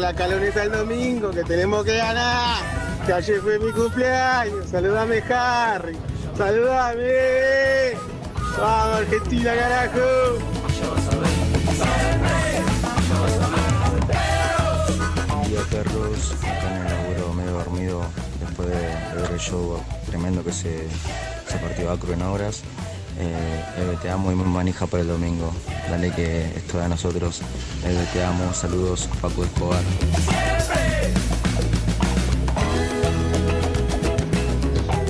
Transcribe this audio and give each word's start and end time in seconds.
La 0.00 0.14
caloneta 0.14 0.64
el 0.64 0.72
domingo, 0.72 1.30
que 1.30 1.44
tenemos 1.44 1.84
que 1.84 1.96
ganar. 1.96 2.62
Que 3.06 3.12
ayer 3.12 3.40
fue 3.40 3.58
mi 3.58 3.70
cumpleaños. 3.70 4.68
Saludame, 4.70 5.22
Harry. 5.28 5.96
Saludame. 6.36 7.92
Vamos, 8.58 8.96
Argentina, 8.96 9.54
carajo. 9.54 10.38
Buen 15.28 15.48
día 15.48 15.60
perros, 15.70 16.34
acá 16.42 16.76
en 16.76 16.86
el 16.86 16.92
laburo 16.92 17.34
medio 17.34 17.52
dormido 17.52 18.02
después 18.40 18.68
de, 18.68 18.74
ver 18.74 19.30
el 19.32 19.38
show 19.38 19.82
tremendo 20.06 20.42
que 20.42 20.52
se, 20.52 20.88
se 21.46 21.58
partió 21.58 21.90
Acro 21.90 22.12
en 22.12 22.22
obras. 22.22 22.62
Eh, 23.22 23.64
Eve, 23.76 23.98
te 24.00 24.08
amo 24.08 24.32
y 24.32 24.34
muy 24.34 24.46
manija 24.46 24.86
para 24.86 25.02
el 25.02 25.08
domingo. 25.08 25.52
Dale 25.90 26.10
que 26.10 26.46
esto 26.56 26.78
es 26.78 26.84
de 26.84 26.88
nosotros. 26.88 27.42
Eve, 27.84 28.06
te 28.14 28.24
amo, 28.24 28.54
saludos, 28.54 29.10
Paco 29.20 29.44
Escobar. 29.44 29.82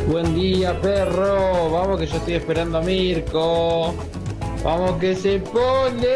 Buen 0.09 0.35
día, 0.35 0.81
perro. 0.81 1.71
Vamos 1.71 2.01
que 2.01 2.09
yo 2.09 2.17
estoy 2.17 2.35
esperando 2.35 2.79
a 2.79 2.81
Mirko. 2.81 3.95
Vamos 4.65 4.99
que 4.99 5.15
se 5.15 5.39
pone. 5.39 6.09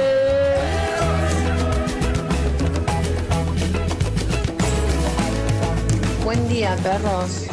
Buen 6.25 6.49
día, 6.49 6.77
perros. 6.83 7.47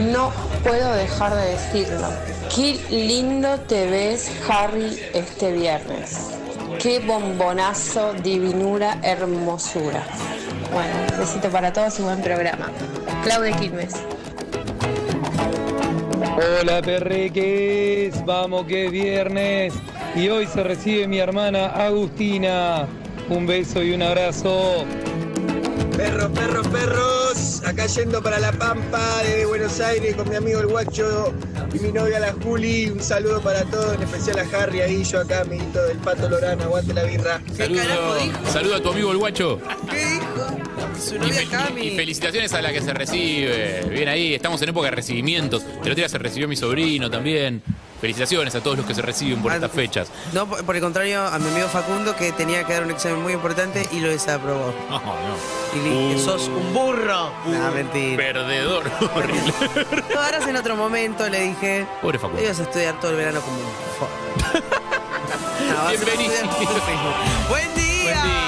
No 0.00 0.32
puedo 0.64 0.94
dejar 0.94 1.34
de 1.34 1.50
decirlo. 1.50 2.37
Qué 2.54 2.80
lindo 2.90 3.58
te 3.68 3.86
ves, 3.90 4.30
Harry, 4.48 4.98
este 5.14 5.52
viernes. 5.52 6.30
Qué 6.80 6.98
bombonazo, 7.00 8.14
divinura, 8.14 8.98
hermosura. 9.02 10.04
Bueno, 10.72 10.94
besito 11.18 11.48
para 11.50 11.72
todos 11.72 11.98
y 11.98 12.02
buen 12.02 12.22
programa. 12.22 12.70
Claudia 13.22 13.56
Quilmes. 13.56 13.94
Hola, 16.36 16.80
perreques. 16.82 18.24
Vamos 18.24 18.66
que 18.66 18.86
es 18.86 18.92
viernes. 18.92 19.74
Y 20.14 20.28
hoy 20.28 20.46
se 20.46 20.62
recibe 20.62 21.06
mi 21.06 21.18
hermana 21.18 21.66
Agustina. 21.66 22.86
Un 23.28 23.46
beso 23.46 23.82
y 23.82 23.92
un 23.92 24.02
abrazo. 24.02 24.84
Perros, 25.96 26.30
perros, 26.30 26.68
perros. 26.68 27.62
Acá 27.66 27.86
yendo 27.86 28.22
para 28.22 28.38
La 28.38 28.52
Pampa, 28.52 29.22
de 29.22 29.44
Buenos 29.44 29.80
Aires, 29.80 30.16
con 30.16 30.28
mi 30.28 30.36
amigo 30.36 30.60
el 30.60 30.68
guacho 30.68 31.34
y 31.74 31.78
mi 31.80 31.92
novia 31.92 32.18
la 32.20 32.32
Juli. 32.32 32.86
Un 32.90 33.00
saludo 33.02 33.40
para 33.40 33.62
todos, 33.64 33.94
en 33.94 34.02
especial 34.02 34.38
a 34.38 34.56
Harry 34.62 34.80
ahí, 34.80 35.04
yo 35.04 35.20
acá, 35.20 35.40
amiguito 35.42 35.82
del 35.84 35.98
Pato 35.98 36.28
Lorana. 36.28 36.64
Aguante 36.64 36.94
la 36.94 37.04
birra. 37.04 37.40
Saludo, 37.56 37.82
saludo 38.50 38.74
a 38.76 38.82
tu 38.82 38.88
amigo 38.90 39.12
el 39.12 39.18
guacho. 39.18 39.60
¿Qué 39.90 39.96
dijo? 39.96 40.58
Su 41.00 41.14
Y, 41.16 41.18
novia 41.18 41.34
fe- 41.34 41.46
Cami. 41.48 41.80
y 41.82 41.96
felicitaciones 41.96 42.52
a 42.54 42.62
la 42.62 42.72
que 42.72 42.80
se 42.80 42.92
recibe. 42.92 43.82
Bien 43.90 44.08
ahí, 44.08 44.34
estamos 44.34 44.60
en 44.62 44.70
época 44.70 44.86
de 44.90 44.96
recibimientos. 44.96 45.62
El 45.62 45.78
otro 45.80 45.94
día 45.94 46.08
se 46.08 46.18
recibió 46.18 46.48
mi 46.48 46.56
sobrino 46.56 47.10
también. 47.10 47.62
Felicitaciones 48.00 48.54
a 48.54 48.60
todos 48.60 48.76
los 48.76 48.86
que 48.86 48.94
se 48.94 49.02
reciben 49.02 49.42
por 49.42 49.50
Ah, 49.52 49.56
estas 49.56 49.72
fechas. 49.72 50.08
No, 50.32 50.46
por 50.46 50.74
el 50.76 50.80
contrario, 50.82 51.22
a 51.26 51.38
mi 51.38 51.48
amigo 51.48 51.68
Facundo 51.68 52.14
que 52.14 52.30
tenía 52.32 52.64
que 52.64 52.72
dar 52.74 52.84
un 52.84 52.90
examen 52.92 53.20
muy 53.22 53.32
importante 53.32 53.88
y 53.92 54.00
lo 54.00 54.08
desaprobó. 54.08 54.72
No, 54.90 55.00
no. 55.00 55.14
Y 55.74 55.78
li- 55.88 56.14
Uh. 56.14 56.18
sos 56.18 56.48
un 56.48 56.72
burro. 56.72 57.30
No, 57.46 57.70
mentira. 57.72 58.16
Perdedor. 58.16 58.84
Horrible. 59.14 59.52
Lo 60.14 60.20
harás 60.20 60.46
en 60.46 60.56
otro 60.56 60.76
momento, 60.76 61.28
le 61.28 61.40
dije. 61.40 61.86
Pobre 62.00 62.18
Facundo. 62.18 62.42
Ibas 62.42 62.58
a 62.60 62.62
estudiar 62.62 62.98
todo 63.00 63.10
el 63.10 63.16
verano 63.18 63.40
como 63.40 63.56
un 63.58 63.64
No, 65.68 65.88
Bienvenido. 65.90 66.32
Buen 67.48 67.74
día. 67.74 67.84
Buen 68.04 68.24
día, 68.24 68.47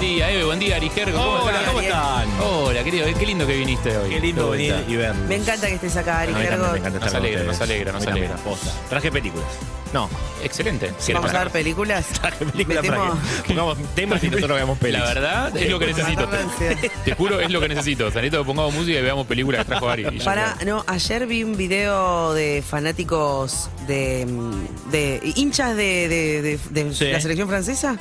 buen 0.00 0.14
día, 0.14 0.30
Eve, 0.30 0.44
buen 0.44 0.58
día, 0.58 0.76
Arijergo. 0.76 1.18
¿Cómo 1.18 1.30
Hola? 1.44 1.62
¿cómo 1.66 1.80
están? 1.80 2.28
Hola, 2.40 2.84
querido, 2.84 3.06
qué 3.18 3.26
lindo 3.26 3.46
que 3.46 3.56
viniste 3.56 3.96
hoy. 3.96 4.10
Qué 4.10 4.20
lindo 4.20 4.50
venir 4.50 4.74
y 4.88 4.96
ver. 4.96 5.14
Me 5.14 5.36
encanta 5.36 5.66
que 5.66 5.74
estés 5.74 5.96
acá, 5.96 6.20
Ari 6.20 6.32
Gergo. 6.34 6.72
me 6.72 6.78
encanta 6.78 6.98
Nos 6.98 7.06
estar 7.06 7.10
con 7.12 7.16
alegra, 7.16 7.44
nos 7.44 7.60
alegra, 7.60 7.92
nos 7.92 7.96
A 7.96 8.00
mí 8.00 8.06
también, 8.06 8.26
alegra. 8.32 8.44
posta. 8.50 8.72
Traje 8.88 9.12
películas. 9.12 9.46
No, 9.92 10.08
Excelente. 10.42 10.92
Vamos 11.12 11.34
a 11.34 11.38
ver 11.40 11.50
películas. 11.50 12.06
traje 12.06 12.46
películas 12.46 12.86
para 12.86 12.98
Metemos- 12.98 13.42
que 13.42 13.48
pongamos 13.54 13.78
temas 13.94 14.24
y 14.24 14.28
nosotros 14.30 14.56
veamos 14.56 14.78
La 14.78 14.80
películas. 14.82 15.14
verdad 15.14 15.56
es 15.56 15.70
lo 15.70 15.78
que 15.78 15.86
necesito. 15.86 16.28
Te 17.04 17.14
juro, 17.14 17.40
es 17.40 17.50
lo 17.50 17.60
que 17.60 17.68
necesito. 17.68 18.04
Necesito 18.06 18.38
que 18.38 18.44
pongamos 18.44 18.72
música 18.74 18.98
y 18.98 19.02
veamos 19.02 19.26
películas 19.26 19.60
que 19.60 19.64
trajo 19.66 19.88
Ari. 19.90 20.06
Y 20.12 20.18
ya 20.18 20.24
Para, 20.24 20.52
está. 20.52 20.64
no, 20.64 20.82
ayer 20.86 21.26
vi 21.26 21.42
un 21.44 21.56
video 21.56 22.32
de 22.32 22.62
fanáticos 22.66 23.68
de, 23.86 24.26
mm, 24.26 24.90
de 24.90 25.20
hinchas 25.36 25.76
de, 25.76 26.08
de- 26.08 26.42
de- 26.42 26.60
de 26.84 26.94
Sí. 26.94 27.04
la 27.10 27.20
selección 27.20 27.48
francesa. 27.48 27.98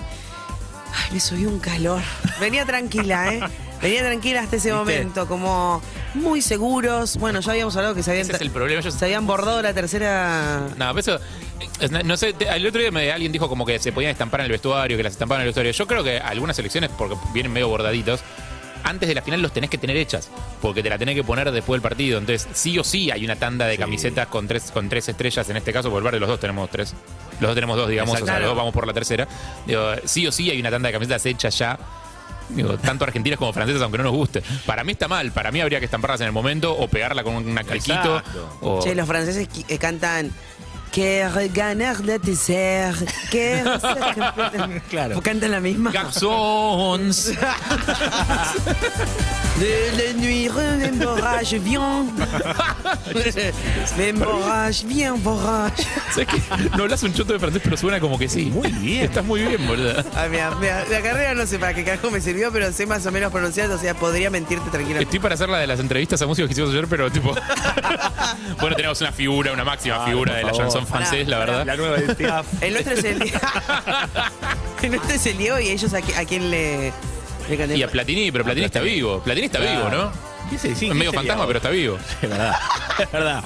Ay, 0.93 1.13
me 1.13 1.19
subió 1.19 1.49
un 1.49 1.59
calor. 1.59 2.01
Venía 2.39 2.65
tranquila, 2.65 3.33
¿eh? 3.33 3.39
Venía 3.81 4.01
tranquila 4.01 4.41
hasta 4.41 4.57
ese 4.57 4.69
¿Viste? 4.71 4.77
momento, 4.77 5.27
como 5.27 5.81
muy 6.15 6.41
seguros. 6.41 7.17
Bueno, 7.17 7.39
ya 7.39 7.51
habíamos 7.51 7.75
hablado 7.77 7.95
que 7.95 8.03
se 8.03 8.11
habían, 8.11 8.25
Ese 8.25 8.35
es 8.35 8.41
el 8.41 8.51
problema. 8.51 8.81
Yo- 8.81 8.91
se 8.91 9.05
habían 9.05 9.25
bordado 9.25 9.61
la 9.61 9.73
tercera. 9.73 10.67
No, 10.77 10.93
pero 10.93 10.99
eso. 10.99 11.19
es- 11.79 11.91
No 11.91 12.17
sé, 12.17 12.33
te- 12.33 12.49
el 12.49 12.65
otro 12.67 12.81
día 12.81 12.91
me- 12.91 13.11
alguien 13.11 13.31
dijo 13.31 13.47
como 13.47 13.65
que 13.65 13.79
se 13.79 13.91
podían 13.93 14.11
estampar 14.11 14.41
en 14.41 14.45
el 14.47 14.51
vestuario, 14.51 14.97
que 14.97 15.03
las 15.03 15.13
estampaban 15.13 15.41
en 15.41 15.43
el 15.43 15.49
vestuario. 15.49 15.71
Yo 15.71 15.87
creo 15.87 16.03
que 16.03 16.17
algunas 16.17 16.55
selecciones, 16.57 16.89
porque 16.97 17.15
vienen 17.33 17.53
medio 17.53 17.69
bordaditos, 17.69 18.21
antes 18.83 19.07
de 19.09 19.15
la 19.15 19.21
final 19.21 19.41
los 19.41 19.51
tenés 19.51 19.69
que 19.69 19.77
tener 19.77 19.97
hechas, 19.97 20.29
porque 20.61 20.81
te 20.83 20.89
la 20.89 20.97
tenés 20.97 21.15
que 21.15 21.23
poner 21.23 21.51
después 21.51 21.77
del 21.77 21.81
partido. 21.81 22.17
Entonces, 22.19 22.47
sí 22.53 22.77
o 22.79 22.83
sí 22.83 23.11
hay 23.11 23.25
una 23.25 23.35
tanda 23.35 23.65
de 23.67 23.77
camisetas 23.77 24.27
con 24.27 24.47
tres, 24.47 24.71
con 24.71 24.89
tres 24.89 25.09
estrellas, 25.09 25.49
en 25.49 25.57
este 25.57 25.73
caso, 25.73 25.89
por 25.89 25.99
el 25.99 26.03
bar 26.03 26.13
de 26.13 26.19
los 26.19 26.29
dos 26.29 26.39
tenemos 26.39 26.69
tres. 26.69 26.93
Los 27.39 27.49
dos 27.49 27.55
tenemos 27.55 27.77
dos, 27.77 27.89
digamos, 27.89 28.15
Exacto. 28.15 28.31
o 28.31 28.33
sea, 28.33 28.39
los 28.39 28.49
dos 28.49 28.57
vamos 28.57 28.73
por 28.73 28.85
la 28.87 28.93
tercera. 28.93 29.27
Digo, 29.65 29.91
sí 30.05 30.27
o 30.27 30.31
sí 30.31 30.49
hay 30.49 30.59
una 30.59 30.71
tanda 30.71 30.87
de 30.87 30.93
camisetas 30.93 31.25
hechas 31.25 31.57
ya. 31.57 31.77
Digo, 32.49 32.77
tanto 32.79 33.05
argentinas 33.05 33.37
como 33.37 33.53
francesas, 33.53 33.81
aunque 33.81 33.99
no 33.99 34.05
nos 34.05 34.13
guste. 34.13 34.41
Para 34.65 34.83
mí 34.83 34.93
está 34.93 35.07
mal, 35.07 35.31
para 35.31 35.51
mí 35.51 35.61
habría 35.61 35.79
que 35.79 35.85
estamparlas 35.85 36.21
en 36.21 36.27
el 36.27 36.33
momento 36.33 36.75
o 36.75 36.87
pegarla 36.87 37.23
con 37.23 37.35
una 37.35 37.63
calquito. 37.63 38.23
O, 38.61 38.81
Che, 38.81 38.95
los 38.95 39.07
franceses 39.07 39.47
eh, 39.67 39.77
cantan. 39.77 40.31
Que 40.91 41.49
ganar 41.53 41.97
de 42.01 42.35
ser. 42.35 42.93
Que. 43.31 43.63
Claro. 44.89 45.21
Cantan 45.21 45.51
la 45.51 45.59
misma. 45.59 45.91
Garçons. 45.91 47.31
De 49.59 49.91
la 49.91 50.13
nuit, 50.21 50.49
m'emborrage 50.79 51.59
bien. 51.59 52.13
M'emborrage 53.97 54.85
bien, 54.87 55.21
borrage. 55.21 55.83
¿Sabes 56.11 56.27
qué? 56.29 56.41
No 56.77 56.83
hablas 56.83 57.03
un 57.03 57.13
choto 57.13 57.33
de 57.33 57.39
francés, 57.39 57.61
pero 57.61 57.75
suena 57.75 57.99
como 57.99 58.17
que 58.17 58.29
sí. 58.29 58.45
Muy 58.45 58.71
bien. 58.71 59.03
Estás 59.05 59.25
muy 59.25 59.41
bien, 59.41 59.67
boludo. 59.67 60.01
Ay, 60.15 60.29
mira, 60.29 60.51
mira, 60.61 60.85
la 60.89 61.01
carrera 61.01 61.33
no 61.33 61.45
sé 61.45 61.59
para 61.59 61.73
qué 61.73 61.83
carajo 61.83 62.09
me 62.09 62.21
sirvió, 62.21 62.53
pero 62.53 62.71
sé 62.71 62.85
más 62.85 63.05
o 63.05 63.11
menos 63.11 63.33
pronunciar, 63.33 63.69
o 63.71 63.77
sea, 63.77 63.93
podría 63.95 64.29
mentirte 64.29 64.69
tranquilamente. 64.69 65.03
Estoy 65.03 65.19
para 65.19 65.35
hacer 65.35 65.49
la 65.49 65.57
de 65.59 65.67
las 65.67 65.79
entrevistas 65.81 66.21
a 66.21 66.25
músicos 66.27 66.47
que 66.47 66.53
hicimos 66.53 66.69
ayer, 66.71 66.87
pero 66.87 67.11
tipo. 67.11 67.35
bueno, 68.61 68.75
tenemos 68.77 69.01
una 69.01 69.11
figura, 69.11 69.51
una 69.51 69.65
máxima 69.65 70.05
figura 70.05 70.31
por 70.31 70.37
de 70.37 70.43
la 70.43 70.49
favor. 70.51 70.63
chanson 70.63 70.78
francés, 70.85 71.27
la 71.27 71.39
verdad. 71.39 71.65
La 71.65 71.75
nueva 71.75 71.97
de 71.97 72.15
Piaf. 72.15 72.45
El 72.61 72.73
nuestro 72.73 72.93
es 72.95 73.03
el 73.03 73.21
El 74.83 74.89
nuestro 74.91 75.13
es 75.15 75.25
el 75.25 75.37
Diego 75.37 75.59
y 75.59 75.67
ellos 75.69 75.93
a, 75.93 75.99
qui- 76.01 76.15
a 76.17 76.25
quién 76.25 76.49
le, 76.49 76.91
le 77.49 77.57
canté. 77.57 77.77
Y 77.77 77.83
a 77.83 77.87
Platini, 77.89 78.31
pero 78.31 78.43
Platini 78.43 78.65
está 78.65 78.79
vivo. 78.81 79.21
Platini 79.21 79.45
está 79.47 79.59
vivo, 79.59 79.89
¿no? 79.89 80.11
¿Qué 80.49 80.57
sé, 80.57 80.73
sí, 80.73 80.85
es 80.87 80.91
¿qué 80.91 80.97
medio 80.97 81.11
sería 81.11 81.19
fantasma, 81.19 81.43
otro? 81.43 81.47
pero 81.47 81.57
está 81.57 81.69
vivo. 81.69 81.97
Es 82.21 82.29
verdad. 82.29 82.55
Es 82.99 83.11
verdad. 83.11 83.43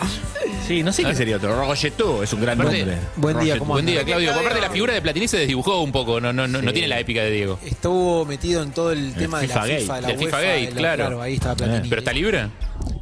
Sí, 0.68 0.81
no 0.84 0.94
sé 0.94 1.04
qué 1.04 1.13
sería 1.13 1.36
otro. 1.36 1.54
Rogetó 1.60 2.24
es 2.24 2.31
un 2.31 2.40
gran 2.42 2.57
Aparte, 2.62 2.78
nombre. 2.86 2.98
Buen 3.18 3.40
día. 3.42 3.57
¿cómo 3.60 3.74
Buen 3.74 3.86
día, 3.86 4.00
andan? 4.00 4.16
Claudio. 4.19 4.34
Aparte, 4.40 4.62
la 4.62 4.69
figura 4.69 4.94
de 4.94 5.02
Platini 5.02 5.28
se 5.28 5.38
desdibujó 5.38 5.81
un 5.81 5.92
poco, 5.92 6.22
no, 6.22 6.31
no, 6.31 6.48
no, 6.48 6.62
no 6.62 6.72
tiene 6.72 6.88
la 6.88 7.00
épica 7.00 7.22
de 7.24 7.31
Diego. 7.31 7.60
Estuvo 7.66 8.24
metido 8.25 8.63
en 8.63 8.72
todo 8.72 8.92
el 8.94 9.13
tema 9.16 9.42
de 9.42 9.48
la 9.48 9.54
FIFA 9.54 9.68
Gate. 9.68 9.80
FIFA, 9.81 9.96
de 9.96 10.02
la 10.02 10.07
Del 10.07 10.18
FIFA 10.18 10.38
UEFA, 10.38 10.48
Gate, 10.54 10.72
la- 10.72 10.78
claro. 10.96 11.22
Ahí 11.22 11.34
estaba 11.34 11.56
Platini. 11.56 11.90
¿Pero 11.90 12.00
está 12.00 12.13
libre? 12.13 12.48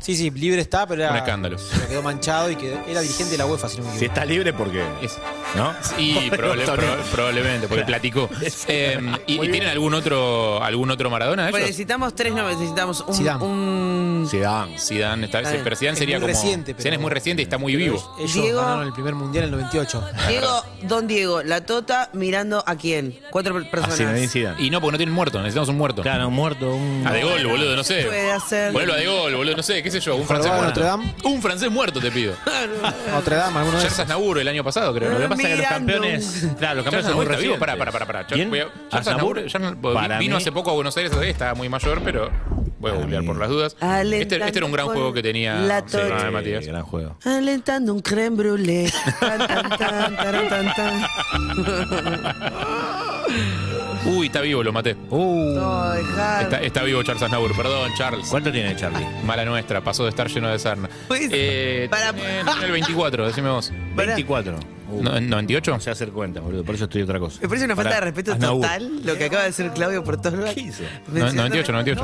Sí, 0.01 0.15
sí, 0.15 0.31
libre 0.31 0.61
está, 0.61 0.87
pero 0.87 1.03
era, 1.03 1.11
Un 1.11 1.17
escándalo. 1.17 1.57
pero 1.71 1.87
quedó 1.87 2.01
manchado 2.01 2.49
y 2.49 2.55
quedó, 2.55 2.79
era 2.87 3.01
dirigente 3.01 3.31
de 3.33 3.37
la 3.37 3.45
UEFA, 3.45 3.69
si 3.69 3.77
no 3.77 3.83
me 3.83 3.91
Si 3.91 3.97
equivoco. 3.97 4.13
está 4.19 4.25
libre, 4.25 4.53
porque. 4.53 4.83
Es- 5.01 5.17
¿No? 5.55 5.73
Sí, 5.95 6.29
probable- 6.31 6.65
probablemente, 7.11 7.67
porque 7.67 7.83
platicó. 7.85 8.29
Eh, 8.67 8.99
¿Y, 9.27 9.37
tienen 9.39 9.67
algún 9.69 9.93
otro 9.93 10.63
algún 10.63 10.89
otro 10.91 11.09
Maradona 11.09 11.49
ellos? 11.49 11.59
Necesitamos 11.59 12.15
tres 12.15 12.33
nombres. 12.33 12.57
Necesitamos 12.57 13.03
un, 13.07 13.15
Zidane. 13.15 13.43
un 13.43 14.27
Zidane. 14.29 14.77
Zidane. 14.79 14.79
Zidane, 14.79 15.25
está, 15.25 15.41
bien. 15.41 15.61
pero 15.63 15.75
Zidane 15.75 15.93
Es 15.93 15.99
sería 15.99 16.19
muy 16.19 16.27
como. 16.31 16.33
reciente, 16.41 16.73
pero- 16.73 16.81
Zidane 16.83 16.95
es 16.95 17.01
muy 17.01 17.11
reciente 17.11 17.41
y 17.41 17.43
está 17.43 17.57
muy 17.57 17.75
vivo. 17.75 18.15
Ellos 18.19 18.33
Diego- 18.33 18.61
ganaron 18.61 18.87
el 18.87 18.93
primer 18.93 19.15
mundial 19.15 19.43
en 19.45 19.49
el 19.49 19.59
98. 19.59 20.03
Diego, 20.29 20.63
Don 20.83 21.07
Diego, 21.07 21.43
la 21.43 21.61
Tota 21.65 22.09
mirando 22.13 22.63
a 22.65 22.75
quién? 22.75 23.19
Cuatro 23.29 23.53
per- 23.53 23.67
A 23.67 23.71
personas. 23.71 24.31
Zidane. 24.31 24.61
Y 24.63 24.69
no, 24.69 24.79
porque 24.81 24.93
no 24.93 24.97
tienen 24.97 25.13
muerto, 25.15 25.37
necesitamos 25.39 25.69
un 25.69 25.77
muerto. 25.77 26.01
Claro, 26.01 26.27
un 26.27 26.33
muerto, 26.33 26.73
un... 26.73 27.03
A 27.05 27.11
de 27.13 27.23
gol, 27.23 27.45
boludo, 27.45 27.75
no 27.75 27.83
sé. 27.83 28.03
Puede 28.03 28.31
hacer. 28.31 28.71
Ponelo 28.73 28.93
a 28.93 28.97
de 28.97 29.05
gol, 29.07 29.35
boludo, 29.35 29.55
no 29.57 29.63
sé, 29.63 29.83
qué 29.83 29.90
sé 29.91 29.99
yo, 29.99 30.15
un 30.15 30.25
francés 30.25 30.51
muerto. 30.51 30.67
Notre 30.67 30.83
Dame. 30.83 31.13
Un 31.23 31.41
francés 31.41 31.69
muerto 31.71 31.99
te 31.99 32.11
pido. 32.11 32.33
Notre 33.11 33.35
Dame, 33.35 33.59
alguno 33.59 33.79
de 33.79 33.87
esos. 33.87 34.07
Nabur 34.07 34.39
el 34.39 34.47
año 34.47 34.63
pasado, 34.63 34.93
creo. 34.93 35.11
Lo 35.11 35.19
que 35.19 35.27
pasa 35.27 35.41
es 35.43 35.47
que 35.49 35.55
los 35.57 35.65
campeones... 35.67 36.47
Claro, 36.57 36.75
los 36.75 36.83
campeones 36.85 37.11
son 37.11 37.21
está 37.21 37.21
vivo. 37.21 37.23
recientes. 37.23 37.59
Pará, 37.59 37.77
pará, 37.77 37.91
Para 39.93 40.17
vino 40.19 40.35
mí- 40.35 40.41
hace 40.41 40.51
poco 40.51 40.71
a 40.71 40.73
Buenos 40.73 40.95
Aires, 40.97 41.11
estaba 41.23 41.53
muy 41.53 41.69
mayor, 41.69 42.01
pero 42.03 42.31
voy 42.79 42.91
a 42.91 42.93
googlear 42.95 43.23
por 43.23 43.37
las 43.37 43.49
dudas. 43.49 43.75
Alentando 43.79 44.15
Este, 44.35 44.45
este 44.47 44.59
era 44.59 44.65
un 44.65 44.71
gran 44.71 44.85
con 44.87 44.95
juego 44.95 45.13
que 45.13 45.21
tenía 45.21 45.55
la 45.55 45.81
sí, 45.87 45.97
ah, 45.99 46.29
Matías. 46.31 46.65
Gran 46.65 46.83
juego. 46.83 47.17
Alentando 47.23 47.93
un 47.93 47.99
creme 48.01 48.35
brûlée. 48.37 48.91
Tan, 49.19 49.47
tan, 49.47 49.69
tan, 49.77 50.15
taran, 50.17 50.49
tan, 50.49 50.73
tan. 50.75 51.03
Uy, 54.05 54.27
está 54.27 54.41
vivo, 54.41 54.63
lo 54.63 54.73
maté. 54.73 54.95
Uh, 55.09 55.53
No. 55.55 55.93
Está, 55.93 56.61
está 56.61 56.83
vivo 56.83 57.03
Charles 57.03 57.21
Aznavour, 57.23 57.55
perdón, 57.55 57.91
Charles. 57.97 58.27
¿Cuánto 58.29 58.51
tiene 58.51 58.75
Charlie? 58.75 59.05
Mala 59.23 59.45
nuestra, 59.45 59.81
pasó 59.81 60.03
de 60.03 60.09
estar 60.09 60.27
lleno 60.27 60.49
de 60.49 60.57
sarna. 60.59 60.89
Pues, 61.07 61.29
Eh, 61.31 61.87
para- 61.89 62.11
tiene- 62.13 62.43
tiene 62.43 62.65
el 62.65 62.71
24, 62.71 63.27
decime 63.27 63.49
vos. 63.49 63.71
Pará. 63.95 64.15
24. 64.15 64.55
Uh, 64.91 65.03
No, 65.03 65.11
¿98? 65.19 65.67
No 65.71 65.79
sé 65.79 65.91
hacer 65.91 66.09
cuenta, 66.09 66.39
boludo. 66.41 66.63
Por 66.65 66.75
eso 66.75 66.85
estoy 66.85 67.03
otra 67.03 67.19
cosa. 67.19 67.39
Me 67.41 67.47
parece 67.47 67.65
una 67.65 67.75
falta 67.75 67.95
de 67.95 68.01
respeto 68.01 68.33
Aznavour. 68.33 68.61
total 68.63 69.05
lo 69.05 69.17
que 69.17 69.25
acaba 69.25 69.43
de 69.43 69.49
decir 69.49 69.69
Claudio 69.71 70.03
por 70.03 70.17
todos 70.19 70.33
lados. 70.39 70.53
¿Qué 70.55 70.61
hizo? 70.61 70.83
No, 71.07 71.31
98, 71.31 71.71
98. 71.71 72.01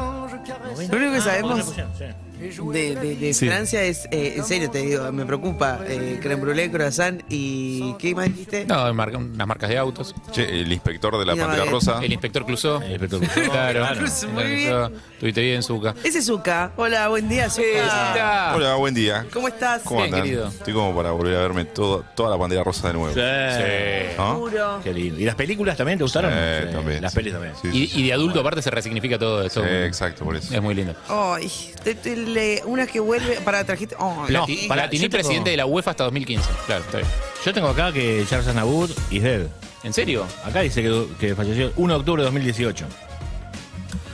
Lo 0.91 0.97
único 0.97 1.13
que 1.13 1.21
sabemos 1.21 1.65
Sí. 1.65 2.05
De, 2.39 2.95
de- 2.95 3.15
de 3.15 3.33
Sí. 3.33 3.47
Francia 3.47 3.83
es, 3.83 4.05
eh, 4.11 4.35
en 4.37 4.43
serio 4.45 4.69
te 4.69 4.79
digo, 4.79 5.11
me 5.11 5.25
preocupa 5.25 5.79
eh, 5.87 6.19
creme 6.21 6.41
brûlée, 6.43 6.69
croissant 6.71 7.21
y 7.29 7.93
¿qué 7.99 8.13
más 8.15 8.25
dijiste? 8.27 8.65
No, 8.65 8.83
unas 8.91 9.47
marcas 9.47 9.69
de 9.69 9.77
autos. 9.77 10.13
Che, 10.31 10.43
el 10.61 10.71
inspector 10.71 11.17
de 11.17 11.25
la 11.25 11.33
Pantera 11.35 11.59
Baguette. 11.63 11.71
Rosa. 11.71 11.99
El 12.03 12.11
inspector 12.13 12.45
Clusó. 12.45 12.81
El 12.81 12.91
inspector 12.91 13.19
Clouseau. 13.19 13.43
Claro. 13.51 13.79
Claro. 13.79 13.97
Clouseau, 13.99 14.29
muy 14.31 14.43
Clouseau. 14.43 14.91
Tuviste 15.19 15.41
bien, 15.41 15.63
Zuka. 15.63 15.95
Ese 16.03 16.19
es 16.19 16.25
Zuka. 16.25 16.71
Hola, 16.75 17.07
buen 17.07 17.27
día, 17.27 17.49
Zuka. 17.49 18.53
Hola, 18.55 18.75
buen 18.75 18.93
día. 18.93 19.25
¿Cómo 19.33 19.47
estás? 19.47 19.81
¿Cómo 19.83 20.01
Bien, 20.01 20.13
andan? 20.13 20.23
querido. 20.27 20.47
Estoy 20.47 20.73
como 20.73 20.95
para 20.95 21.11
volver 21.11 21.35
a 21.37 21.39
verme 21.41 21.65
todo, 21.65 22.05
toda 22.15 22.29
la 22.29 22.37
Pantera 22.37 22.63
Rosa 22.63 22.87
de 22.87 22.93
nuevo. 22.93 23.13
Sí. 23.13 24.15
¿No? 24.17 24.33
Seguro. 24.33 24.79
Qué 24.83 24.93
lindo. 24.93 25.19
¿Y 25.19 25.25
las 25.25 25.35
películas 25.35 25.75
también 25.77 25.97
te 25.97 26.03
gustaron? 26.03 26.31
Sí, 26.31 26.71
también, 26.73 27.01
Las 27.01 27.11
sí. 27.13 27.15
pelis 27.17 27.33
también. 27.33 27.53
Sí, 27.61 27.71
sí, 27.71 27.91
Y, 27.95 28.01
y 28.03 28.07
de 28.07 28.13
adulto 28.13 28.39
aparte 28.39 28.61
se 28.61 28.69
resignifica 28.69 29.17
todo 29.17 29.43
eso. 29.43 29.61
Sí, 29.63 29.69
exacto, 29.69 30.23
por 30.23 30.35
eso. 30.35 30.53
Es 30.53 30.61
muy 30.61 30.75
lindo. 30.75 30.93
Ay, 31.09 31.51
te- 31.83 31.95
te- 31.95 32.15
una 32.65 32.85
que 32.87 32.99
vuelve 32.99 33.39
para 33.41 33.63
trajiste. 33.63 33.95
Platini 33.95 35.03
yo 35.03 35.09
tengo- 35.09 35.11
presidente 35.23 35.49
de 35.51 35.57
la 35.57 35.65
UEFA 35.65 35.91
hasta 35.91 36.03
2015. 36.05 36.49
Claro, 36.65 36.83
está 36.83 36.97
bien. 36.97 37.09
Yo 37.45 37.53
tengo 37.53 37.67
acá 37.69 37.91
que 37.91 38.25
Charles 38.29 38.47
Aznavour 38.47 38.89
is 39.11 39.23
dead. 39.23 39.47
¿En 39.83 39.93
serio? 39.93 40.25
Acá 40.43 40.61
dice 40.61 40.81
que, 40.81 41.05
que 41.19 41.35
falleció 41.35 41.67
el 41.67 41.73
1 41.77 41.93
de 41.93 41.99
octubre 41.99 42.21
de 42.21 42.25
2018. 42.25 42.85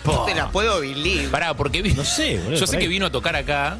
no 0.06 0.25
te 0.25 0.36
la 0.36 0.50
puedo 0.50 0.81
believe. 0.81 1.30
Pará, 1.30 1.54
porque 1.54 1.81
vi- 1.81 1.94
No 1.94 2.04
sé, 2.04 2.38
boludo, 2.38 2.54
Yo 2.54 2.60
por 2.60 2.68
sé 2.68 2.75
ahí. 2.77 2.81
que 2.83 2.88
vino 2.89 3.06
a 3.07 3.12
tocar 3.12 3.36
acá 3.36 3.77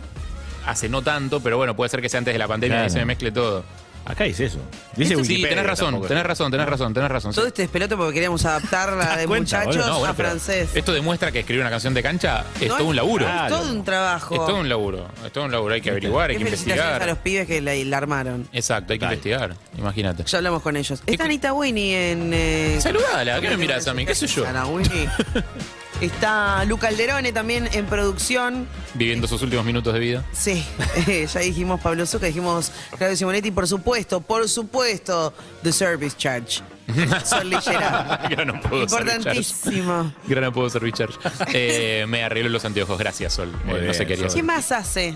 hace 0.66 0.88
no 0.90 1.02
tanto, 1.02 1.42
pero 1.42 1.58
bueno, 1.58 1.76
puede 1.76 1.90
ser 1.90 2.02
que 2.02 2.08
sea 2.10 2.20
antes 2.20 2.34
de 2.34 2.38
la 2.40 2.48
pandemia 2.48 2.78
Claro. 2.78 2.88
y 2.88 2.92
se 2.92 3.00
me 3.00 3.06
mezcle 3.06 3.32
todo. 3.32 3.64
Acá 4.06 4.26
dice 4.26 4.46
eso. 4.46 4.60
Dice 4.98 5.16
sí, 5.24 5.42
tenés 5.42 5.66
razón, 5.66 5.88
tampoco. 5.88 6.08
tenés 6.08 6.26
razón, 6.26 6.52
tenés 6.52 6.68
razón, 6.68 6.94
tenés 6.94 7.10
razón. 7.10 7.32
sí. 7.32 7.38
Todo 7.38 7.48
este 7.48 7.62
despelote 7.62 7.96
porque 7.96 8.14
queríamos 8.14 8.44
adaptarla 8.46 9.16
de 9.18 9.28
cuenta, 9.28 9.60
muchachos? 9.64 9.88
No, 9.88 10.00
bueno, 10.00 10.12
a 10.12 10.14
francés. 10.14 10.70
Esto 10.74 10.92
demuestra 10.92 11.32
que 11.32 11.40
escribir 11.40 11.62
una 11.62 11.70
canción 11.70 11.94
de 11.94 12.04
cancha 12.04 12.44
es 12.60 12.68
No, 12.68 12.78
todo 12.78 12.88
un 12.88 12.96
laburo. 12.96 13.26
Es 13.28 13.48
todo 13.48 13.72
un 13.72 13.84
trabajo. 13.86 14.36
Es 14.36 14.46
todo 14.46 14.58
un 14.58 14.68
laburo. 14.70 15.08
Es 15.26 15.32
todo 15.32 15.46
un 15.46 15.52
laburo. 15.52 15.74
Hay 15.74 15.82
que 15.82 15.90
averiguar, 15.92 16.32
hay 16.32 16.38
que 16.38 16.44
felicitaciones 16.46 16.84
a 16.86 16.90
los 16.92 17.00
investigar. 17.08 17.24
pibes 17.24 17.48
que 17.48 17.62
la, 17.62 17.76
la 17.76 17.98
armaron. 17.98 18.48
Exacto, 18.52 18.92
hay 18.94 19.00
que 19.00 19.06
investigar. 19.06 19.56
Imagínate. 19.78 20.24
Ya 20.26 20.38
hablamos 20.38 20.62
con 20.62 20.76
ellos. 20.76 21.02
Está 21.06 21.24
Anita 21.24 21.54
Winnie 21.54 22.12
en. 22.12 22.32
Eh, 22.34 22.78
Saludala, 22.82 23.40
¿qué 23.40 23.50
me 23.50 23.58
mirás 23.58 23.88
a 23.88 23.94
mí? 23.94 24.06
¿Qué 24.06 24.16
sé 24.16 24.28
yo? 24.28 24.46
Ana 24.46 24.66
Winnie. 24.66 25.08
Está 26.04 26.66
Luca 26.66 26.90
Alderone 26.90 27.32
también 27.32 27.70
en 27.72 27.86
producción. 27.86 28.68
Viviendo 28.94 29.26
sus 29.26 29.42
últimos 29.42 29.64
minutos 29.64 29.94
de 29.94 30.02
vida. 30.02 30.26
Sí, 30.34 30.66
eh, 31.08 31.26
ya 31.34 31.40
dijimos 31.40 31.80
Pablo 31.80 32.06
Zucca, 32.06 32.26
dijimos 32.26 32.74
Claudio 32.98 33.16
Simonetti, 33.16 33.52
por 33.52 33.70
supuesto, 33.70 34.20
por 34.20 34.50
supuesto, 34.50 35.34
The 35.62 35.72
Service 35.72 36.18
Charge. 36.18 36.62
Sol. 37.24 37.50
Gran 38.30 38.50
apodo, 38.50 38.82
Importantísimo. 38.82 40.14
Gran 40.28 40.44
apodo 40.44 40.70
Service 40.70 40.98
Charge. 40.98 41.18
Eh, 41.54 42.06
me 42.06 42.22
arregló 42.22 42.50
los 42.50 42.66
anteojos, 42.66 43.00
gracias, 43.00 43.32
Sol. 43.32 43.54
Muy 43.64 43.80
Eh, 43.80 43.84
no 43.88 43.94
sé 43.94 44.06
qué 44.06 44.16
haría. 44.16 44.28
¿Qué 44.28 44.44
más 44.44 44.74
hace? 44.74 45.16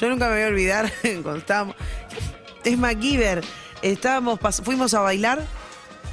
Yo 0.00 0.08
nunca 0.08 0.28
me 0.28 0.34
voy 0.34 0.42
a 0.44 0.46
olvidar 0.46 0.92
cuando 1.02 1.38
estábamos. 1.38 1.74
Es 2.62 2.78
MacGyver. 2.78 3.42
Estábamos, 3.82 4.38
fuimos 4.62 4.94
a 4.94 5.00
bailar 5.00 5.44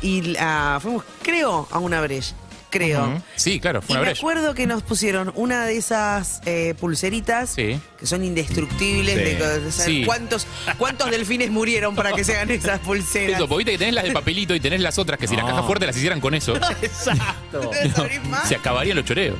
y 0.01 0.36
fuimos, 0.81 1.04
creo, 1.22 1.68
a 1.69 1.77
una 1.77 2.01
brecha. 2.01 2.36
Creo. 2.75 3.22
Sí, 3.36 3.60
claro, 3.60 3.81
fue 3.81 3.94
Y 3.94 3.94
una 3.94 4.01
me 4.01 4.06
brecha. 4.07 4.19
acuerdo 4.19 4.54
que 4.54 4.68
nos 4.68 4.83
pusieron 4.83 5.31
una 5.36 5.66
de 5.66 5.77
esas 5.77 6.42
eh, 6.45 6.74
pulseritas 6.80 7.50
Sí. 7.51 7.80
que 8.00 8.06
son 8.06 8.24
indestructibles. 8.24 9.16
Sí. 9.16 9.19
De, 9.36 9.60
de 9.62 9.72
saber 9.72 9.92
Sí. 9.92 10.04
¿cuántos, 10.06 10.48
¿Cuántos 10.77 11.10
delfines 11.12 11.51
murieron 11.51 11.95
para 11.95 12.12
que 12.13 12.24
se 12.24 12.33
hagan 12.36 12.51
esas 12.51 12.80
pulseras? 12.80 13.38
Eso, 13.38 13.48
porque 13.48 13.60
viste 13.66 13.72
que 13.74 13.77
tenés 13.77 13.94
las 13.95 14.04
de 14.04 14.12
papelito 14.12 14.54
y 14.56 14.60
tenés 14.60 14.81
las 14.81 14.98
otras 14.98 15.19
que 15.19 15.27
si 15.27 15.36
las 15.36 15.44
No. 15.45 15.51
cajas 15.51 15.66
fuertes 15.66 15.88
las 15.88 15.95
hicieran 15.98 16.19
con 16.22 16.33
eso, 16.33 16.56
Exacto. 16.81 17.62
¿Puedes 17.62 17.98
abrir 17.98 18.22
más? 18.25 18.48
se 18.48 18.56
acabarían 18.56 18.98
los 18.98 19.06
choreos. 19.06 19.38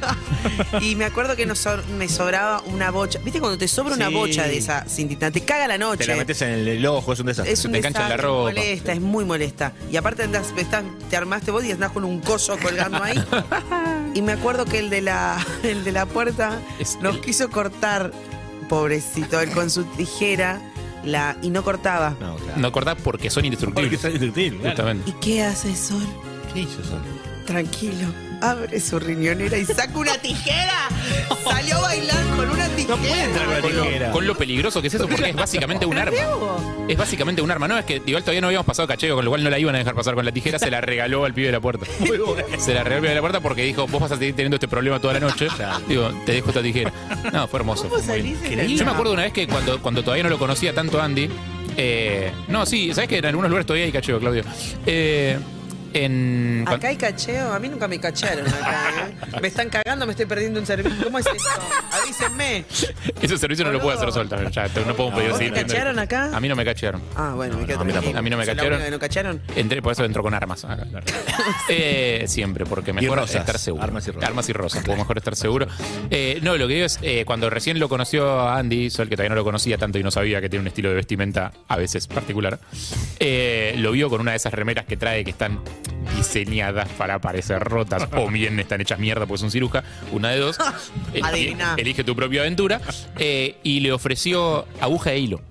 Y 0.82 0.96
me 0.96 1.06
acuerdo 1.06 1.36
que 1.36 1.46
nos 1.46 1.66
me 1.98 2.08
sobraba 2.10 2.62
una 2.68 2.92
bocha. 2.92 3.20
¿Viste 3.24 3.40
cuando 3.40 3.58
te 3.58 3.68
sobra 3.68 3.96
una 3.96 4.08
Sí. 4.10 4.14
bocha 4.14 4.48
de 4.48 4.58
esa 4.58 4.86
cintita? 4.88 5.32
Te 5.32 5.42
caga 5.42 5.68
la 5.68 5.78
noche. 5.78 6.06
Te 6.06 6.08
la 6.08 6.16
metes 6.16 6.42
en 6.42 6.50
el, 6.52 6.68
el 6.68 6.86
ojo, 6.86 7.14
es 7.14 7.20
un 7.20 7.26
desastre. 7.28 7.54
Es 7.54 7.66
un 7.66 7.72
te 7.72 7.80
enganchan 7.80 8.04
la 8.04 8.08
desastre, 8.10 8.28
ropa. 8.28 8.44
molesta, 8.44 8.94
es 8.94 9.02
muy 9.02 9.26
molesta. 9.26 9.74
Y 9.92 9.98
aparte 9.98 10.24
andás, 10.24 10.54
estás- 10.58 10.84
te 11.10 11.18
armaste 11.18 11.52
vos 11.52 11.64
y 11.66 11.72
andás 11.72 11.92
con 11.92 12.04
un 12.04 12.20
coso 12.22 12.58
colgando 12.58 13.02
ahí. 13.04 13.22
y 14.14 14.22
me 14.22 14.34
acuerdo 14.34 14.66
que 14.66 14.80
el 14.80 14.90
de 14.90 15.02
la, 15.02 15.38
el 15.64 15.84
de 15.84 15.92
la 15.92 16.06
puerta 16.06 16.60
Es 16.80 16.98
nos 17.02 17.16
el- 17.16 17.22
quiso 17.22 17.50
cortar, 17.50 18.12
pobrecito, 18.70 19.40
él 19.40 19.52
con 19.52 19.70
su 19.70 19.84
tijera, 19.84 20.62
la, 21.04 21.38
y 21.42 21.50
no 21.50 21.64
cortaba. 21.64 22.16
No, 22.20 22.36
claro. 22.38 22.60
No 22.60 22.72
cortás 22.72 22.98
porque 23.04 23.30
son 23.30 23.42
Porque 23.44 23.48
indestructibles. 23.88 24.74
claro. 24.76 25.00
¿Y 25.06 25.12
qué 25.14 25.44
hace 25.44 25.76
Sol? 25.76 26.04
¿Qué 26.54 26.62
hizo 26.62 26.84
Sol? 26.84 27.02
Tranquilo. 27.46 28.08
Abre 28.42 28.80
su 28.80 29.00
riñonera 29.00 29.58
y 29.58 29.66
saca 29.66 29.98
una 29.98 30.18
tijera. 30.18 30.90
Salió 31.44 31.78
a 31.78 31.82
bailar 31.82 32.24
con 32.36 32.50
una 32.50 32.68
tijera. 32.70 32.96
No 32.96 33.02
puede 33.02 33.24
entrar 33.24 33.46
con 33.46 33.76
la 33.76 33.84
tijera. 33.84 34.12
con 34.12 34.28
lo 34.28 34.36
peligroso 34.36 34.82
que 34.82 34.88
es 34.88 34.94
eso, 34.94 35.08
porque 35.08 35.30
es 35.30 35.36
básicamente 35.36 35.86
un 35.86 35.98
arma. 35.98 36.18
Es 36.88 36.98
básicamente 36.98 37.42
un 37.42 37.50
arma. 37.52 37.68
No, 37.68 37.78
es 37.78 37.86
que 37.86 38.02
igual 38.06 38.24
todavía 38.24 38.42
no 38.42 38.48
habíamos 38.48 38.66
pasado 38.66 38.88
cacheo, 38.88 39.16
con 39.16 39.26
lo 39.26 39.32
cual 39.32 39.44
no 39.44 39.50
la 39.50 39.60
iban 39.60 39.76
a 39.76 39.78
dejar 39.80 39.96
pasar 39.96 40.16
con 40.16 40.26
la 40.26 40.32
tijera, 40.32 40.60
se 40.60 40.70
la 40.70 40.82
regaló 40.82 41.26
al 41.26 41.34
pibe 41.34 41.48
de 41.48 41.54
la 41.54 41.62
puerta. 41.62 41.86
Se 42.58 42.74
la 42.74 42.84
regaló 42.84 42.96
al 42.96 43.02
pibe 43.02 43.10
de 43.10 43.16
la 43.16 43.22
puerta 43.22 43.40
porque 43.40 43.64
dijo, 43.64 43.88
vos 43.88 44.02
vas 44.02 44.12
a 44.12 44.18
seguir 44.18 44.36
teniendo 44.36 44.56
este 44.56 44.68
problema 44.68 45.00
toda 45.00 45.14
la 45.16 45.20
noche. 45.20 45.48
Digo, 45.88 46.12
te 46.26 46.34
dejo 46.34 46.50
esta 46.50 46.62
tijera. 46.62 46.92
No, 47.34 47.48
fue 47.48 47.60
hermoso. 47.60 47.90
¿Cómo 47.90 48.02
Muy 48.04 48.22
bien. 48.22 48.38
salís 48.38 48.50
de 48.50 48.56
la 48.56 48.64
Yo 48.64 48.86
me 48.86 48.92
acuerdo 48.92 49.14
una 49.14 49.24
vez 49.24 49.34
que 49.34 49.48
cuando, 49.48 49.82
cuando 49.82 50.04
todavía 50.04 50.24
no 50.24 50.30
lo 50.30 50.38
conocía 50.38 50.74
tanto 50.74 51.02
Andy, 51.02 51.30
eh, 51.78 52.32
no, 52.48 52.66
sí, 52.66 52.94
¿sabes 52.94 53.10
que 53.10 53.18
en 53.18 53.26
algunos 53.26 53.50
lugares 53.50 53.66
todavía 53.66 53.86
hay 53.86 53.92
cacheo, 53.92 54.20
Claudio? 54.20 54.44
Eh, 54.86 55.38
en, 56.04 56.66
Acá 56.68 56.88
hay 56.90 56.98
cacheo, 56.98 57.54
a 57.54 57.60
mí 57.60 57.70
nunca 57.70 57.88
me 57.88 58.00
cacharon 58.00 58.46
acá, 58.48 59.08
¿eh? 59.10 59.40
Me 59.42 59.48
están 59.48 59.70
cagando, 59.70 60.06
me 60.06 60.12
estoy 60.12 60.26
perdiendo 60.26 60.60
un 60.60 60.66
servicio. 60.66 61.04
¿Cómo 61.04 61.20
es 61.20 61.26
esto? 61.26 61.50
Avísenme. 62.02 62.66
ese 63.22 63.38
servicio 63.38 63.64
no 63.66 63.72
lo 63.72 63.80
puede 63.82 63.98
hacer 63.98 64.12
Sol 64.12 64.28
también, 64.30 64.52
ya, 64.52 64.68
te- 64.70 64.84
no 64.86 64.96
podemos 64.96 65.18
pedir 65.18 65.32
¿Vos 65.32 65.40
te 65.40 65.46
seguir 65.46 65.54
viendo. 65.54 65.74
cacharon 65.74 66.00
acá? 66.00 66.36
A 66.36 66.40
mí 66.40 66.48
no 66.50 66.56
me 66.56 66.66
cachearon. 66.66 67.02
Ah, 67.16 67.34
bueno, 67.36 67.58
me 67.58 67.66
quedo 67.66 67.80
a 67.80 67.84
mí 67.84 67.92
tranquilo. 67.92 67.94
tampoco. 68.02 68.18
A 68.18 68.22
mí 68.22 68.30
no 68.30 68.38
me 68.38 68.46
¿Soy 68.46 68.56
la 68.56 68.62
cacharon. 68.62 68.74
única 68.78 68.86
que 68.86 68.92
no 68.92 69.00
cacharon? 69.00 69.42
Entré, 69.56 69.82
por 69.82 69.92
eso 69.94 70.04
entro 70.06 70.22
con 70.24 70.34
armas. 70.34 70.66
acá. 70.66 70.86
Eh, 71.70 72.26
siempre, 72.28 72.66
porque 72.66 72.94
mejor 72.94 73.20
rosas. 73.20 73.38
estar 73.42 73.58
seguro. 73.60 73.84
Armas 73.84 74.08
y 74.08 74.12
rosas. 74.12 74.30
Armas 74.30 74.50
y 74.50 74.54
rosas, 74.54 74.84
porque 74.84 75.00
mejor 75.00 75.18
estar 75.18 75.36
seguro. 75.36 75.68
Eh, 76.10 76.40
no, 76.42 76.58
lo 76.58 76.68
que 76.68 76.74
digo 76.76 76.86
es, 76.86 77.00
eh, 77.02 77.24
cuando 77.26 77.50
recién 77.50 77.80
lo 77.80 77.90
conoció 77.90 78.40
a 78.40 78.58
Andy, 78.58 78.90
Sol, 78.90 79.10
que 79.10 79.16
todavía 79.16 79.30
no 79.30 79.36
lo 79.36 79.44
conocía 79.44 79.78
tanto 79.78 79.98
y 80.00 80.04
no 80.04 80.12
sabía 80.12 80.42
que 80.42 80.50
tiene 80.50 80.62
un 80.62 80.68
estilo 80.68 80.90
de 80.90 80.96
vestimenta 80.96 81.52
a 81.68 81.78
veces 81.78 82.08
particular, 82.08 82.60
eh, 83.20 83.76
lo 83.78 83.92
vio 83.92 84.10
con 84.10 84.22
una 84.22 84.32
de 84.32 84.38
esas 84.38 84.54
remeras 84.54 84.86
que 84.86 84.98
trae 84.98 85.24
que 85.24 85.32
están 85.32 85.60
diseñadas 86.18 86.88
para 86.98 87.20
parecer 87.20 87.62
rotas 87.64 88.08
o 88.16 88.28
bien 88.32 88.60
están 88.60 88.82
hechas 88.82 89.00
mierda 89.00 89.26
porque 89.26 89.36
es 89.38 89.44
un 89.44 89.52
ciruja, 89.52 89.84
una 90.12 90.30
de 90.30 90.38
dos. 90.40 90.58
Elige 91.78 92.04
tu 92.04 92.16
propia 92.16 92.42
aventura. 92.42 92.82
eh, 93.18 93.58
y 93.64 93.80
le 93.80 93.92
ofreció 93.92 94.66
aguja 94.80 95.14
e 95.14 95.20
hilo. 95.20 95.42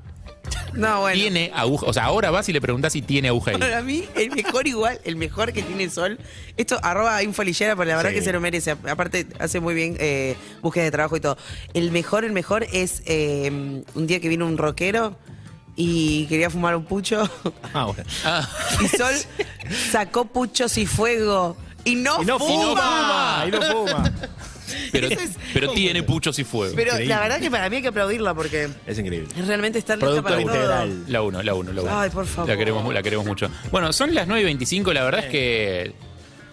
No, 0.74 1.00
bueno. 1.00 1.18
Tiene 1.20 1.50
aguja, 1.54 1.86
o 1.86 1.92
sea, 1.92 2.04
ahora 2.04 2.30
vas 2.30 2.48
y 2.48 2.52
le 2.52 2.60
preguntás 2.60 2.92
si 2.92 3.00
tiene 3.00 3.28
aguja 3.28 3.52
e 3.52 3.54
hilo. 3.54 3.60
Para 3.66 3.80
mí, 3.82 4.04
el 4.16 4.30
mejor 4.32 4.66
igual, 4.66 5.00
el 5.04 5.16
mejor 5.16 5.52
que 5.52 5.62
tiene 5.62 5.88
Sol. 5.88 6.18
Esto, 6.56 6.78
arroba 6.82 7.22
infolillera, 7.22 7.76
pero 7.76 7.88
la 7.88 7.96
verdad 7.96 8.10
Sí. 8.10 8.16
que 8.16 8.22
se 8.22 8.32
lo 8.32 8.40
merece. 8.40 8.72
Aparte, 8.72 9.26
hace 9.38 9.60
muy 9.60 9.74
bien 9.74 9.96
eh, 10.00 10.36
búsqueda 10.62 10.84
de 10.84 10.90
trabajo 10.90 11.16
y 11.16 11.20
todo. 11.20 11.38
El 11.74 11.92
mejor, 11.92 12.24
el 12.24 12.32
mejor 12.32 12.66
es 12.72 13.02
eh, 13.06 13.50
un 13.94 14.06
día 14.06 14.20
que 14.20 14.28
vino 14.28 14.46
un 14.46 14.58
rockero 14.58 15.16
y 15.76 16.26
quería 16.26 16.50
fumar 16.50 16.76
un 16.76 16.84
pucho. 16.84 17.28
Ah, 17.74 17.86
bueno. 17.86 18.04
Ah. 18.24 18.48
Y 18.82 18.88
Sol 18.88 19.14
sacó 19.90 20.24
puchos 20.26 20.76
y 20.78 20.86
fuego. 20.86 21.56
Y 21.84 21.96
no, 21.96 22.22
Y 22.22 22.24
no 22.26 22.38
fuma. 22.38 22.64
fuma. 22.70 23.44
Y 23.46 23.50
no 23.50 23.62
fuma. 23.62 24.12
pero, 24.92 25.08
Eso 25.08 25.20
es- 25.20 25.32
pero 25.52 25.72
tiene 25.72 26.02
puchos 26.02 26.38
y 26.38 26.44
fuego. 26.44 26.72
Pero 26.74 26.98
la 27.00 27.20
verdad 27.20 27.38
que 27.40 27.50
para 27.50 27.68
mí 27.68 27.76
hay 27.76 27.82
que 27.82 27.88
aplaudirla 27.88 28.32
porque 28.34 28.70
Es 28.86 28.98
increíble. 28.98 29.28
es 29.36 29.46
realmente 29.46 29.78
estar 29.80 29.96
lista 29.98 30.06
Producto 30.22 30.22
para 30.22 30.42
todo. 30.86 31.04
La 31.08 31.20
1, 31.22 31.42
la 31.42 31.54
1, 31.54 31.72
la 31.72 31.82
1. 31.82 31.98
Ay, 32.00 32.10
por 32.10 32.26
favor. 32.26 32.48
La 32.48 32.56
queremos, 32.56 32.94
la 32.94 33.02
queremos 33.02 33.26
mucho. 33.26 33.50
Bueno, 33.70 33.92
son 33.92 34.14
las 34.14 34.26
9 34.26 34.40
y 34.40 34.44
25, 34.44 34.92
la 34.94 35.04
verdad 35.04 35.24
es 35.24 35.30
que 35.30 35.94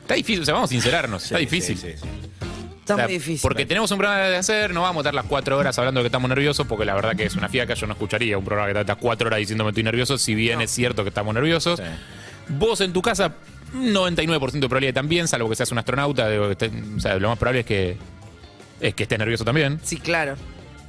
está 0.02 0.16
difícil, 0.16 0.42
o 0.42 0.46
sea, 0.46 0.54
vamos 0.56 0.70
a 0.70 0.74
sincerarnos, 0.74 1.24
está 1.24 1.38
difícil. 1.38 1.78
sí, 1.78 1.88
sí, 1.94 1.98
sí. 2.02 2.30
Está 2.92 2.96
O 2.96 2.98
sea, 2.98 3.06
muy 3.08 3.14
difícil. 3.14 3.40
Porque 3.42 3.66
tenemos 3.66 3.90
un 3.92 3.98
programa 3.98 4.22
de 4.26 4.36
hacer, 4.38 4.74
no 4.74 4.82
vamos 4.82 5.00
a 5.00 5.10
estar 5.10 5.14
las 5.14 5.26
cuatro 5.26 5.58
horas 5.58 5.78
hablando 5.80 6.00
de 6.00 6.04
que 6.04 6.08
estamos 6.08 6.30
nerviosos, 6.30 6.66
porque 6.68 6.86
la 6.86 6.94
verdad 6.94 7.16
que 7.16 7.26
es 7.26 7.36
una 7.36 7.50
fiaca, 7.50 7.74
yo 7.74 7.88
no 7.88 7.94
escucharía 7.94 8.38
un 8.38 8.46
programa 8.46 8.72
que 8.74 8.80
está 8.80 8.96
cuatro 8.96 9.28
horas 9.28 9.40
diciéndome 9.40 9.70
estoy 9.72 9.84
nervioso, 9.84 10.18
si 10.18 10.36
bien 10.36 10.62
es 10.62 10.72
cierto 10.72 11.04
que 11.04 11.10
estamos 11.10 11.34
nerviosos. 11.34 11.80
Sí. 11.80 11.86
Vos 12.50 12.82
en 12.82 12.92
tu 12.94 13.02
casa, 13.02 13.34
99% 13.74 14.52
de 14.52 14.60
probabilidad 14.62 14.94
también, 14.94 15.28
salvo 15.28 15.50
que 15.50 15.56
seas 15.56 15.72
un 15.72 15.78
astronauta, 15.78 16.30
digo, 16.30 16.48
que 16.48 16.54
esté- 16.58 16.72
o 16.98 17.00
sea, 17.00 17.16
lo 17.16 17.30
más 17.30 17.38
probable 17.38 17.62
es 17.62 17.66
que, 17.66 17.98
es 18.82 18.94
que 18.94 19.04
estés 19.04 19.20
nervioso 19.20 19.46
también. 19.46 19.80
Sí, 19.84 19.98
claro. 19.98 20.36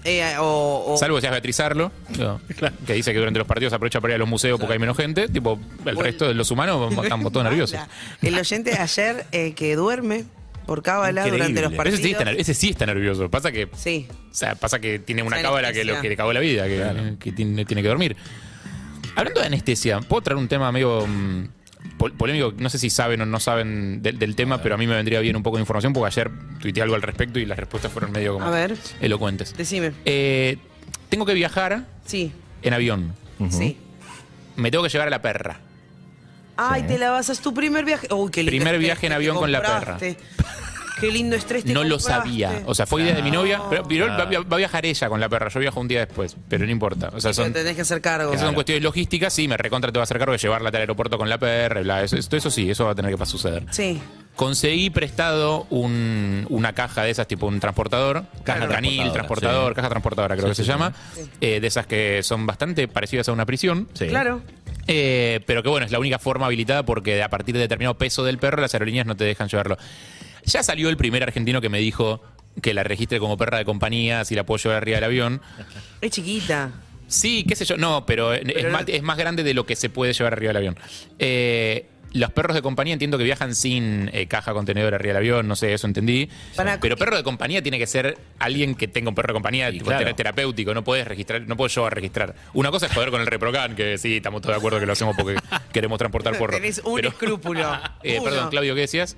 Eh, 0.04 0.34
o, 0.40 0.94
o- 0.94 0.96
Salvo 0.96 1.14
que 1.14 1.20
seas 1.20 1.30
Beatriz 1.30 1.60
Arlo, 1.60 1.92
que 2.86 2.92
dice 2.94 3.12
que 3.12 3.18
durante 3.18 3.38
los 3.38 3.46
partidos 3.46 3.72
aprovecha 3.72 4.00
para 4.00 4.12
ir 4.12 4.16
a 4.16 4.18
los 4.18 4.28
museos 4.28 4.58
porque 4.58 4.72
hay 4.72 4.78
menos 4.80 4.96
gente. 4.96 5.28
Tipo, 5.28 5.60
el 5.84 5.96
O 5.96 6.00
el- 6.00 6.04
resto 6.06 6.26
de 6.26 6.34
los 6.34 6.50
humanos 6.50 6.92
estamos 7.04 7.30
todos 7.32 7.44
nerviosos. 7.48 7.78
El 8.20 8.36
oyente 8.36 8.70
de 8.72 8.78
ayer 8.78 9.26
eh, 9.30 9.52
que 9.54 9.76
duerme 9.76 10.24
por 10.66 10.82
cábala 10.82 11.26
durante 11.26 11.60
los 11.62 11.72
partidos. 11.72 12.00
ese 12.00 12.08
sí, 12.08 12.12
está, 12.14 12.30
ese 12.32 12.54
sí 12.54 12.70
está 12.70 12.86
nervioso. 12.86 13.30
Pasa 13.30 13.50
que 13.52 13.68
Sí. 13.76 14.06
O 14.30 14.34
sea, 14.34 14.54
pasa 14.54 14.80
que 14.80 14.98
tiene 14.98 15.22
una 15.22 15.40
cábala 15.42 15.72
que, 15.72 15.84
lo, 15.84 16.00
que 16.00 16.08
le 16.08 16.16
cagó 16.16 16.32
la 16.32 16.40
vida, 16.40 16.66
que, 16.66 17.16
que 17.18 17.32
tiene, 17.32 17.64
tiene 17.64 17.82
que 17.82 17.88
dormir. 17.88 18.16
Hablando 19.14 19.40
de 19.40 19.46
anestesia, 19.46 20.00
¿puedo 20.00 20.22
traer 20.22 20.38
un 20.38 20.48
tema 20.48 20.72
medio 20.72 21.06
mm, 21.06 21.48
pol- 21.98 22.12
polémico? 22.12 22.54
No 22.56 22.70
sé 22.70 22.78
si 22.78 22.88
saben 22.88 23.20
o 23.20 23.26
no 23.26 23.40
saben 23.40 24.00
del, 24.02 24.18
del 24.18 24.34
tema, 24.36 24.62
pero 24.62 24.74
a 24.74 24.78
mí 24.78 24.86
me 24.86 24.94
vendría 24.94 25.20
bien 25.20 25.36
un 25.36 25.42
poco 25.42 25.58
de 25.58 25.62
información 25.62 25.92
porque 25.92 26.06
ayer 26.06 26.30
tuiteé 26.60 26.82
algo 26.82 26.94
al 26.94 27.02
respecto 27.02 27.38
y 27.38 27.44
las 27.44 27.58
respuestas 27.58 27.92
fueron 27.92 28.12
medio 28.12 28.32
como 28.34 28.46
A 28.46 28.50
ver. 28.50 28.74
elocuentes. 29.00 29.54
Decime. 29.56 29.92
Eh, 30.06 30.56
tengo 31.10 31.26
que 31.26 31.34
viajar 31.34 31.84
Sí, 32.06 32.32
en 32.62 32.72
avión. 32.72 33.14
sí. 33.50 33.76
Me 34.56 34.70
tengo 34.70 34.84
que 34.84 34.90
llevar 34.90 35.08
a 35.08 35.10
la 35.10 35.20
perra. 35.22 35.60
Ay, 36.56 36.82
te 36.84 36.98
la 36.98 37.10
vas 37.10 37.28
a 37.28 37.32
es 37.32 37.40
tu 37.40 37.52
primer 37.54 37.84
viaje. 37.84 38.06
Uy, 38.12 38.30
qué 38.30 38.42
lindo 38.42 38.50
Primer 38.50 38.74
estrés 38.74 38.80
viaje 38.80 39.06
en 39.06 39.08
que 39.08 39.08
te 39.08 39.14
avión 39.14 39.36
con 39.36 39.52
la 39.52 39.62
compraste. 39.62 40.16
Qué 41.00 41.10
lindo 41.10 41.34
estrés 41.34 41.64
te 41.64 41.72
No 41.72 41.82
lo 41.82 41.96
compraste. 41.96 42.28
sabía. 42.28 42.62
O 42.66 42.74
sea, 42.76 42.86
fue 42.86 43.02
idea 43.02 43.14
de 43.14 43.22
mi 43.22 43.30
novia. 43.32 43.60
Pero, 43.68 43.82
pero 43.88 44.06
va, 44.08 44.24
va 44.24 44.54
a 44.54 44.56
viajar 44.56 44.86
ella 44.86 45.08
con 45.08 45.18
la 45.18 45.28
perra. 45.28 45.48
Yo 45.48 45.58
viajo 45.58 45.80
un 45.80 45.88
día 45.88 45.98
después, 46.06 46.36
pero 46.48 46.64
no 46.64 46.70
importa. 46.70 47.08
O 47.08 47.20
sea, 47.20 47.32
Pero 47.32 47.34
son, 47.44 47.52
tenés 47.52 47.74
que 47.74 47.82
hacer 47.82 48.00
cargo. 48.00 48.30
Esas 48.32 48.44
son 48.46 48.54
cuestiones 48.54 48.84
logísticas, 48.84 49.32
sí, 49.32 49.48
me 49.48 49.56
recontra 49.56 49.90
te 49.90 49.98
va 49.98 50.02
a 50.02 50.04
hacer 50.04 50.18
cargo 50.18 50.32
de 50.32 50.38
llevarla 50.38 50.68
al 50.68 50.76
aeropuerto 50.76 51.18
con 51.18 51.28
la 51.28 51.38
perra, 51.38 51.80
y 51.80 51.84
bla, 51.84 52.04
eso, 52.04 52.16
eso, 52.16 52.36
eso 52.36 52.50
sí, 52.52 52.70
eso 52.70 52.84
va 52.84 52.92
a 52.92 52.94
tener 52.94 53.10
que 53.10 53.18
pa- 53.18 53.26
suceder. 53.26 53.64
Sí. 53.72 54.00
Conseguí 54.36 54.90
prestado 54.90 55.66
un- 55.70 56.46
una 56.50 56.72
caja 56.72 57.02
de 57.02 57.10
esas, 57.10 57.26
tipo 57.26 57.46
un 57.46 57.58
transportador, 57.58 58.24
caja 58.44 58.68
canil, 58.68 59.12
transportadora, 59.12 59.12
transportador, 59.12 59.72
sí. 59.72 59.74
caja 59.76 59.88
transportadora 59.88 60.36
creo 60.36 60.46
Sí, 60.48 60.50
que 60.52 60.54
sí, 60.54 60.62
se 60.62 60.68
llama, 60.72 60.92
eh, 61.40 61.58
de 61.60 61.66
esas 61.66 61.86
que 61.86 62.22
son 62.22 62.46
bastante 62.46 62.86
parecidas 62.86 63.28
a 63.28 63.32
una 63.32 63.44
prisión, 63.44 63.88
Sí. 63.94 64.06
Claro. 64.06 64.40
Eh, 64.86 65.40
pero 65.46 65.62
que 65.62 65.68
bueno, 65.68 65.86
es 65.86 65.92
la 65.92 65.98
única 65.98 66.18
forma 66.18 66.46
habilitada 66.46 66.84
porque 66.84 67.22
a 67.22 67.28
partir 67.28 67.54
de 67.54 67.60
determinado 67.60 67.96
peso 67.98 68.24
del 68.24 68.38
perro 68.38 68.60
las 68.60 68.74
aerolíneas 68.74 69.06
no 69.06 69.16
te 69.16 69.24
dejan 69.24 69.48
llevarlo. 69.48 69.76
Ya 70.44 70.62
salió 70.62 70.88
el 70.88 70.96
primer 70.96 71.22
argentino 71.22 71.60
que 71.60 71.68
me 71.68 71.78
dijo 71.78 72.22
que 72.60 72.74
la 72.74 72.82
registre 72.82 73.18
como 73.18 73.36
perra 73.36 73.58
de 73.58 73.64
compañía, 73.64 74.24
si 74.24 74.34
la 74.34 74.44
puedo 74.44 74.62
llevar 74.62 74.78
arriba 74.78 74.96
del 74.96 75.04
avión. 75.04 75.40
Es 76.00 76.10
chiquita. 76.10 76.72
Sí, 77.06 77.44
qué 77.46 77.56
sé 77.56 77.64
yo. 77.64 77.76
No, 77.76 78.06
pero, 78.06 78.32
es, 78.32 78.70
más, 78.70 78.84
es 78.86 79.02
más 79.02 79.16
grande 79.18 79.42
de 79.42 79.54
lo 79.54 79.66
que 79.66 79.76
se 79.76 79.90
puede 79.90 80.12
llevar 80.12 80.32
arriba 80.32 80.48
del 80.48 80.56
avión. 80.56 80.78
Eh, 81.18 81.86
los 82.14 82.30
perros 82.32 82.54
de 82.54 82.62
compañía 82.62 82.92
entiendo 82.92 83.16
que 83.18 83.24
viajan 83.24 83.54
sin 83.54 84.10
eh, 84.12 84.26
caja 84.26 84.52
contenedor 84.52 84.94
arriba 84.94 85.10
del 85.14 85.16
avión, 85.18 85.48
no 85.48 85.56
sé, 85.56 85.72
eso 85.72 85.86
entendí. 85.86 86.28
Para- 86.56 86.78
pero 86.80 86.96
perro 86.96 87.16
de 87.16 87.22
compañía 87.22 87.62
tiene 87.62 87.78
que 87.78 87.86
ser 87.86 88.18
alguien 88.38 88.74
que 88.74 88.88
tenga 88.88 89.08
un 89.08 89.14
perro 89.14 89.28
de 89.28 89.34
compañía 89.34 89.70
tipo, 89.70 89.86
claro. 89.86 90.00
tera- 90.04 90.14
terapéutico, 90.16 90.74
no 90.74 90.84
puedes 90.84 91.06
registrar, 91.06 91.42
no 91.42 91.56
puedo 91.56 91.68
yo 91.68 91.88
registrar. 91.90 92.34
Una 92.54 92.70
cosa 92.70 92.86
es 92.86 92.92
joder 92.92 93.10
con 93.10 93.20
el 93.20 93.26
reprocan, 93.26 93.74
que 93.74 93.96
sí, 93.98 94.16
estamos 94.16 94.42
todos 94.42 94.54
de 94.54 94.58
acuerdo 94.58 94.78
que 94.80 94.86
lo 94.86 94.92
hacemos 94.92 95.16
porque 95.16 95.36
queremos 95.72 95.98
transportar 95.98 96.36
porro. 96.36 96.52
Tenés 96.54 96.80
un 96.84 96.96
Pero- 96.96 97.08
escrúpulo. 97.08 97.62
Eh, 98.02 98.16
Uno. 98.18 98.24
perdón, 98.24 98.50
Claudio, 98.50 98.74
¿qué 98.74 98.80
decías? 98.82 99.16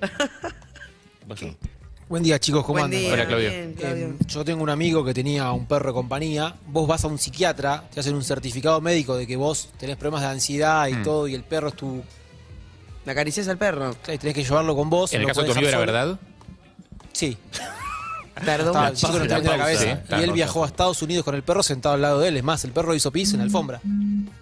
Buen 2.07 2.21
día, 2.21 2.39
chicos, 2.39 2.61
¿cómo 2.63 2.73
Buen 2.79 2.85
andan? 2.85 2.99
día. 2.99 3.13
Hola, 3.13 3.25
Claudio. 3.25 3.49
bien, 3.49 3.73
Claudio. 3.73 4.05
Eh, 4.09 4.13
yo 4.27 4.45
tengo 4.45 4.61
un 4.61 4.69
amigo 4.69 5.03
que 5.03 5.13
tenía 5.13 5.51
un 5.51 5.65
perro 5.65 5.87
de 5.89 5.93
compañía. 5.93 6.53
Vos 6.67 6.87
vas 6.87 7.03
a 7.03 7.07
un 7.07 7.17
psiquiatra, 7.17 7.83
te 7.91 7.99
hacen 7.99 8.13
un 8.13 8.23
certificado 8.23 8.79
médico 8.79 9.17
de 9.17 9.25
que 9.25 9.35
vos 9.35 9.69
tenés 9.79 9.97
problemas 9.97 10.21
de 10.21 10.27
ansiedad 10.27 10.87
y 10.87 10.93
Mm. 10.93 11.03
todo, 11.03 11.27
y 11.27 11.33
el 11.33 11.43
perro 11.43 11.69
es 11.69 11.75
tu. 11.75 12.03
¿Me 13.05 13.11
acaricias 13.11 13.47
al 13.47 13.57
perro? 13.57 13.95
y 14.07 14.17
tenés 14.17 14.35
que 14.35 14.43
llevarlo 14.43 14.75
con 14.75 14.89
vos. 14.89 15.13
En 15.13 15.21
el 15.21 15.21
no 15.23 15.27
lo 15.27 15.33
caso 15.33 15.41
de 15.41 15.47
tu 15.47 15.53
podés 15.53 15.57
amigo 15.57 15.69
era 15.69 15.79
verdad. 15.93 16.19
Sí. 17.13 17.37
Perdón. 18.43 18.67
Estaba, 18.67 18.87
el 18.89 18.95
chico 18.95 19.13
no 19.13 19.19
tenía 19.27 19.39
la 19.51 19.57
cabeza. 19.57 20.01
y 20.09 20.23
él 20.23 20.31
viajó 20.33 20.63
a 20.63 20.67
Estados 20.67 21.01
Unidos 21.01 21.23
con 21.23 21.35
el 21.35 21.43
perro 21.43 21.63
sentado 21.63 21.95
al 21.95 22.01
lado 22.01 22.19
de 22.19 22.27
él. 22.27 22.37
Es 22.37 22.43
más, 22.43 22.63
el 22.65 22.71
perro 22.71 22.93
hizo 22.93 23.11
pis 23.11 23.31
en 23.33 23.37
la 23.39 23.43
alfombra. 23.45 23.79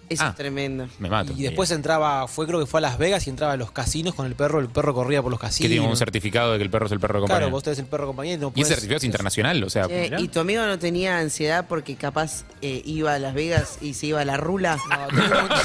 Eso 0.08 0.22
Ah. 0.24 0.28
es 0.30 0.34
tremendo. 0.36 0.86
Me 0.98 1.08
mato. 1.08 1.32
Y 1.36 1.42
después 1.42 1.70
entraba, 1.70 2.26
fue 2.28 2.46
creo 2.46 2.60
que 2.60 2.66
fue 2.66 2.78
a 2.78 2.82
Las 2.82 2.98
Vegas 2.98 3.26
y 3.26 3.30
entraba 3.30 3.54
a 3.54 3.56
los 3.56 3.70
casinos 3.70 4.14
con 4.14 4.26
el 4.26 4.34
perro. 4.34 4.58
El 4.60 4.68
perro 4.68 4.92
corría 4.94 5.22
por 5.22 5.30
los 5.30 5.40
Que 5.40 5.46
casinos. 5.46 5.70
tiene 5.70 5.86
un 5.88 5.96
certificado 5.96 6.52
de 6.52 6.58
que 6.58 6.64
el 6.64 6.70
perro 6.70 6.86
es 6.86 6.92
el 6.92 7.00
perro 7.00 7.14
de 7.14 7.20
compañía. 7.20 7.38
Claro, 7.40 7.50
vos 7.52 7.62
tenés 7.62 7.78
el 7.78 7.86
perro 7.86 8.04
de 8.04 8.08
compañía 8.08 8.34
y 8.34 8.38
no 8.38 8.52
y 8.54 8.60
ese 8.60 8.70
certificado 8.70 8.96
es 8.98 9.04
internacional, 9.04 9.62
o 9.64 9.70
sea. 9.70 9.86
Che, 9.88 10.10
¿Y 10.18 10.28
tu 10.28 10.40
amigo 10.40 10.64
no 10.66 10.78
tenía 10.78 11.18
ansiedad 11.18 11.66
porque 11.68 11.96
capaz 11.96 12.44
eh, 12.62 12.82
iba 12.84 13.14
a 13.14 13.18
Las 13.18 13.32
Vegas 13.34 13.78
y 13.80 13.94
se 13.94 14.06
iba 14.08 14.20
a 14.20 14.24
la 14.24 14.36
rula? 14.36 14.76
No, 14.76 15.06
tenía, 15.08 15.24
un 15.24 15.30
montón, 15.40 15.58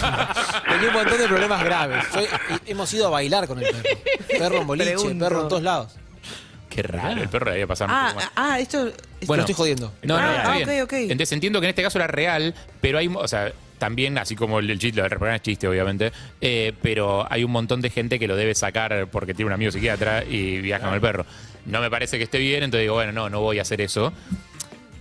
tenía 0.70 0.88
un 0.88 0.94
montón 0.94 1.18
de 1.18 1.28
problemas 1.28 1.64
graves. 1.64 2.06
Yo- 2.14 2.58
hemos 2.68 2.94
ido 2.94 3.08
a 3.08 3.10
bailar 3.10 3.48
con 3.48 3.60
el 3.60 3.66
perro. 3.66 4.00
Perro 4.38 4.62
en 4.62 4.68
boliche, 4.68 4.92
Pregunto. 4.92 5.26
perro 5.26 5.42
en 5.42 5.48
todos 5.50 5.64
lados. 5.64 5.92
Qué 6.82 6.88
raro, 6.88 7.22
el 7.22 7.30
perro 7.30 7.46
le 7.46 7.52
debía 7.52 7.68
pasar 7.68 7.88
Ah, 7.92 8.04
mucho 8.14 8.16
más. 8.26 8.32
ah, 8.36 8.60
esto... 8.60 8.92
Bueno. 9.26 9.42
Lo 9.42 9.42
estoy 9.42 9.56
jodiendo. 9.56 9.94
No, 10.04 10.18
no, 10.20 10.24
Ah, 10.28 10.36
está 10.38 10.52
ah, 10.54 10.58
bien. 10.58 10.82
ok. 10.84 10.94
Entonces 10.94 11.32
entiendo 11.34 11.60
que 11.60 11.66
en 11.68 11.70
este 11.70 11.84
caso 11.84 11.98
era 11.98 12.08
real, 12.08 12.54
pero 12.82 12.98
hay, 12.98 13.08
o 13.08 13.28
sea, 13.28 13.52
también, 13.78 14.18
así 14.18 14.36
como 14.36 14.60
el, 14.60 14.70
el 14.70 14.80
chiste, 14.80 14.98
lo 14.98 15.04
del 15.04 15.12
reprogram 15.12 15.36
es 15.36 15.42
chiste, 15.42 15.68
obviamente, 15.68 16.12
eh, 16.42 16.74
pero 16.82 17.26
hay 17.32 17.44
un 17.44 17.52
montón 17.52 17.82
de 17.82 17.90
gente 17.90 18.18
que 18.20 18.28
lo 18.28 18.36
debe 18.36 18.54
sacar 18.56 19.08
porque 19.12 19.34
tiene 19.34 19.48
un 19.48 19.54
amigo 19.54 19.72
psiquiatra 19.72 20.24
y 20.24 20.60
viaja 20.60 20.86
con 20.86 20.94
el 20.94 21.02
perro. 21.02 21.26
No 21.66 21.82
me 21.82 21.90
parece 21.90 22.18
que 22.18 22.24
esté 22.24 22.38
bien, 22.40 22.64
entonces 22.64 22.84
digo, 22.84 22.96
bueno, 22.96 23.12
no, 23.12 23.30
no 23.30 23.42
voy 23.42 23.60
a 23.60 23.62
hacer 23.64 23.82
eso. 23.82 24.12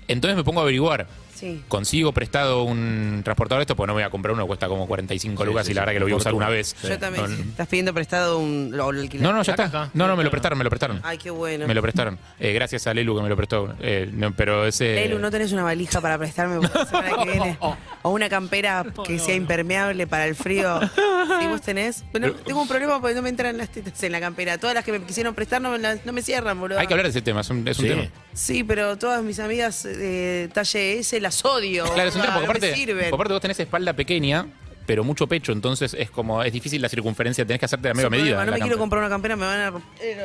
Entonces 0.09 0.37
me 0.37 0.45
pongo 0.45 0.61
a 0.61 0.63
averiguar. 0.63 1.07
Sí. 1.39 1.63
Consigo 1.69 2.13
prestado 2.13 2.63
un 2.65 3.21
transportador 3.25 3.61
de 3.61 3.63
esto, 3.65 3.77
pues 3.77 3.87
no 3.87 3.95
me 3.95 4.01
voy 4.03 4.07
a 4.07 4.11
comprar 4.11 4.35
uno, 4.35 4.47
cuesta 4.47 4.69
como 4.69 4.87
45 4.87 5.45
lucas 5.45 5.67
sí, 5.67 5.73
y 5.73 5.75
la 5.75 5.81
sí, 5.81 5.83
verdad 5.83 5.93
que 5.93 6.01
lo 6.01 6.07
voy 6.07 6.13
a 6.13 6.17
usar 6.17 6.35
una 6.35 6.49
vez. 6.49 6.75
Yo 6.83 6.99
también. 6.99 7.25
No, 7.31 7.43
¿Estás 7.51 7.69
pidiendo 7.69 7.95
prestado 7.95 8.39
un... 8.39 8.71
lo- 8.73 8.91
lo 8.93 9.01
alquiler? 9.01 9.23
no, 9.27 9.33
no, 9.33 9.43
ya 9.43 9.53
está. 9.53 9.91
No, 9.95 10.07
no, 10.09 10.17
me 10.17 10.25
lo 10.25 10.31
prestaron, 10.31 10.59
me 10.59 10.65
lo 10.65 10.71
prestaron. 10.71 11.01
Ay, 11.05 11.19
qué 11.19 11.31
bueno. 11.31 11.67
Me 11.67 11.75
lo 11.75 11.83
prestaron. 11.83 12.19
Eh, 12.41 12.53
gracias 12.53 12.87
a 12.87 12.95
Lelu 12.95 13.15
que 13.17 13.23
me 13.23 13.29
lo 13.29 13.37
prestó. 13.37 13.75
Eh, 13.81 14.11
no, 14.13 14.33
pero 14.33 14.67
ese. 14.67 15.05
Elu, 15.05 15.19
¿no 15.19 15.31
tenés 15.31 15.53
una 15.53 15.63
valija 15.63 16.01
para 16.01 16.19
prestarme 16.19 16.61
para 16.67 16.81
la 16.81 16.87
semana 16.87 17.11
que 17.25 17.31
viene? 17.31 17.59
O 18.03 18.11
una 18.11 18.29
campera 18.29 18.85
que 19.05 19.19
sea 19.19 19.35
impermeable 19.35 20.07
para 20.07 20.27
el 20.27 20.35
frío. 20.37 20.81
Si 21.41 21.47
vos 21.47 21.61
tenés. 21.61 22.05
Bueno, 22.13 22.33
tengo 22.33 22.63
un 22.63 22.69
problema 22.69 23.01
porque 23.01 23.15
no 23.15 23.23
me 23.23 23.29
entran 23.29 23.57
las 23.59 23.69
tetas 23.71 24.01
en 24.03 24.13
la 24.13 24.21
campera. 24.21 24.57
Todas 24.59 24.75
las 24.75 24.85
que 24.85 24.93
me 24.93 25.03
quisieron 25.03 25.35
prestar 25.35 25.61
no 25.61 25.71
me, 25.73 25.79
las- 25.79 26.07
no 26.07 26.13
me 26.13 26.23
cierran, 26.23 26.59
boludo. 26.61 26.79
Hay 26.79 26.87
que 26.87 26.95
hablar 26.95 27.07
de 27.07 27.11
ese 27.11 27.23
tema, 27.23 27.41
es 27.41 27.51
un, 27.51 27.67
es 27.67 27.79
un 27.79 27.85
Sí. 27.85 27.91
tema. 27.91 28.03
Sí, 28.33 28.63
pero 28.65 28.97
todas 28.97 29.23
mis 29.25 29.41
amigas 29.41 29.83
de 29.83 30.49
talle 30.55 30.99
S 31.01 31.21
las 31.21 31.28
odio. 31.45 31.85
Claro, 31.93 32.09
es 32.09 32.17
un 32.17 32.23
tema, 32.23 32.35
porque 32.35 32.47
aparte, 32.47 32.75
sirven. 32.75 32.97
porque 32.97 33.15
aparte 33.15 33.33
vos 33.33 33.41
tenés 33.43 33.61
espalda 33.61 33.93
pequeña, 33.93 34.47
pero 34.89 35.05
mucho 35.05 35.27
pecho, 35.27 35.53
entonces 35.53 35.93
es 35.93 36.11
como, 36.11 36.43
es 36.43 36.51
difícil 36.51 36.81
la 36.81 36.89
circunferencia, 36.89 37.45
tenés 37.45 37.61
que 37.61 37.67
hacerte 37.67 37.89
la 37.89 37.95
media 37.95 38.09
medida. 38.09 38.25
problema, 38.37 38.45
No 38.47 38.51
la 38.53 38.57
me 38.57 38.63
quiero 38.63 38.79
comprar 38.79 39.01
una 39.03 39.11
campera, 39.11 39.37
me 39.37 39.45
van 39.45 39.61
a 39.61 39.71
romper. 39.71 39.93
Eh, 40.01 40.17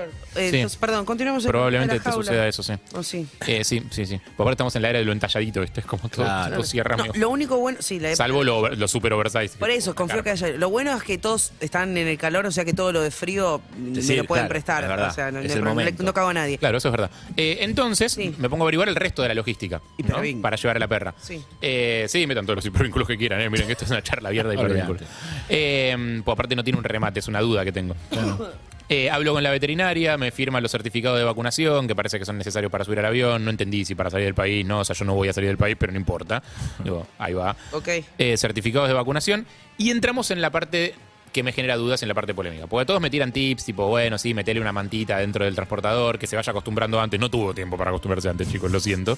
Sí. 0.49 0.55
entonces, 0.55 0.77
perdón, 0.77 1.03
continuemos 1.05 1.43
en- 1.43 1.51
Probablemente 1.51 1.95
en 1.95 1.97
la 1.97 2.03
te 2.05 2.09
jaula. 2.09 2.25
suceda 2.25 2.47
eso, 2.47 2.63
sí. 2.63 2.73
Oh, 2.93 3.03
sí. 3.03 3.27
Eh, 3.45 3.65
sí, 3.65 3.83
sí, 3.91 4.05
sí. 4.05 4.17
Porque 4.23 4.41
ahora 4.43 4.51
estamos 4.51 4.73
en 4.77 4.81
la 4.83 4.89
era 4.91 4.99
de 4.99 5.05
lo 5.05 5.11
entalladito, 5.11 5.59
¿viste? 5.59 5.81
Es 5.81 5.85
como 5.85 6.07
todo, 6.07 6.23
Claro. 6.23 6.55
todo 6.55 6.63
cierra 6.63 6.95
No, 6.95 7.03
lo 7.13 7.29
único 7.29 7.57
bueno, 7.57 7.79
sí, 7.81 7.99
la 7.99 8.15
Salvo 8.15 8.41
lo, 8.45 8.69
lo 8.69 8.87
super 8.87 9.11
oversize. 9.11 9.57
Por 9.57 9.69
eso, 9.69 9.93
confío 9.93 10.23
que 10.23 10.29
haya. 10.29 10.47
Lo 10.51 10.69
bueno 10.69 10.95
es 10.95 11.03
que 11.03 11.17
todos 11.17 11.51
están 11.59 11.97
en 11.97 12.07
el 12.07 12.17
calor, 12.17 12.45
o 12.45 12.51
sea 12.51 12.63
que 12.63 12.71
todo 12.73 12.93
lo 12.93 13.01
de 13.01 13.11
frío 13.11 13.61
me 13.77 14.01
Sí, 14.01 14.15
lo 14.15 14.23
pueden 14.23 14.43
claro, 14.43 14.49
prestar. 14.49 14.87
verdad, 14.87 15.09
o 15.09 15.13
sea, 15.13 15.29
no, 15.29 15.39
es 15.39 15.55
no- 15.99 16.13
cago 16.13 16.29
a 16.29 16.33
nadie. 16.33 16.57
Claro, 16.57 16.77
eso 16.77 16.87
es 16.87 16.91
verdad. 16.93 17.11
Eh, 17.35 17.57
entonces, 17.61 18.13
Sí. 18.13 18.33
me 18.37 18.47
pongo 18.49 18.63
a 18.63 18.65
averiguar 18.65 18.87
el 18.87 18.95
resto 18.95 19.21
de 19.23 19.27
la 19.27 19.33
logística. 19.33 19.81
¿no? 19.97 20.21
Para 20.41 20.55
llevar 20.55 20.77
a 20.77 20.79
la 20.79 20.87
perra. 20.87 21.13
Sí. 21.21 21.43
Eh, 21.61 22.05
sí, 22.07 22.25
metan 22.27 22.45
todos 22.45 22.57
los 22.57 22.65
hipervínculos 22.65 23.07
que 23.07 23.17
quieran. 23.17 23.41
eh. 23.41 23.49
Miren 23.49 23.65
que 23.65 23.73
esto 23.73 23.85
es 23.85 23.91
una 23.91 24.01
charla 24.03 24.29
abierta 24.29 24.52
de. 24.57 25.05
Eh, 25.49 26.21
pues 26.23 26.33
aparte 26.33 26.55
no 26.55 26.63
tiene 26.63 26.77
un 26.79 26.83
remate, 26.85 27.19
es 27.19 27.27
una 27.27 27.41
duda 27.41 27.63
que 27.63 27.71
tengo. 27.71 27.95
Eh, 28.89 29.09
hablo 29.09 29.33
con 29.33 29.41
la 29.41 29.49
veterinaria, 29.49 30.17
me 30.17 30.29
firma 30.31 30.59
los 30.59 30.69
certificados 30.71 31.17
de 31.17 31.23
vacunación, 31.23 31.87
que 31.87 31.95
parece 31.95 32.19
que 32.19 32.25
son 32.25 32.37
necesarios 32.37 32.71
para 32.71 32.83
subir 32.83 32.99
al 32.99 33.05
avión. 33.05 33.43
No 33.43 33.49
entendí 33.49 33.85
si 33.85 33.95
para 33.95 34.09
salir 34.09 34.25
del 34.25 34.35
país, 34.35 34.65
no, 34.65 34.79
o 34.79 34.85
sea, 34.85 34.95
yo 34.95 35.05
no 35.05 35.15
voy 35.15 35.29
a 35.29 35.33
salir 35.33 35.49
del 35.49 35.57
país, 35.57 35.75
pero 35.79 35.91
no 35.93 35.97
importa. 35.97 36.43
Digo, 36.83 37.07
ahí 37.17 37.33
va. 37.33 37.55
Ok. 37.71 37.87
Eh, 38.17 38.37
certificados 38.37 38.87
de 38.89 38.93
vacunación. 38.93 39.45
Y 39.77 39.89
entramos 39.89 40.29
en 40.31 40.41
la 40.41 40.49
parte 40.51 40.93
que 41.31 41.41
me 41.41 41.51
genera 41.53 41.77
dudas 41.77 42.03
en 42.03 42.09
la 42.09 42.13
parte 42.13 42.35
polémica. 42.35 42.67
Porque 42.67 42.85
todos 42.85 43.01
me 43.01 43.09
tiran 43.09 43.31
tips, 43.31 43.65
tipo, 43.65 43.87
bueno, 43.87 44.19
sí, 44.19 44.35
metele 44.35 44.59
una 44.61 44.71
mantita 44.73 45.17
dentro 45.17 45.45
del 45.45 45.55
transportador, 45.55 46.19
que 46.19 46.27
se 46.27 46.35
vaya 46.35 46.51
acostumbrando 46.51 46.99
antes. 47.01 47.19
No 47.19 47.31
tuvo 47.31 47.55
tiempo 47.55 47.75
para 47.77 47.89
acostumbrarse 47.89 48.29
antes, 48.29 48.51
chicos, 48.51 48.69
lo 48.71 48.79
siento. 48.79 49.17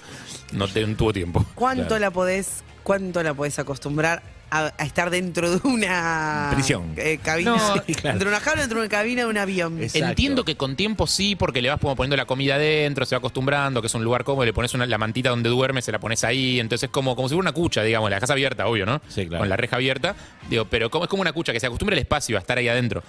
No, 0.54 0.68
te- 0.70 0.86
no 0.88 0.96
tuvo 0.96 1.12
tiempo. 1.12 1.44
¿Cuánto 1.56 1.88
Claro. 1.88 2.00
la 2.00 2.12
podés, 2.12 2.64
cuánto 2.84 3.22
la 3.22 3.34
podés 3.34 3.60
acostumbrar 3.60 4.24
a, 4.52 4.74
a 4.78 4.86
estar 4.86 5.10
dentro 5.10 5.50
de 5.58 5.68
una 5.68 6.50
Prisión. 6.54 6.94
eh, 6.98 7.20
cabina. 7.22 7.52
No, 7.58 7.76
sí, 7.88 7.94
claro. 7.94 8.18
Dentro 8.18 8.30
de 8.30 8.36
una 8.36 8.40
jaula, 8.44 8.62
dentro 8.62 8.80
de 8.80 8.86
una 8.86 8.90
cabina 8.90 9.22
de 9.24 9.28
un 9.30 9.38
avión. 9.38 9.82
Exacto. 9.82 10.08
Entiendo 10.08 10.46
que 10.46 10.56
con 10.56 10.76
tiempo 10.76 11.08
sí, 11.08 11.36
porque 11.36 11.62
le 11.62 11.70
vas 11.70 11.80
como 11.80 11.96
poniendo 11.96 12.16
la 12.16 12.26
comida 12.26 12.56
adentro, 12.56 13.06
se 13.06 13.16
va 13.16 13.20
acostumbrando, 13.20 13.82
que 13.82 13.88
es 13.88 13.96
un 13.96 14.04
lugar 14.04 14.24
cómodo, 14.24 14.46
le 14.46 14.54
pones 14.54 14.74
una- 14.74 14.86
la 14.86 14.98
mantita 14.98 15.30
donde 15.30 15.50
duerme, 15.50 15.82
se 15.82 15.92
la 15.92 16.00
pones 16.00 16.24
ahí, 16.24 16.60
entonces 16.60 16.88
es 16.88 16.90
como, 16.92 17.16
como 17.16 17.28
si 17.28 17.36
fuera 17.36 17.50
una 17.50 17.54
cucha, 17.54 17.84
digamos, 17.84 18.10
la 18.10 18.20
casa 18.20 18.34
abierta, 18.34 18.68
obvio, 18.68 18.86
¿no? 18.86 19.02
Sí, 19.08 19.26
claro. 19.28 19.42
Con 19.42 19.50
la 19.50 19.58
reja 19.58 19.76
abierta, 19.76 20.16
digo, 20.50 20.66
pero 20.66 20.90
como, 20.90 21.06
es 21.06 21.10
como 21.10 21.22
una 21.22 21.34
cucha, 21.34 21.52
que 21.54 21.60
se 21.60 21.68
acostumbre 21.68 21.96
al 21.96 22.00
espacio, 22.02 22.38
a 22.38 22.40
estar 22.40 22.58
ahí 22.58 22.68
adentro. 22.68 23.04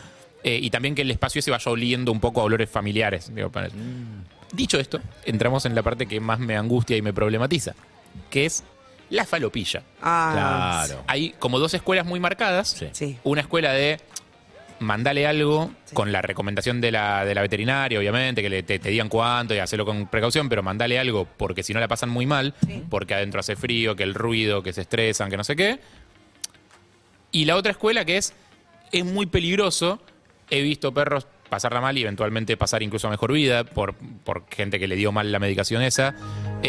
Eh, 0.44 0.58
y 0.62 0.70
también 0.70 0.94
que 0.94 1.02
el 1.02 1.10
espacio 1.10 1.40
ese 1.40 1.50
vaya 1.50 1.70
oliendo 1.72 2.12
un 2.12 2.20
poco 2.20 2.40
a 2.40 2.44
olores 2.44 2.68
familiares. 2.70 3.34
digo, 3.34 3.50
para- 3.50 3.68
Dicho 4.52 4.78
esto, 4.78 5.00
entramos 5.24 5.66
en 5.66 5.74
la 5.74 5.82
parte 5.82 6.06
que 6.06 6.20
más 6.20 6.38
me 6.38 6.56
angustia 6.56 6.96
y 6.96 7.02
me 7.02 7.12
problematiza, 7.12 7.74
que 8.30 8.46
es 8.46 8.62
la 9.10 9.25
falopilla. 9.25 9.82
Ah, 10.02 10.84
Claro. 10.86 11.04
Hay 11.06 11.30
como 11.38 11.58
dos 11.58 11.75
escuelas 11.75 12.06
muy 12.06 12.20
marcadas. 12.20 12.68
Sí. 12.70 12.88
Sí. 12.92 13.18
Una 13.25 13.40
escuela 13.42 13.72
de 13.72 14.00
mandale 14.78 15.26
algo 15.26 15.70
con 15.94 16.12
la 16.12 16.20
recomendación 16.20 16.80
de 16.80 16.90
la, 16.92 17.25
de 17.25 17.34
la 17.34 17.40
veterinaria, 17.40 17.98
obviamente, 17.98 18.42
que 18.42 18.50
le, 18.50 18.62
te, 18.62 18.78
te 18.78 18.90
digan 18.90 19.08
cuánto 19.08 19.54
y 19.54 19.58
hacerlo 19.58 19.86
con 19.86 20.06
precaución, 20.08 20.48
pero 20.48 20.62
mandale 20.62 20.98
algo 20.98 21.26
porque 21.36 21.62
si 21.62 21.72
no 21.72 21.80
la 21.80 21.88
pasan 21.88 22.10
muy 22.10 22.26
mal, 22.26 22.54
porque 22.90 23.14
adentro 23.14 23.40
hace 23.40 23.56
frío, 23.56 23.96
que 23.96 24.02
el 24.02 24.14
ruido, 24.14 24.62
que 24.62 24.72
se 24.72 24.82
estresan, 24.82 25.30
que 25.30 25.36
no 25.36 25.44
sé 25.44 25.56
qué. 25.56 25.78
Y 27.32 27.44
la 27.44 27.56
otra 27.56 27.72
escuela 27.72 28.04
que 28.04 28.16
es, 28.18 28.34
es 28.92 29.04
muy 29.04 29.26
peligroso. 29.26 30.00
He 30.50 30.62
visto 30.62 30.92
perros 30.94 31.26
pasarla 31.48 31.80
mal 31.80 31.96
y 31.96 32.02
eventualmente 32.02 32.56
pasar 32.56 32.82
incluso 32.82 33.06
a 33.08 33.10
mejor 33.10 33.32
vida 33.32 33.64
por, 33.64 33.94
por 33.94 34.44
gente 34.50 34.78
que 34.78 34.88
le 34.88 34.96
dio 34.96 35.12
mal 35.12 35.30
la 35.32 35.38
medicación 35.38 35.82
esa. 35.82 36.14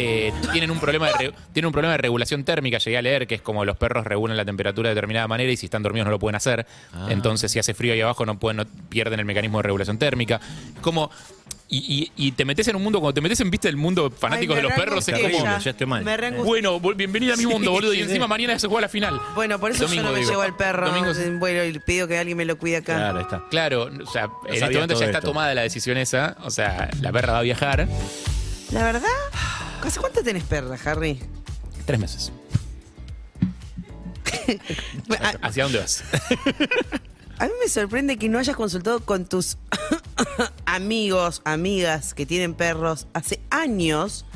Eh, 0.00 0.32
tienen, 0.52 0.70
un 0.70 0.78
problema 0.78 1.08
de 1.08 1.12
re- 1.14 1.32
tienen 1.52 1.66
un 1.66 1.72
problema 1.72 1.92
de 1.92 1.98
regulación 1.98 2.44
térmica, 2.44 2.78
llegué 2.78 2.98
a 2.98 3.02
leer, 3.02 3.26
que 3.26 3.34
es 3.36 3.42
como 3.42 3.64
los 3.64 3.76
perros 3.76 4.06
regulan 4.06 4.36
la 4.36 4.44
temperatura 4.44 4.88
de 4.90 4.94
determinada 4.94 5.26
manera 5.26 5.50
y 5.50 5.56
si 5.56 5.66
están 5.66 5.82
dormidos 5.82 6.06
no 6.06 6.10
lo 6.12 6.18
pueden 6.18 6.36
hacer. 6.36 6.66
Entonces 7.08 7.50
si 7.50 7.58
hace 7.58 7.74
frío 7.74 7.92
ahí 7.92 8.00
abajo 8.00 8.24
no, 8.24 8.38
pueden, 8.38 8.58
no 8.58 8.64
pierden 8.88 9.18
el 9.20 9.26
mecanismo 9.26 9.58
de 9.58 9.62
regulación 9.64 9.98
térmica. 9.98 10.40
Como... 10.80 11.10
Y, 11.70 12.10
y- 12.16 12.28
y 12.28 12.32
te 12.32 12.46
metes 12.46 12.66
en 12.68 12.76
un 12.76 12.82
mundo, 12.82 12.98
cuando 12.98 13.12
te 13.12 13.20
metes 13.20 13.38
en 13.40 13.50
viste 13.50 13.68
el 13.68 13.76
mundo 13.76 14.10
fanático 14.10 14.54
Ay, 14.54 14.56
de 14.56 14.62
los 14.62 14.72
perros, 14.72 15.06
es 15.06 15.18
como... 15.20 15.58
ya 15.58 15.70
estoy 15.70 15.86
mal. 15.86 16.02
Bueno, 16.42 16.80
bienvenida 16.80 17.34
a 17.34 17.36
mi 17.36 17.44
mundo, 17.44 17.72
boludo. 17.72 17.92
Y 17.92 18.00
encima 18.00 18.26
mañana 18.26 18.58
se 18.58 18.68
juega 18.68 18.82
la 18.82 18.88
final. 18.88 19.20
Bueno, 19.34 19.58
por 19.60 19.72
eso 19.72 19.84
Domingo, 19.84 20.04
yo 20.04 20.08
no 20.08 20.14
me 20.14 20.20
digo. 20.20 20.30
llevo 20.30 20.42
al 20.42 20.56
perro. 20.56 20.88
Domingo. 20.90 21.12
Bueno, 21.38 21.64
y 21.64 21.78
pido 21.80 22.08
que 22.08 22.16
alguien 22.16 22.38
me 22.38 22.46
lo 22.46 22.56
cuide 22.56 22.78
acá. 22.78 22.94
Claro, 22.96 23.20
está. 23.20 23.42
Claro, 23.50 23.90
o 24.02 24.10
sea, 24.10 24.30
en 24.46 24.54
este 24.54 24.70
momento 24.72 24.98
ya 24.98 25.04
está 25.06 25.18
esto. 25.18 25.28
tomada 25.28 25.54
la 25.54 25.60
decisión 25.60 25.98
esa. 25.98 26.38
O 26.42 26.50
sea, 26.50 26.88
la 27.02 27.12
perra 27.12 27.34
va 27.34 27.38
a 27.40 27.42
viajar. 27.42 27.86
La 28.72 28.84
verdad, 28.84 29.02
¿hace 29.88 30.00
cuánto 30.00 30.22
tenés 30.22 30.44
perra, 30.44 30.78
Harry? 30.84 31.18
Tres 31.86 31.98
meses. 31.98 32.32
A, 35.18 35.28
¿Hacia 35.46 35.64
dónde 35.64 35.78
vas? 35.78 36.04
a 37.38 37.46
mí 37.46 37.52
me 37.62 37.68
sorprende 37.70 38.18
que 38.18 38.28
no 38.28 38.38
hayas 38.38 38.54
consultado 38.54 39.00
con 39.00 39.24
tus 39.24 39.56
amigos, 40.66 41.40
amigas 41.44 42.12
que 42.12 42.26
tienen 42.26 42.52
perros 42.54 43.06
hace 43.14 43.40
años 43.48 44.26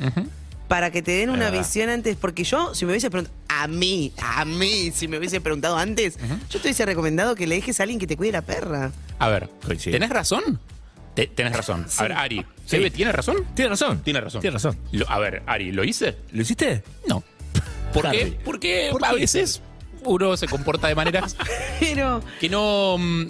para 0.67 0.89
que 0.91 1.03
te 1.03 1.11
den 1.11 1.29
una 1.29 1.51
visión 1.51 1.89
antes. 1.89 2.17
Porque 2.17 2.43
yo, 2.43 2.73
si 2.73 2.85
me 2.85 2.91
hubiese 2.91 3.11
preguntado, 3.11 3.37
a 3.47 3.67
mí, 3.67 4.11
a 4.17 4.45
mí, 4.45 4.91
si 4.91 5.07
me 5.07 5.19
hubiese 5.19 5.39
preguntado 5.39 5.77
antes, 5.77 6.17
yo 6.49 6.59
te 6.59 6.67
hubiese 6.67 6.85
recomendado 6.85 7.35
que 7.35 7.45
le 7.45 7.55
dejes 7.55 7.79
a 7.79 7.83
alguien 7.83 7.99
que 7.99 8.07
te 8.07 8.17
cuide 8.17 8.31
la 8.31 8.41
perra. 8.41 8.91
A 9.19 9.29
ver. 9.29 9.49
¿tenés 9.83 10.09
razón? 10.09 10.59
Te- 11.15 11.27
tenés 11.27 11.55
razón. 11.55 11.85
A 11.97 12.03
ver, 12.03 12.11
Ari, 12.13 12.45
Sí. 12.65 12.77
¿Eve 12.77 12.89
tiene 12.91 13.11
razón? 13.11 13.45
Tiene 13.55 13.69
razón. 13.69 13.99
Tiene 14.03 14.21
razón. 14.21 14.41
Tiene 14.41 14.53
razón. 14.53 14.77
Lo- 14.93 15.09
a 15.09 15.19
ver, 15.19 15.43
Ari, 15.45 15.71
¿lo 15.71 15.83
hice? 15.83 16.17
¿Lo 16.31 16.41
hiciste? 16.41 16.81
No. 17.07 17.23
¿Por 17.93 18.07
Harry. 18.07 18.17
qué? 18.17 18.39
Porque 18.43 18.89
¿Por 18.91 19.05
a 19.05 19.09
qué? 19.11 19.15
veces 19.17 19.61
uno 20.05 20.35
se 20.37 20.47
comporta 20.47 20.87
de 20.87 20.95
maneras 20.95 21.35
Pero, 21.79 22.21
que 22.39 22.49
no. 22.49 22.97
mm, 22.97 23.25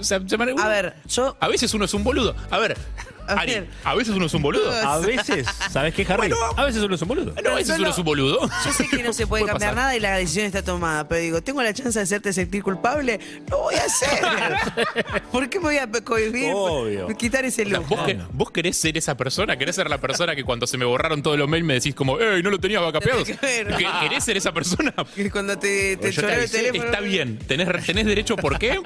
o 0.00 0.04
sea, 0.04 0.20
se 0.26 0.38
mane- 0.38 0.54
a 0.58 0.68
ver, 0.68 0.94
yo. 1.06 1.36
A 1.40 1.48
veces 1.48 1.74
uno 1.74 1.84
es 1.84 1.92
un 1.94 2.02
boludo. 2.04 2.34
A 2.50 2.58
ver, 2.58 2.76
Ari, 3.28 3.52
ver. 3.52 3.66
¿a 3.84 3.94
veces 3.94 4.14
uno 4.14 4.26
es 4.26 4.34
un 4.34 4.42
boludo? 4.42 4.70
A 4.72 4.98
veces, 5.00 5.46
¿sabes 5.70 5.94
qué, 5.94 6.06
Harry? 6.08 6.30
a 6.56 6.64
veces 6.64 6.82
uno 6.82 6.94
es 6.94 7.02
un 7.02 7.08
boludo. 7.08 7.34
No, 7.42 7.50
a 7.50 7.54
veces 7.54 7.78
uno 7.78 7.88
es 7.90 7.98
un 7.98 8.04
boludo. 8.04 8.40
Yo 8.64 8.72
sé 8.72 8.88
que 8.88 9.02
no 9.02 9.12
se 9.12 9.26
puede 9.26 9.42
Puede 9.42 9.52
cambiar 9.52 9.70
pasar. 9.70 9.74
nada 9.76 9.96
y 9.96 10.00
la 10.00 10.16
decisión 10.16 10.46
está 10.46 10.62
tomada, 10.62 11.06
pero 11.08 11.20
digo, 11.20 11.42
tengo 11.42 11.62
la 11.62 11.72
chance 11.72 11.98
de 11.98 12.02
hacerte 12.02 12.32
sentir 12.32 12.62
culpable, 12.62 13.18
lo 13.50 13.58
voy 13.58 13.74
a 13.76 13.84
hacer. 13.84 15.22
¿Por 15.32 15.48
qué 15.48 15.58
me 15.58 15.64
voy 15.66 15.78
a 15.78 15.90
cohibir? 15.90 16.50
Obvio. 16.54 17.08
Quitar 17.16 17.44
ese 17.44 17.62
O 17.62 17.68
sea, 17.68 17.78
lujo. 17.78 17.96
vos, 17.96 18.06
que- 18.06 18.18
vos 18.32 18.50
querés 18.50 18.76
ser 18.76 18.96
esa 18.98 19.16
persona, 19.16 19.56
querés 19.56 19.76
ser 19.76 19.88
la 19.88 19.98
persona 19.98 20.34
que 20.36 20.44
cuando 20.44 20.66
se 20.66 20.76
me 20.78 20.84
borraron 20.84 21.22
todos 21.22 21.38
los 21.38 21.48
mails 21.48 21.64
me 21.66 21.74
decís 21.74 21.94
como, 21.94 22.18
¡Ey, 22.20 22.42
no 22.42 22.50
lo 22.50 22.58
tenía 22.58 22.80
vacapeados! 22.80 23.24
Claro. 23.28 23.76
¿Que- 23.76 23.86
¿Querés 24.08 24.24
ser 24.24 24.36
esa 24.36 24.52
persona? 24.52 24.92
Que 25.14 25.30
cuando 25.30 25.58
te, 25.58 25.96
te 25.96 26.10
Yo 26.12 26.22
te 26.26 26.42
el 26.44 26.50
teléfono. 26.50 26.84
Está 26.84 27.00
bien, 27.00 27.38
tenés, 27.38 27.68
tenés 27.86 28.06
derecho, 28.06 28.36
¿por 28.36 28.58
qué? 28.58 28.80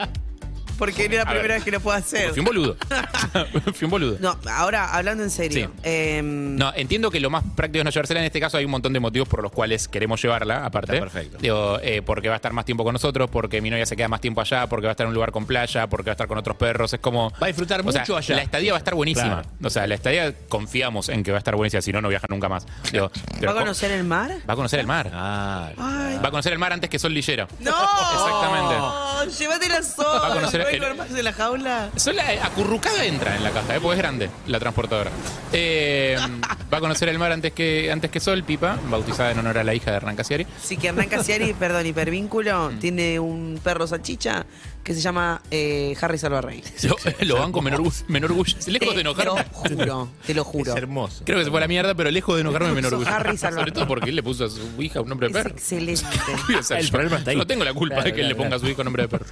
Porque 0.78 1.08
no 1.08 1.14
es 1.14 1.18
la 1.18 1.22
A 1.22 1.24
ver. 1.26 1.34
primera 1.40 1.54
vez 1.54 1.64
que 1.64 1.70
lo 1.70 1.80
puedo 1.80 1.96
hacer. 1.96 2.30
Fui 2.30 2.40
un 2.40 2.44
boludo. 2.46 2.76
Fui 3.74 3.84
un 3.84 3.90
boludo. 3.90 4.16
No, 4.20 4.38
ahora 4.50 4.94
hablando 4.94 5.22
en 5.22 5.30
serio. 5.30 5.70
Sí. 5.74 5.80
em, 5.82 6.56
No, 6.56 6.72
entiendo 6.74 7.10
que 7.10 7.20
lo 7.20 7.30
más 7.30 7.44
práctico 7.54 7.80
es 7.80 7.84
no 7.84 7.90
llevársela. 7.90 8.20
En 8.20 8.26
este 8.26 8.40
caso 8.40 8.56
hay 8.58 8.64
un 8.64 8.70
montón 8.70 8.92
de 8.92 9.00
motivos 9.00 9.28
por 9.28 9.42
los 9.42 9.52
cuales 9.52 9.88
queremos 9.88 10.20
llevarla, 10.22 10.64
aparte. 10.64 10.92
Está 10.94 11.04
perfecto. 11.06 11.38
Digo, 11.40 11.78
eh, 11.82 12.02
porque 12.04 12.28
va 12.28 12.34
a 12.34 12.36
estar 12.36 12.52
más 12.52 12.64
tiempo 12.64 12.84
con 12.84 12.92
nosotros, 12.92 13.28
porque 13.30 13.60
mi 13.60 13.70
novia 13.70 13.86
se 13.86 13.96
queda 13.96 14.08
más 14.08 14.20
tiempo 14.20 14.40
allá, 14.40 14.66
porque 14.68 14.86
va 14.86 14.90
a 14.90 14.92
estar 14.92 15.04
en 15.04 15.08
un 15.08 15.14
lugar 15.14 15.32
con 15.32 15.46
playa, 15.46 15.86
porque 15.88 16.06
va 16.10 16.12
a 16.12 16.14
estar 16.14 16.26
con 16.28 16.38
otros 16.38 16.56
perros. 16.56 16.92
Es 16.92 17.00
como. 17.00 17.30
Va 17.40 17.46
a 17.46 17.46
disfrutar 17.46 17.80
o 17.84 17.92
sea, 17.92 18.02
mucho 18.02 18.16
allá. 18.16 18.36
La 18.36 18.42
estadía 18.42 18.72
va 18.72 18.76
a 18.76 18.80
estar 18.80 18.94
buenísima. 18.94 19.42
Claro. 19.42 19.48
O 19.64 19.70
sea, 19.70 19.86
la 19.86 19.94
estadía 19.94 20.34
confiamos 20.48 21.08
en 21.08 21.22
que 21.22 21.30
va 21.30 21.38
a 21.38 21.40
estar 21.40 21.56
buenísima, 21.56 21.80
si 21.82 21.92
no, 21.92 22.00
no 22.00 22.08
viaja 22.08 22.26
nunca 22.28 22.48
más. 22.48 22.66
Digo, 22.92 23.10
pero 23.40 23.54
¿Va 23.54 23.60
a 23.60 23.62
conocer 23.62 23.90
el 23.92 24.04
mar? 24.04 24.30
Va 24.48 24.52
a 24.52 24.56
conocer 24.56 24.80
el 24.80 24.86
mar. 24.86 25.10
Ah, 25.12 25.70
Ay. 25.78 26.18
Va 26.22 26.28
a 26.28 26.30
conocer 26.30 26.52
el 26.52 26.58
mar 26.58 26.72
antes 26.72 26.90
que 26.90 26.98
Sol 26.98 27.12
Lillera. 27.12 27.46
¡No! 27.60 27.70
Exactamente. 27.70 29.36
Llévatela 29.38 29.82
sola. 29.82 30.20
Va 30.20 30.26
a 30.28 30.34
conocer 30.34 30.65
¿No 30.66 30.70
hay 30.70 30.74
el- 30.76 30.80
normas 30.82 31.12
de 31.12 31.22
la 31.22 31.32
jaula? 31.32 31.90
Sola 31.96 32.32
eh, 32.34 32.40
acurrucada 32.42 33.04
entra 33.04 33.36
en 33.36 33.44
la 33.44 33.50
caja, 33.50 33.76
¿eh? 33.76 33.80
porque 33.80 33.94
es 33.96 33.98
grande 34.02 34.30
la 34.46 34.58
transportadora. 34.58 35.10
Eh, 35.52 36.16
va 36.72 36.78
a 36.78 36.80
conocer 36.80 37.08
el 37.08 37.18
mar 37.18 37.32
antes 37.32 37.52
que, 37.52 37.90
antes 37.92 38.10
que 38.10 38.20
Sol, 38.20 38.42
Pipa, 38.44 38.78
bautizada 38.88 39.30
en 39.30 39.38
honor 39.38 39.58
a 39.58 39.64
la 39.64 39.74
hija 39.74 39.90
de 39.90 39.96
Hernán 39.98 40.16
Casiari. 40.16 40.46
Sí, 40.62 40.76
que 40.76 40.88
Hernán 40.88 41.08
Casiari, 41.08 41.52
perdón, 41.58 41.86
hipervínculo, 41.86 42.70
Mm. 42.70 42.78
tiene 42.78 43.18
un 43.20 43.60
perro 43.62 43.86
salchicha 43.86 44.44
que 44.86 44.94
se 44.94 45.00
llama 45.00 45.42
eh, 45.50 45.94
Harry 46.00 46.16
Salvarrey. 46.16 46.62
Lo, 46.84 46.96
lo 47.26 47.36
banco 47.40 47.60
me 47.60 47.72
enorgu- 47.72 48.04
me 48.06 48.18
enorgullece. 48.18 48.70
Lejos 48.70 48.94
de 48.94 49.02
Te 49.02 49.04
lo 49.04 49.10
enojarme. 49.12 49.44
juro, 49.52 50.08
te 50.24 50.32
lo 50.34 50.44
juro. 50.44 50.70
es 50.70 50.76
hermoso. 50.78 51.22
Creo 51.26 51.38
que 51.38 51.44
se 51.44 51.50
fue 51.50 51.58
a 51.58 51.62
la 51.62 51.68
mierda, 51.68 51.94
pero 51.94 52.10
lejos 52.10 52.36
de 52.36 52.42
enojarme 52.42 52.72
me 52.72 52.78
enorgullece. 52.78 53.10
Harry 53.10 53.36
Salvador. 53.36 53.60
Sobre 53.68 53.72
todo 53.72 53.88
porque 53.88 54.10
él 54.10 54.16
le 54.16 54.22
puso 54.22 54.44
a 54.44 54.48
su 54.48 54.80
hija 54.80 55.00
un 55.00 55.08
nombre 55.08 55.28
de 55.28 55.36
Es 55.38 55.42
perro. 55.44 55.54
excelente. 55.56 56.02
O 56.58 56.62
sea, 56.62 56.78
El 56.78 56.86
yo- 56.86 56.92
problema 56.92 57.16
está 57.18 57.32
ahí. 57.32 57.36
No 57.36 57.46
tengo 57.46 57.64
la 57.64 57.74
culpa 57.74 57.96
Claro, 57.96 58.08
de 58.10 58.14
que 58.14 58.20
él 58.20 58.28
le 58.28 58.34
claro, 58.34 58.44
ponga 58.50 58.56
a 58.56 58.58
su 58.60 58.68
hijo 58.68 58.84
nombre 58.84 59.02
de 59.02 59.08
perro. 59.08 59.26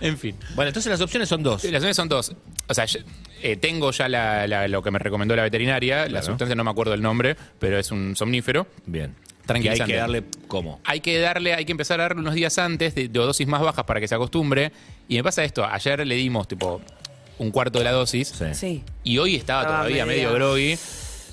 En 0.00 0.16
fin. 0.16 0.36
Bueno, 0.54 0.68
entonces 0.68 0.90
las 0.90 1.00
opciones 1.00 1.28
son 1.28 1.42
dos. 1.42 1.64
Las 1.64 1.74
opciones 1.74 1.96
son 1.96 2.08
dos. 2.08 2.32
O 2.68 2.74
sea, 2.74 2.84
yo, 2.84 3.00
eh, 3.42 3.56
tengo 3.56 3.90
ya 3.90 4.08
la- 4.08 4.46
la- 4.46 4.68
lo 4.68 4.80
que 4.82 4.90
me 4.92 4.98
recomendó 5.00 5.34
la 5.34 5.42
veterinaria. 5.42 6.02
La 6.04 6.08
Claro. 6.08 6.26
sustancia 6.26 6.54
no 6.54 6.62
me 6.64 6.70
acuerdo 6.70 6.94
el 6.94 7.02
nombre, 7.02 7.36
pero 7.58 7.78
es 7.78 7.90
un 7.90 8.14
somnífero. 8.14 8.68
Bien. 8.86 9.14
Que 9.14 9.54
hay 9.54 9.62
Tranquilizante. 9.62 9.92
que 9.94 9.98
darle 9.98 10.24
cómo. 10.46 10.80
Hay 10.84 11.00
que 11.00 11.18
darle, 11.18 11.54
hay 11.54 11.64
que 11.64 11.72
empezar 11.72 11.98
a 11.98 12.04
darle 12.04 12.20
unos 12.20 12.34
días 12.34 12.56
antes 12.58 12.94
de, 12.94 13.08
de 13.08 13.18
dosis 13.18 13.48
más 13.48 13.60
bajas 13.60 13.84
para 13.84 13.98
que 13.98 14.06
se 14.06 14.14
acostumbre. 14.14 14.70
Y 15.10 15.16
me 15.16 15.24
pasa 15.24 15.42
esto, 15.44 15.64
ayer 15.64 16.06
le 16.06 16.14
dimos 16.14 16.46
tipo 16.48 16.80
un 17.38 17.50
cuarto 17.50 17.78
de 17.78 17.84
la 17.84 17.92
dosis 17.92 18.28
Sí. 18.28 18.44
Sí. 18.54 18.84
y 19.02 19.18
hoy 19.18 19.34
estaba 19.36 19.62
Estaba 19.62 19.78
todavía 19.80 20.06
medio 20.06 20.32
groggy. 20.32 20.78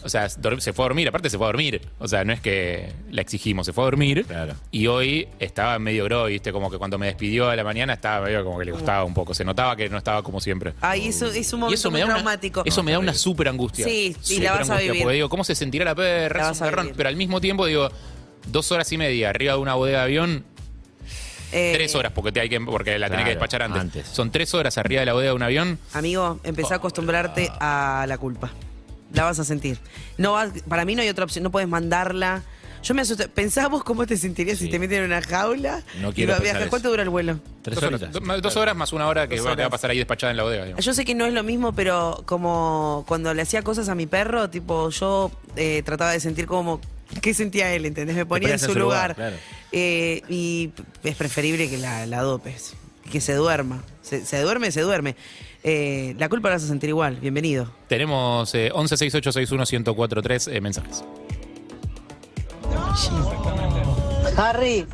O 0.03 0.09
sea, 0.09 0.27
dor- 0.27 0.61
se 0.61 0.73
fue 0.73 0.85
a 0.85 0.87
dormir, 0.87 1.07
aparte 1.09 1.29
se 1.29 1.37
fue 1.37 1.45
a 1.45 1.49
dormir. 1.49 1.81
O 1.99 2.07
sea, 2.07 2.23
no 2.23 2.31
es 2.33 2.39
que 2.39 2.93
la 3.11 3.21
exigimos, 3.21 3.65
se 3.65 3.73
fue 3.73 3.83
a 3.83 3.85
dormir. 3.85 4.25
Claro. 4.25 4.53
Y 4.71 4.87
hoy 4.87 5.27
estaba 5.39 5.77
medio 5.79 6.05
groggy, 6.05 6.33
¿viste? 6.33 6.51
Como 6.51 6.71
que 6.71 6.77
cuando 6.77 6.97
me 6.97 7.05
despidió 7.07 7.49
a 7.49 7.55
la 7.55 7.63
mañana 7.63 7.93
estaba 7.93 8.25
medio 8.25 8.43
como 8.43 8.57
que 8.57 8.65
le 8.65 8.71
costaba 8.71 9.03
un 9.03 9.13
poco. 9.13 9.33
Se 9.33 9.43
notaba 9.43 9.75
que 9.75 9.89
no 9.89 9.97
estaba 9.97 10.23
como 10.23 10.39
siempre. 10.39 10.73
Ay, 10.81 11.07
eso 11.09 11.27
es 11.27 11.51
un 11.53 11.59
Y 11.59 11.61
momento 11.61 11.75
eso 11.75 11.89
me 11.91 11.93
muy 11.93 11.99
da 11.99 12.05
una, 12.05 12.13
traumático. 12.15 12.63
eso 12.65 12.81
me 12.83 12.91
da 12.93 12.99
una 12.99 13.13
súper 13.13 13.47
angustia. 13.49 13.85
Sí, 13.85 14.15
y 14.29 14.39
la 14.39 14.53
vas 14.53 14.69
a 14.69 14.77
vivir. 14.77 15.01
Porque 15.03 15.15
digo, 15.15 15.29
¿cómo 15.29 15.43
se 15.43 15.53
sentirá 15.55 15.85
la 15.85 15.93
perra? 15.95 16.41
La 16.41 16.43
Es 16.45 16.49
vas 16.51 16.61
un 16.61 16.67
a 16.67 16.69
perrón. 16.69 16.85
vivir. 16.85 16.97
Pero 16.97 17.09
al 17.09 17.15
mismo 17.15 17.41
tiempo 17.41 17.65
digo, 17.65 17.89
dos 18.47 18.71
horas 18.71 18.89
y 18.91 18.97
media 18.97 19.29
arriba 19.29 19.53
de 19.53 19.59
una 19.59 19.73
bodega 19.73 19.97
de 19.99 20.03
avión, 20.05 20.45
Eh, 21.51 21.71
tres 21.75 21.95
horas 21.95 22.11
porque, 22.13 22.31
te 22.31 22.39
hay 22.41 22.49
que, 22.49 22.59
porque 22.61 22.99
la 22.99 23.07
tenés 23.09 23.25
que 23.25 23.31
Claro, 23.31 23.39
despachar 23.39 23.61
antes. 23.63 23.81
antes. 23.81 24.07
Son 24.07 24.31
tres 24.31 24.53
horas 24.53 24.77
arriba 24.77 24.99
de 25.01 25.05
la 25.05 25.13
bodega 25.13 25.31
de 25.31 25.35
un 25.35 25.43
avión. 25.43 25.79
Amigo, 25.93 26.39
empezá 26.43 26.75
a 26.75 26.77
acostumbrarte 26.77 27.51
a 27.59 28.05
la 28.07 28.17
culpa. 28.17 28.51
La 29.13 29.23
vas 29.23 29.39
a 29.39 29.45
sentir. 29.45 29.79
No 30.17 30.33
vas- 30.33 30.51
para 30.67 30.83
mí 30.83 30.95
no 30.95 31.01
hay 31.01 31.09
otra 31.09 31.23
opción, 31.23 31.43
no 31.43 31.51
puedes 31.51 31.69
mandarla. 31.69 32.43
Yo 32.83 32.93
me 32.93 33.01
asusté. 33.01 33.27
¿Pensás 33.27 33.69
vos 33.69 33.83
cómo 33.83 34.05
te 34.05 34.15
sentirías 34.17 34.57
si 34.59 34.69
te 34.69 34.77
meten 34.79 34.99
en 34.99 35.05
una 35.05 35.21
jaula? 35.21 35.81
No 35.99 36.13
quiero. 36.13 36.35
¿Cuánto 36.69 36.89
dura 36.89 37.03
el 37.03 37.09
vuelo? 37.09 37.39
Tres 37.61 37.75
Dos 37.79 37.83
horas, 37.83 38.41
dos 38.41 38.55
horas 38.55 38.75
más 38.75 38.93
una 38.93 39.07
hora 39.07 39.27
que 39.27 39.39
va, 39.41 39.55
te 39.55 39.61
va 39.61 39.67
a 39.67 39.71
pasar 39.71 39.89
ahí 39.89 39.97
despachada 39.97 40.31
en 40.31 40.37
la 40.37 40.43
bodega. 40.43 40.65
digamos. 40.65 40.85
Yo 40.85 40.93
sé 40.93 41.03
que 41.03 41.15
no 41.15 41.25
es 41.25 41.33
lo 41.33 41.43
mismo, 41.43 41.73
pero 41.73 42.23
como 42.25 43.03
cuando 43.07 43.33
le 43.33 43.41
hacía 43.41 43.61
cosas 43.63 43.89
a 43.89 43.95
mi 43.95 44.05
perro, 44.05 44.49
tipo, 44.49 44.89
yo 44.89 45.31
eh, 45.55 45.81
trataba 45.85 46.11
de 46.11 46.19
sentir 46.19 46.45
como 46.45 46.79
qué 47.21 47.33
sentía 47.33 47.73
él, 47.73 47.85
¿entendés? 47.85 48.15
Me 48.15 48.25
ponía 48.25 48.53
en 48.53 48.59
su 48.59 48.65
en 48.65 48.73
su 48.73 48.79
lugar. 48.79 49.11
lugar, 49.11 49.15
claro. 49.15 49.35
Eh, 49.71 50.21
y 50.29 50.71
es 51.03 51.15
preferible 51.15 51.69
que 51.69 51.77
la, 51.77 52.05
la 52.05 52.19
adopes, 52.19 52.73
que 53.11 53.21
se 53.21 53.33
duerma. 53.33 53.83
Se, 54.01 54.25
se 54.25 54.41
duerme, 54.41 54.71
se 54.71 54.81
duerme. 54.81 55.15
Eh, 55.63 56.15
la 56.17 56.29
culpa 56.29 56.49
la 56.49 56.55
vas 56.55 56.63
a 56.63 56.67
sentir 56.67 56.89
igual. 56.89 57.17
Bienvenido. 57.17 57.69
Tenemos 57.87 58.53
eh, 58.55 58.71
1168611043 58.73 60.53
eh, 60.53 60.61
mensajes. 60.61 61.03
Harry, 64.37 64.85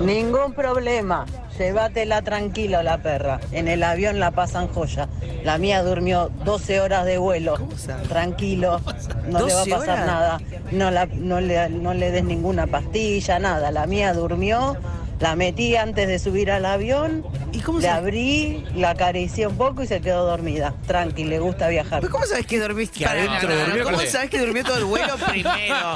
Ningún 0.00 0.54
problema. 0.54 1.26
Llévatela 1.60 2.22
tranquilo 2.22 2.82
la 2.82 3.02
perra. 3.02 3.38
En 3.52 3.68
el 3.68 3.82
avión 3.82 4.18
la 4.18 4.30
pasan 4.30 4.66
joya. 4.68 5.08
La 5.44 5.58
mía 5.58 5.82
durmió 5.82 6.30
12 6.44 6.80
horas 6.80 7.04
de 7.04 7.18
vuelo. 7.18 7.58
Tranquilo. 8.08 8.80
No 9.28 9.46
le 9.46 9.52
va 9.52 9.60
a 9.60 9.64
12 9.66 9.70
pasar 9.70 9.88
horas. 9.90 10.06
nada. 10.06 10.40
No, 10.72 10.90
la, 10.90 11.04
no, 11.04 11.38
le, 11.42 11.68
no 11.68 11.92
le 11.92 12.10
des 12.12 12.24
ninguna 12.24 12.66
pastilla, 12.66 13.38
nada. 13.38 13.70
La 13.72 13.86
mía 13.86 14.14
durmió. 14.14 14.74
La 15.20 15.36
metí 15.36 15.76
antes 15.76 16.08
de 16.08 16.18
subir 16.18 16.50
al 16.50 16.64
avión. 16.64 17.26
¿Y 17.52 17.58
cómo 17.60 17.78
le 17.78 17.84
se- 17.84 17.90
abrí, 17.90 18.64
la 18.74 18.90
acaricié 18.90 19.46
un 19.46 19.56
poco 19.58 19.82
y 19.82 19.86
se 19.86 20.00
quedó 20.00 20.24
dormida. 20.24 20.72
Tranqui, 20.86 21.24
le 21.24 21.40
gusta 21.40 21.68
viajar. 21.68 22.00
¿Pero 22.00 22.10
¿Cómo 22.10 22.24
sabes 22.24 22.46
que 22.46 22.58
dormiste? 22.58 23.04
Adentro 23.04 23.50
no, 23.50 23.54
no, 23.54 23.64
durmió, 23.66 23.84
¿Cómo 23.84 24.00
sabes 24.00 24.30
que 24.30 24.38
durmió 24.38 24.64
todo 24.64 24.78
el 24.78 24.84
vuelo 24.86 25.14
primero? 25.28 25.94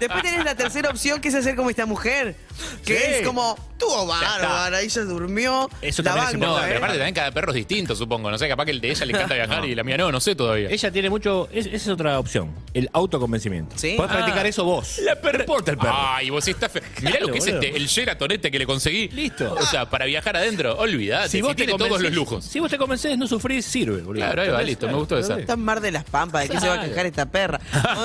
Después 0.00 0.22
tenés 0.22 0.42
la 0.44 0.54
tercera 0.54 0.88
opción 0.88 1.20
que 1.20 1.28
es 1.28 1.34
hacer 1.34 1.54
como 1.54 1.68
esta 1.68 1.84
mujer, 1.84 2.34
que 2.84 2.96
Sí. 2.96 3.02
es 3.06 3.22
como, 3.26 3.56
tuvo 3.78 4.12
está. 4.14 4.38
bárbara, 4.38 4.80
ella 4.80 5.02
durmió. 5.04 5.68
Eso 5.82 6.02
la 6.02 6.10
también 6.10 6.26
es 6.28 6.32
banco, 6.32 6.44
importante. 6.46 6.60
pero 6.66 6.74
¿eh? 6.74 6.78
aparte 6.78 6.96
también 6.98 7.14
cada 7.14 7.30
perro 7.32 7.50
es 7.50 7.56
distinto, 7.56 7.94
supongo. 7.96 8.30
No 8.30 8.38
sé, 8.38 8.48
capaz 8.48 8.64
que 8.64 8.70
el 8.70 8.80
de 8.80 8.90
ella 8.90 9.06
le 9.06 9.12
encanta 9.12 9.34
viajar 9.34 9.64
y 9.64 9.74
la 9.74 9.82
mía 9.84 9.96
no, 9.98 10.10
no 10.12 10.20
sé 10.20 10.34
todavía. 10.34 10.68
Ella 10.70 10.90
tiene 10.90 11.10
mucho. 11.10 11.48
es- 11.52 11.66
esa 11.66 11.76
es 11.76 11.88
otra 11.88 12.18
opción. 12.18 12.54
El 12.74 12.88
autoconvencimiento. 12.92 13.76
¿Sí? 13.78 13.94
Puedes 13.96 14.12
Ah. 14.12 14.16
practicar 14.16 14.46
eso 14.46 14.64
vos. 14.64 14.98
La 15.02 15.20
perra. 15.20 15.40
Importa 15.40 15.70
el 15.72 15.78
perro. 15.78 15.94
Ay, 15.96 16.30
vos 16.30 16.46
estás 16.46 16.70
fe... 16.72 16.82
Mirá 17.02 17.20
lo 17.20 17.28
que 17.28 17.38
es 17.38 17.44
boludo. 17.46 17.60
este, 17.62 17.76
el 17.76 17.86
Sheraton 17.86 18.30
este 18.32 18.50
que 18.50 18.58
le 18.58 18.66
conseguí. 18.66 19.08
Listo. 19.08 19.52
O 19.54 19.66
sea, 19.66 19.88
para 19.90 20.04
viajar 20.06 20.36
adentro, 20.36 20.76
olvidate. 20.78 21.28
Si, 21.28 21.42
tiene 21.54 21.72
todos 21.72 21.88
los 21.90 22.00
convencés- 22.02 22.10
lujos. 22.14 22.44
Si 22.44 22.60
vos 22.60 22.70
te 22.70 22.78
convencés, 22.78 23.16
no 23.18 23.26
sufrís, 23.26 23.64
sirve, 23.64 24.02
boludo. 24.02 24.24
Claro, 24.24 24.42
ahí 24.42 24.48
va, 24.48 24.54
¿Entendés? 24.54 24.66
listo, 24.66 24.86
me 24.88 24.94
gustó 24.94 25.18
esa. 25.18 25.38
Está 25.38 25.52
en 25.54 25.60
Mar 25.60 25.80
de 25.80 25.90
las 25.92 26.04
Pampas, 26.04 26.42
¿de 26.44 26.48
qué 26.50 26.60
se 26.60 26.66
va 26.68 26.74
a 26.74 26.76
Claro. 26.76 26.90
quejar 26.90 27.06
esta 27.06 27.26
perra? 27.26 27.60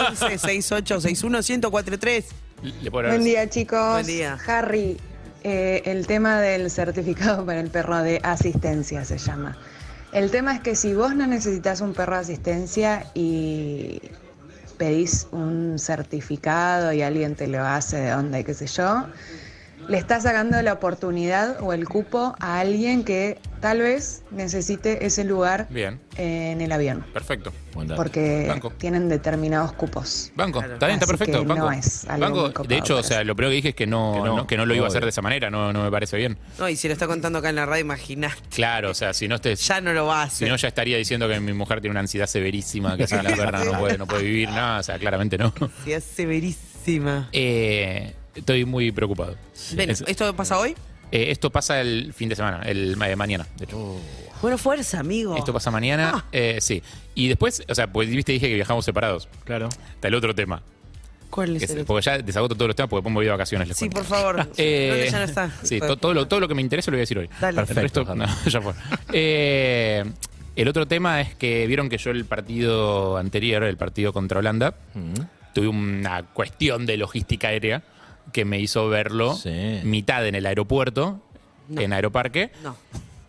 11 0.10 0.38
68 0.38 1.02
61 1.02 1.40
1043. 1.40 2.26
Le 2.62 2.92
puedo 2.92 3.08
Buen 3.08 3.24
día, 3.24 3.50
chicos. 3.50 3.94
Buen 3.94 4.06
día. 4.06 4.38
Harry, 4.46 4.98
eh, 5.44 5.82
el 5.86 6.06
tema 6.06 6.40
del 6.40 6.70
certificado 6.70 7.46
para 7.46 7.60
el 7.60 7.70
perro 7.70 8.04
de 8.04 8.20
asistencia 8.24 9.04
se 9.04 9.18
llama. 9.18 9.58
El 10.14 10.30
tema 10.30 10.54
es 10.56 10.60
que 10.62 10.76
si 10.76 10.94
vos 10.94 11.16
no 11.16 11.26
necesitas 11.26 11.82
un 11.82 11.94
perro 11.94 12.16
de 12.16 12.22
asistencia 12.22 13.06
y 13.14 14.02
pedís 14.78 15.28
un 15.32 15.80
certificado 15.80 16.92
y 16.92 17.02
alguien 17.02 17.36
te 17.36 17.48
lo 17.48 17.64
hace 17.64 17.98
de 17.98 18.14
onda 18.14 18.40
y 18.40 18.44
qué 18.44 18.54
sé 18.54 18.68
yo, 18.68 19.06
le 19.88 19.98
estás 19.98 20.24
sacando 20.24 20.62
la 20.62 20.74
oportunidad 20.74 21.58
o 21.62 21.74
el 21.74 21.88
cupo 21.88 22.36
a 22.40 22.60
alguien 22.60 23.04
que 23.04 23.40
tal 23.60 23.80
vez 23.80 24.24
necesite 24.32 25.06
ese 25.06 25.24
lugar 25.24 25.68
Bien, 25.70 26.00
en 26.18 26.62
el 26.62 26.72
avión, 26.72 27.06
perfecto. 27.14 27.52
Porque 27.96 28.46
Banco. 28.48 28.72
tienen 28.78 29.08
determinados 29.08 29.72
cupos. 29.74 30.32
Banco, 30.36 30.60
Claro. 30.60 30.74
está 30.74 30.88
bien, 30.88 30.96
está 31.00 31.06
Así 31.06 31.18
perfecto. 31.18 31.42
que 31.42 31.48
Banco. 31.48 31.66
no 31.66 31.72
es 31.72 32.06
algo 32.06 32.26
Banco, 32.26 32.42
muy 32.42 32.50
copado 32.52 32.68
de 32.70 32.78
hecho, 32.78 32.98
o 32.98 33.04
sea, 33.04 33.24
lo 33.24 33.36
primero 33.36 33.52
que 33.52 33.56
dije 33.56 33.70
es 33.70 33.76
que 33.76 33.88
no, 33.88 34.14
Que 34.16 34.20
no, 34.20 34.36
no, 34.38 34.48
que 34.48 34.58
no 34.58 34.66
lo 34.66 34.74
iba 34.76 34.86
a 34.86 34.88
hacer 34.88 35.04
de 35.04 35.10
esa 35.10 35.22
manera, 35.22 35.50
no, 35.50 35.72
no 35.72 35.84
me 35.84 35.92
parece 35.92 36.18
bien. 36.18 36.38
No, 36.60 36.68
y 36.70 36.76
si 36.76 36.88
lo 36.88 36.94
está 36.94 37.08
contando 37.08 37.40
acá 37.40 37.50
en 37.50 37.56
la 37.56 37.66
radio, 37.66 37.82
imagínate. 37.82 38.36
Claro, 38.54 38.92
o 38.92 38.94
sea, 38.94 39.14
si 39.14 39.28
no 39.28 39.36
estés. 39.36 39.66
Ya 39.68 39.80
no 39.82 39.94
lo 39.94 40.06
va 40.08 40.24
a 40.24 40.30
Si 40.30 40.36
hacer. 40.38 40.50
no, 40.50 40.56
ya 40.58 40.68
estaría 40.68 40.98
diciendo 40.98 41.28
que 41.28 41.40
mi 41.40 41.54
mujer 41.54 41.80
tiene 41.82 41.92
una 41.92 42.02
ansiedad 42.02 42.28
severísima, 42.28 42.98
que 42.98 43.04
así 43.04 43.16
la 43.16 43.24
perra 43.36 43.64
no 43.64 43.80
puede, 43.80 43.98
no 43.98 44.06
puede 44.08 44.24
vivir 44.24 44.50
nada, 44.50 44.80
o 44.80 44.84
sea, 44.84 44.98
claramente 45.00 45.38
no. 45.38 45.54
Sí, 45.86 45.94
es 45.94 46.04
severísima. 46.04 47.30
Eh, 47.32 48.16
estoy 48.36 48.66
muy 48.66 48.92
preocupado. 48.92 49.36
Ven, 49.74 49.90
Es- 49.90 50.04
¿esto 50.08 50.36
pasa 50.36 50.58
hoy? 50.60 50.76
eh, 51.12 51.28
esto 51.32 51.50
pasa 51.50 51.82
el 51.82 52.14
fin 52.14 52.30
de 52.30 52.36
semana, 52.36 52.62
el 52.66 52.96
ma- 52.98 53.14
mañana, 53.16 53.46
de 53.58 53.66
hecho. 53.66 53.98
Bueno, 54.42 54.58
fuerza, 54.58 55.00
amigo. 55.00 55.36
Esto 55.38 55.54
pasa 55.54 55.70
mañana, 55.72 56.12
Ah. 56.16 56.26
eh, 56.32 56.58
sí. 56.62 56.82
Y 57.14 57.28
después, 57.28 57.64
o 57.70 57.76
sea, 57.76 57.92
pues 57.92 58.10
viste, 58.10 58.32
dije 58.32 58.48
que 58.48 58.56
viajamos 58.56 58.86
separados. 58.86 59.28
Claro. 59.44 59.70
Está 59.96 60.08
el 60.08 60.16
otro 60.16 60.34
tema. 60.34 60.64
¿Cuál 61.30 61.58
que 61.60 61.64
es 61.66 61.72
el 61.72 61.86
porque 61.86 62.04
ya 62.06 62.18
desagoto 62.18 62.56
todos 62.56 62.68
los 62.68 62.76
temas 62.76 62.90
porque 62.90 63.04
pongo 63.04 63.20
video 63.22 63.32
de 63.34 63.38
vacaciones. 63.38 63.68
les 63.68 63.78
Sí, 63.78 63.86
cuento. 63.90 63.98
por 64.00 64.06
favor. 64.18 64.50
Eh, 64.58 64.88
¿Dónde 64.90 65.10
ya 65.10 65.20
no 65.20 65.24
está? 65.26 65.52
Sí, 65.64 65.80
to- 65.80 65.96
todo, 65.98 66.14
lo, 66.14 66.28
todo 66.28 66.40
lo 66.42 66.48
que 66.50 66.56
me 66.56 66.62
interesa 66.62 66.92
lo 66.92 66.96
voy 66.96 67.00
a 67.00 67.04
decir 67.04 67.18
hoy. 67.20 67.30
Dale. 67.40 67.62
El 67.62 67.68
resto- 67.68 68.04
no, 68.16 68.26
ya 68.50 68.62
fue. 68.62 68.74
Eh, 69.14 70.04
el 70.56 70.68
otro 70.68 70.88
tema 70.88 71.22
es 71.22 71.36
que 71.36 71.68
vieron 71.68 71.88
que 71.88 71.98
yo 71.98 72.12
el 72.12 72.26
partido 72.26 73.18
anterior, 73.18 73.64
el 73.64 73.78
partido 73.78 74.12
contra 74.12 74.40
Holanda, 74.40 74.74
tuve 75.54 75.68
una 75.70 76.24
cuestión 76.24 76.86
de 76.86 76.98
logística 76.98 77.48
aérea 77.50 77.84
que 78.32 78.46
me 78.46 78.60
hizo 78.60 78.88
verlo 78.90 79.36
Sí. 79.36 79.80
mitad 79.84 80.26
en 80.28 80.36
el 80.36 80.46
aeropuerto, 80.46 81.20
No. 81.68 81.82
en 81.82 81.94
Aeroparque, 81.94 82.52
No. 82.64 82.76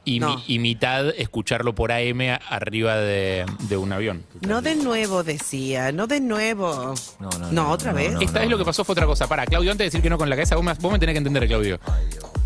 y, 0.04 0.18
No. 0.20 0.36
mi- 0.36 0.44
y 0.48 0.58
mitad 0.58 1.10
escucharlo 1.10 1.74
por 1.74 1.92
AM 1.92 2.20
arriba 2.48 2.96
de, 2.96 3.44
de 3.68 3.76
un 3.76 3.92
avión. 3.92 4.24
No 4.40 4.60
de 4.62 4.74
nuevo, 4.74 5.22
decía. 5.22 5.92
No 5.92 6.06
de 6.06 6.20
nuevo. 6.20 6.94
No, 7.20 7.30
no, 7.38 7.52
No, 7.52 7.70
otra 7.70 7.92
vez. 7.92 8.14
Esta 8.20 8.40
vez 8.40 8.48
lo 8.50 8.58
que 8.58 8.64
pasó 8.64 8.84
fue 8.84 8.94
otra 8.94 9.06
cosa. 9.06 9.28
Para, 9.28 9.44
Claudio, 9.46 9.70
antes 9.70 9.78
de 9.80 9.84
decir 9.86 10.02
que 10.02 10.10
no 10.10 10.18
con 10.18 10.28
la 10.28 10.36
cabeza, 10.36 10.56
vos 10.56 10.64
me, 10.64 10.72
vos 10.74 10.92
me 10.92 10.98
tenés 10.98 11.12
que 11.14 11.18
entender, 11.18 11.46
Claudio. 11.46 11.78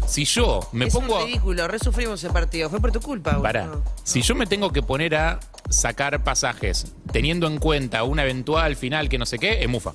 Si 0.06 0.24
yo 0.24 0.60
me 0.72 0.86
es 0.86 0.94
pongo. 0.94 1.18
un 1.20 1.26
ridículo. 1.26 1.66
Resufrimos 1.66 2.22
ese 2.22 2.32
partido. 2.32 2.70
Fue 2.70 2.78
por 2.80 2.92
tu 2.92 3.00
culpa. 3.00 3.36
Boludo. 3.38 3.82
Si 4.04 4.22
yo 4.22 4.34
me 4.36 4.46
tengo 4.46 4.72
que 4.72 4.80
poner 4.82 5.16
a 5.16 5.40
sacar 5.68 6.22
pasajes 6.22 6.92
teniendo 7.10 7.48
en 7.48 7.58
cuenta 7.58 8.04
una 8.04 8.22
eventual 8.22 8.76
final 8.76 9.08
que 9.08 9.18
no 9.18 9.26
sé 9.26 9.38
qué, 9.40 9.62
es 9.64 9.68
mufa. 9.68 9.92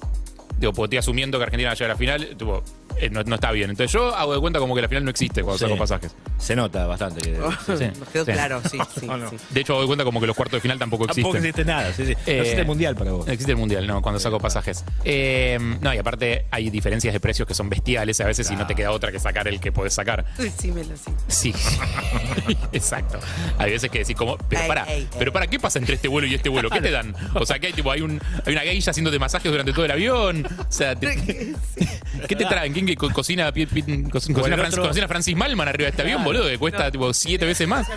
Digo, 0.61 0.71
porque 0.73 0.95
estoy 0.95 0.97
asumiendo 0.99 1.37
que 1.39 1.43
Argentina 1.43 1.69
va 1.69 1.73
a 1.73 1.75
llegar 1.75 1.89
a 1.89 1.93
la 1.95 1.97
final, 1.97 2.35
tipo, 2.37 2.63
eh, 2.97 3.09
no, 3.09 3.23
no 3.23 3.35
está 3.35 3.51
bien. 3.51 3.71
Entonces 3.71 3.91
yo 3.91 4.15
hago 4.15 4.33
de 4.35 4.39
cuenta 4.39 4.59
como 4.59 4.75
que 4.75 4.81
la 4.83 4.87
final 4.87 5.03
no 5.03 5.09
existe 5.09 5.41
cuando 5.41 5.57
Sí. 5.57 5.65
saco 5.65 5.75
pasajes. 5.77 6.15
Se 6.41 6.55
nota 6.55 6.87
bastante. 6.87 7.21
Que, 7.21 7.35
Sí. 7.77 7.85
Nos 7.99 8.09
quedó 8.09 8.25
Sí. 8.25 8.31
claro, 8.31 8.61
sí, 8.69 8.77
sí, 8.99 9.05
No, 9.07 9.17
no. 9.17 9.29
sí. 9.29 9.37
De 9.51 9.61
hecho, 9.61 9.73
hago 9.73 9.81
de 9.81 9.87
cuenta 9.87 10.03
como 10.03 10.19
que 10.19 10.27
los 10.27 10.35
cuartos 10.35 10.57
de 10.57 10.61
final 10.61 10.79
tampoco 10.79 11.05
existen. 11.05 11.23
Tampoco 11.23 11.37
existe 11.37 11.65
nada. 11.65 11.93
Sí, 11.93 12.05
sí. 12.05 12.11
Eh, 12.25 12.35
no 12.35 12.41
existe 12.41 12.61
el 12.61 12.67
mundial 12.67 12.95
para 12.95 13.11
vos. 13.11 13.25
No 13.27 13.31
existe 13.31 13.51
el 13.51 13.57
mundial, 13.57 13.87
no, 13.87 14.01
cuando 14.01 14.19
saco 14.19 14.39
pasajes. 14.39 14.83
Eh, 15.05 15.57
no, 15.81 15.93
y 15.93 15.97
aparte 15.97 16.45
hay 16.51 16.69
diferencias 16.69 17.13
de 17.13 17.19
precios 17.19 17.47
que 17.47 17.53
son 17.53 17.69
bestiales 17.69 18.19
a 18.21 18.25
veces 18.25 18.49
y 18.51 18.55
no 18.55 18.65
te 18.67 18.75
queda 18.75 18.91
otra 18.91 19.11
que 19.11 19.19
sacar 19.19 19.47
el 19.47 19.59
que 19.59 19.71
podés 19.71 19.93
sacar. 19.93 20.25
Decímelo 20.37 20.93
así. 20.93 21.11
Sí, 21.27 21.53
exacto. 22.73 23.19
Hay 23.57 23.71
veces 23.71 23.89
que 23.89 23.99
decís 23.99 24.15
como, 24.15 24.37
pero 24.49 24.61
Ey, 24.63 24.67
para, 24.67 24.83
ey, 24.85 25.01
ey. 25.01 25.07
pero 25.17 25.31
para, 25.31 25.47
¿qué 25.47 25.59
pasa 25.59 25.79
entre 25.79 25.95
este 25.95 26.07
vuelo 26.07 26.27
y 26.27 26.35
este 26.35 26.49
vuelo? 26.49 26.69
¿Qué 26.69 26.81
te 26.81 26.91
dan? 26.91 27.15
O 27.35 27.45
sea, 27.45 27.59
que 27.59 27.67
hay 27.67 27.73
tipo, 27.73 27.91
hay 27.91 28.01
un, 28.01 28.21
hay 28.45 28.53
una 28.53 28.61
geisha 28.61 28.91
haciéndote 28.91 29.19
masajes 29.19 29.51
durante 29.51 29.73
todo 29.73 29.85
el 29.85 29.91
avión. 29.91 30.45
O 30.59 30.65
sea, 30.71 30.95
te- 30.95 31.53
¿qué 32.27 32.35
te 32.35 32.45
traen? 32.45 32.73
¿Quién 32.73 32.85
que 32.85 32.95
co- 32.95 33.11
cocina, 33.11 33.51
pi- 33.51 33.65
pi- 33.65 33.81
co- 34.03 34.19
cocina, 34.19 34.47
el 34.47 34.53
Francis, 34.55 34.73
otro- 34.79 34.87
cocina 34.89 35.07
Francis 35.07 35.35
Malman 35.35 35.67
arriba 35.67 35.85
de 35.85 35.89
este 35.91 36.01
avión, 36.01 36.23
boludo? 36.33 36.49
Que 36.49 36.57
cuesta 36.57 36.91
tipo 36.91 37.13
siete 37.13 37.45
veces 37.45 37.67
más. 37.67 37.87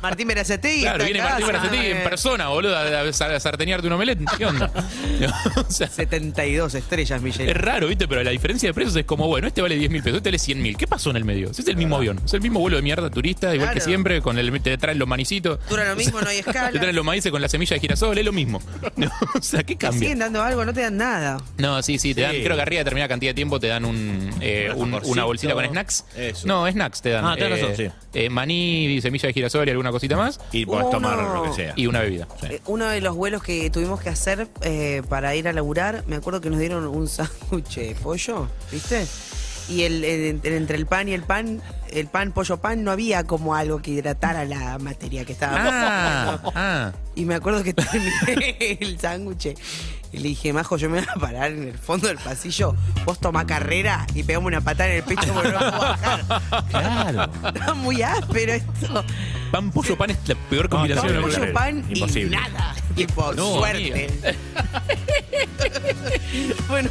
Martín 0.00 0.28
Berazategui. 0.28 0.82
Claro, 0.82 1.04
viene 1.04 1.22
Martín. 1.22 1.46
Berazategui 1.46 1.86
en 1.86 2.02
persona, 2.04 2.48
boludo, 2.48 2.76
a, 2.76 2.82
a- 2.82 3.36
a 3.36 3.40
sartenearte 3.40 3.86
un 3.86 3.92
omelette. 3.94 4.20
¿Qué 4.36 4.46
onda? 4.46 4.70
o 5.56 5.70
sea, 5.70 5.88
72 5.88 6.74
estrellas, 6.74 7.20
Michelle. 7.22 7.50
es 7.50 7.56
raro, 7.56 7.88
¿viste? 7.88 8.08
Pero 8.08 8.22
la 8.22 8.30
diferencia 8.30 8.68
de 8.68 8.74
precios 8.74 8.96
es 8.96 9.04
como, 9.04 9.26
bueno, 9.28 9.46
este 9.46 9.62
vale 9.62 9.76
10 9.76 9.90
mil 9.90 10.02
pesos, 10.02 10.18
este 10.18 10.30
vale 10.30 10.38
100 10.38 10.62
mil. 10.62 10.76
¿Qué 10.76 10.86
pasó 10.86 11.10
en 11.10 11.16
el 11.16 11.24
medio? 11.24 11.50
Es 11.50 11.66
el 11.66 11.76
mismo 11.76 11.96
avión, 11.96 12.20
es 12.24 12.34
el 12.34 12.40
mismo 12.40 12.60
vuelo 12.60 12.76
de 12.76 12.82
mierda 12.82 13.10
turista, 13.10 13.54
igual 13.54 13.72
que 13.72 13.80
siempre, 13.80 14.20
con 14.22 14.38
el, 14.38 14.60
te 14.62 14.76
traen 14.78 14.98
los 14.98 15.08
manicitos. 15.08 15.58
Dura 15.68 15.88
lo 15.88 15.96
mismo, 15.96 16.20
no 16.20 16.28
hay 16.28 16.38
escala. 16.38 16.70
Te 16.72 16.78
traen 16.78 16.96
los 16.96 17.04
maíces 17.04 17.30
con 17.30 17.40
la 17.42 17.48
semilla 17.48 17.74
de 17.74 17.80
girasol, 17.80 18.16
es 18.16 18.24
lo 18.24 18.32
mismo. 18.32 18.60
o 19.34 19.42
sea, 19.42 19.60
¿qué 19.62 19.74
Te 19.74 19.86
cambia? 19.86 20.00
siguen 20.00 20.18
dando 20.18 20.42
algo, 20.42 20.64
no 20.64 20.72
te 20.72 20.80
dan 20.82 20.96
nada. 20.96 21.38
No, 21.58 21.82
sí, 21.82 21.98
sí, 21.98 22.14
te 22.14 22.22
dan, 22.22 22.32
creo 22.32 22.56
que 22.56 22.62
arriba 22.62 22.78
de 22.78 22.84
determinada 22.84 23.08
cantidad 23.08 23.30
de 23.30 23.34
tiempo 23.34 23.58
te 23.60 23.66
dan 23.68 23.84
un, 23.84 24.30
eh, 24.40 24.70
Un 24.74 24.94
una 25.04 25.24
bolsita 25.24 25.54
con 25.54 25.64
snacks. 25.66 26.04
Eso. 26.16 26.46
No, 26.46 26.70
snacks 26.70 27.02
te 27.02 27.10
dan. 27.10 27.24
Ah, 27.24 27.31
tenés 27.36 27.60
razón, 27.60 27.76
sí. 27.76 27.88
eh, 28.14 28.28
maní, 28.30 29.00
semilla 29.00 29.26
de 29.28 29.32
girasol 29.32 29.66
y 29.66 29.70
alguna 29.70 29.90
cosita 29.90 30.16
más. 30.16 30.40
Y 30.52 30.66
podés 30.66 30.82
Uno. 30.82 30.90
tomar 30.90 31.18
lo 31.18 31.42
que 31.44 31.52
sea. 31.52 31.72
Y 31.76 31.86
una 31.86 32.00
bebida. 32.00 32.26
Eh, 32.42 32.60
Uno 32.66 32.86
de 32.88 33.00
los 33.00 33.14
vuelos 33.16 33.42
que 33.42 33.70
tuvimos 33.70 34.00
que 34.00 34.08
hacer 34.10 34.48
eh, 34.62 35.02
para 35.08 35.34
ir 35.34 35.48
a 35.48 35.52
laburar, 35.52 36.04
me 36.06 36.16
acuerdo 36.16 36.40
que 36.40 36.50
nos 36.50 36.58
dieron 36.58 36.86
un 36.86 37.08
sándwich 37.08 37.76
de 37.76 37.94
pollo, 38.02 38.48
¿viste? 38.70 39.06
Y 39.68 39.82
el, 39.82 40.02
el- 40.04 40.40
el- 40.42 40.52
entre 40.54 40.76
el 40.76 40.86
pan 40.86 41.08
y 41.08 41.12
el 41.12 41.22
pan, 41.22 41.62
el 41.92 42.08
pan, 42.08 42.32
pollo, 42.32 42.56
pan, 42.56 42.82
no 42.82 42.90
había 42.90 43.22
como 43.24 43.54
algo 43.54 43.80
que 43.80 43.92
hidratara 43.92 44.44
la 44.44 44.78
materia 44.78 45.24
que 45.24 45.32
estaba. 45.32 45.56
Ah, 45.60 46.38
ah. 46.54 46.92
Y 47.14 47.24
me 47.26 47.34
acuerdo 47.36 47.62
que 47.62 47.72
terminé 47.72 48.56
el 48.80 48.98
sándwich 48.98 49.56
y 50.12 50.18
le 50.18 50.28
dije, 50.28 50.52
Majo, 50.52 50.76
yo 50.76 50.90
me 50.90 50.98
voy 51.00 51.08
a 51.08 51.14
parar 51.18 51.52
en 51.52 51.68
el 51.68 51.78
fondo 51.78 52.08
del 52.08 52.18
pasillo, 52.18 52.74
vos 53.04 53.18
toma 53.18 53.46
carrera 53.46 54.06
y 54.14 54.22
pegame 54.22 54.46
una 54.46 54.60
patada 54.60 54.90
en 54.90 54.96
el 54.98 55.02
pecho 55.04 55.32
porque 55.32 55.50
no 55.52 55.58
puedo 55.58 55.70
bajar. 55.80 56.22
Claro. 56.70 57.30
Está 57.54 57.74
muy 57.74 58.02
áspero 58.02 58.52
esto. 58.52 59.04
Pan, 59.50 59.70
pollo, 59.70 59.96
pan 59.96 60.10
es 60.10 60.18
la 60.28 60.34
peor 60.34 60.68
Pan, 60.68 60.80
combinación. 60.80 61.20
mundo. 61.20 61.36
pollo, 61.38 61.52
pan 61.52 61.84
y 61.88 61.94
Imposible. 61.98 62.36
nada. 62.36 62.74
Y 62.94 63.06
por 63.06 63.34
No, 63.34 63.54
suerte. 63.54 64.10
bueno, 66.68 66.90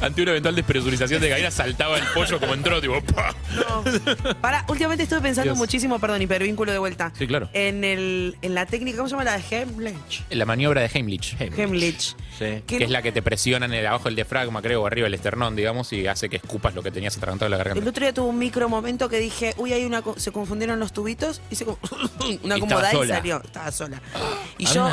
Ante 0.00 0.22
una 0.22 0.30
eventual 0.32 0.54
despresurización 0.54 1.20
de 1.20 1.28
gallina 1.28 1.50
saltaba 1.50 1.98
el 1.98 2.04
pollo 2.14 2.40
como 2.40 2.54
entró, 2.54 2.80
tipo, 2.80 3.00
¡pa! 3.02 3.34
no. 3.54 4.34
Para, 4.40 4.64
últimamente 4.68 5.02
estuve 5.04 5.20
pensando 5.20 5.50
Dios. 5.52 5.58
muchísimo, 5.58 5.98
perdón, 5.98 6.22
hipervínculo 6.22 6.72
de 6.72 6.78
vuelta. 6.78 7.12
Sí, 7.18 7.26
claro. 7.26 7.50
En, 7.52 7.84
el, 7.84 8.36
en 8.40 8.54
la 8.54 8.64
técnica, 8.64 8.96
¿cómo 8.96 9.08
se 9.08 9.12
llama 9.12 9.24
la 9.24 9.36
de 9.38 9.44
Hemlich? 9.50 10.22
La 10.30 10.46
maniobra 10.46 10.80
de 10.80 10.86
Heimlich. 10.92 11.36
Hemlich. 11.38 12.16
Sí. 12.38 12.61
Que 12.66 12.78
Que 12.78 12.84
es 12.84 12.90
la 12.90 13.02
que 13.02 13.12
te 13.12 13.22
presiona 13.22 13.66
en 13.66 13.72
el 13.74 13.86
abajo 13.86 14.04
del 14.04 14.14
diafragma, 14.16 14.62
creo, 14.62 14.82
o 14.82 14.86
arriba 14.86 15.04
del 15.06 15.14
esternón, 15.14 15.56
digamos, 15.56 15.92
y 15.92 16.06
hace 16.06 16.28
que 16.28 16.36
escupas 16.36 16.74
lo 16.74 16.82
que 16.82 16.90
tenías 16.90 17.16
atragantado 17.16 17.46
en 17.46 17.50
la 17.50 17.56
El 17.56 17.64
garganta. 17.64 17.90
otro 17.90 18.00
día 18.04 18.14
tuve 18.14 18.26
un 18.28 18.38
micro 18.38 18.68
momento 18.68 19.08
que 19.08 19.18
dije, 19.18 19.54
uy, 19.58 19.72
hay 19.72 19.84
una 19.84 20.02
co- 20.02 20.18
se 20.18 20.30
confundieron 20.32 20.78
los 20.78 20.92
tubitos, 20.92 21.40
hice 21.50 21.64
como 21.64 21.78
una 22.44 22.56
Y 22.56 22.58
acomodada 22.58 23.04
y 23.04 23.08
salió, 23.08 23.42
estaba 23.42 23.70
sola. 23.72 24.00
Y 24.58 24.66
yo 24.66 24.86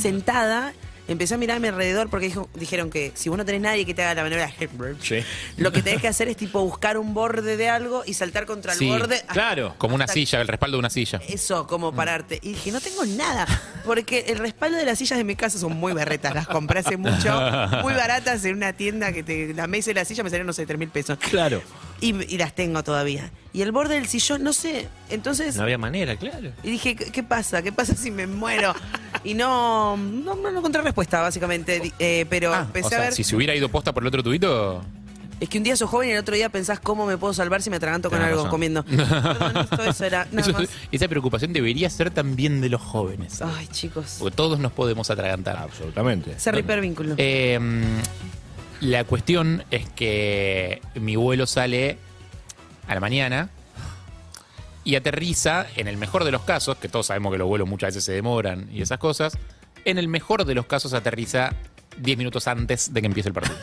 sentada 0.00 0.72
empecé 1.08 1.34
a 1.34 1.38
mirar 1.38 1.58
a 1.58 1.60
mi 1.60 1.68
alrededor 1.68 2.08
porque 2.10 2.26
dijo- 2.26 2.48
dijeron 2.54 2.90
que 2.90 3.12
si 3.14 3.28
vos 3.28 3.38
no 3.38 3.44
tenés 3.44 3.60
nadie 3.60 3.84
que 3.86 3.94
te 3.94 4.02
haga 4.02 4.14
la 4.14 4.22
maniobra 4.22 4.50
Sí. 5.00 5.16
lo 5.56 5.72
que 5.72 5.82
tenés 5.82 6.00
que 6.00 6.08
hacer 6.08 6.28
es 6.28 6.36
tipo 6.36 6.60
buscar 6.64 6.98
un 6.98 7.14
borde 7.14 7.56
de 7.56 7.68
algo 7.68 8.02
y 8.06 8.14
saltar 8.14 8.46
contra 8.46 8.72
el 8.72 8.78
Sí, 8.78 8.88
borde. 8.88 9.22
Claro. 9.32 9.74
Como 9.78 9.94
una 9.94 10.04
hasta- 10.04 10.14
silla, 10.14 10.40
el 10.40 10.48
respaldo 10.48 10.76
de 10.76 10.80
una 10.80 10.90
silla. 10.90 11.20
Eso, 11.28 11.66
como 11.66 11.92
pararte. 11.94 12.38
Y 12.42 12.50
dije, 12.54 12.72
no 12.72 12.80
tengo 12.80 13.04
nada. 13.06 13.46
Porque 13.84 14.24
el 14.28 14.38
respaldo 14.38 14.76
de 14.76 14.84
las 14.84 14.98
sillas 14.98 15.16
de 15.18 15.24
mi 15.24 15.36
casa 15.36 15.58
son 15.58 15.76
muy 15.76 15.92
berretas. 15.92 16.34
Las 16.34 16.46
compré 16.48 16.80
hace 16.80 16.96
mucho. 16.96 17.40
Muy 17.82 17.94
baratas 17.94 18.44
en 18.44 18.56
una 18.56 18.72
tienda 18.72 19.12
que 19.12 19.22
te, 19.22 19.54
la 19.54 19.66
mesa 19.66 19.90
y 19.90 19.94
la 19.94 20.04
silla 20.04 20.22
me 20.24 20.30
salieron, 20.30 20.46
no 20.48 20.52
sé, 20.52 20.66
3 20.66 20.78
mil 20.78 20.88
pesos. 20.88 21.18
Claro. 21.18 21.62
Y, 22.00 22.34
y 22.34 22.38
las 22.38 22.54
tengo 22.54 22.82
todavía. 22.84 23.30
Y 23.52 23.62
el 23.62 23.72
borde 23.72 23.94
del 23.94 24.06
sillón, 24.06 24.42
no 24.42 24.52
sé. 24.52 24.88
Entonces. 25.08 25.56
No 25.56 25.62
había 25.62 25.78
manera, 25.78 26.16
claro. 26.16 26.50
Y 26.62 26.70
dije, 26.72 26.94
¿qué 26.94 27.10
qué 27.10 27.22
pasa? 27.22 27.62
¿Qué 27.62 27.72
pasa 27.72 27.94
si 27.94 28.10
me 28.10 28.26
muero? 28.26 28.74
Y 29.24 29.32
no, 29.34 29.96
no, 29.96 30.34
no 30.36 30.48
encontré 30.58 30.82
respuesta, 30.82 31.20
básicamente. 31.22 31.92
Eh, 31.98 32.26
pero 32.28 32.54
empecé 32.54 32.84
Ah, 32.84 32.86
O 32.86 32.90
sea, 32.90 32.98
a 32.98 33.00
ver. 33.02 33.12
si 33.14 33.24
se 33.24 33.34
hubiera 33.34 33.54
ido 33.54 33.68
posta 33.70 33.92
por 33.94 34.02
el 34.02 34.08
otro 34.08 34.22
tubito. 34.22 34.84
Es 35.38 35.50
que 35.50 35.58
un 35.58 35.64
día 35.64 35.76
sos 35.76 35.90
joven 35.90 36.08
y 36.08 36.12
el 36.12 36.18
otro 36.18 36.34
día 36.34 36.48
pensás 36.48 36.80
cómo 36.80 37.04
me 37.04 37.18
puedo 37.18 37.34
salvar 37.34 37.60
si 37.60 37.68
me 37.68 37.76
atraganto 37.76 38.08
con 38.08 38.20
algo 38.22 38.36
razón. 38.36 38.50
comiendo. 38.50 38.84
Perdón, 38.86 39.56
esto, 39.70 39.84
eso 39.84 40.04
era 40.06 40.26
nada 40.32 40.40
Eso- 40.48 40.52
más. 40.58 40.68
esa 40.90 41.08
preocupación 41.08 41.52
debería 41.52 41.90
ser 41.90 42.10
también 42.10 42.62
de 42.62 42.70
los 42.70 42.80
jóvenes. 42.80 43.42
Ay, 43.42 43.66
chicos. 43.68 44.16
Porque 44.18 44.34
todos 44.34 44.58
nos 44.58 44.72
podemos 44.72 45.10
atragantar. 45.10 45.56
Absolutamente. 45.58 46.38
Cerro 46.40 46.58
hipervínculo. 46.58 47.14
Eh, 47.18 47.58
la 48.80 49.04
cuestión 49.04 49.64
es 49.70 49.88
que 49.90 50.82
mi 50.94 51.16
vuelo 51.16 51.46
sale 51.46 51.98
a 52.86 52.94
la 52.94 53.00
mañana 53.00 53.50
y 54.84 54.94
aterriza, 54.94 55.66
en 55.76 55.88
el 55.88 55.96
mejor 55.96 56.24
de 56.24 56.30
los 56.30 56.42
casos, 56.42 56.76
que 56.76 56.88
todos 56.88 57.06
sabemos 57.06 57.32
que 57.32 57.38
los 57.38 57.48
vuelos 57.48 57.68
muchas 57.68 57.88
veces 57.88 58.04
se 58.04 58.12
demoran 58.12 58.68
y 58.72 58.82
esas 58.82 58.98
cosas, 58.98 59.36
en 59.84 59.98
el 59.98 60.08
mejor 60.08 60.44
de 60.44 60.54
los 60.54 60.66
casos 60.66 60.92
aterriza 60.92 61.54
10 61.98 62.18
minutos 62.18 62.46
antes 62.46 62.92
de 62.92 63.00
que 63.00 63.06
empiece 63.06 63.28
el 63.28 63.34
partido. 63.34 63.56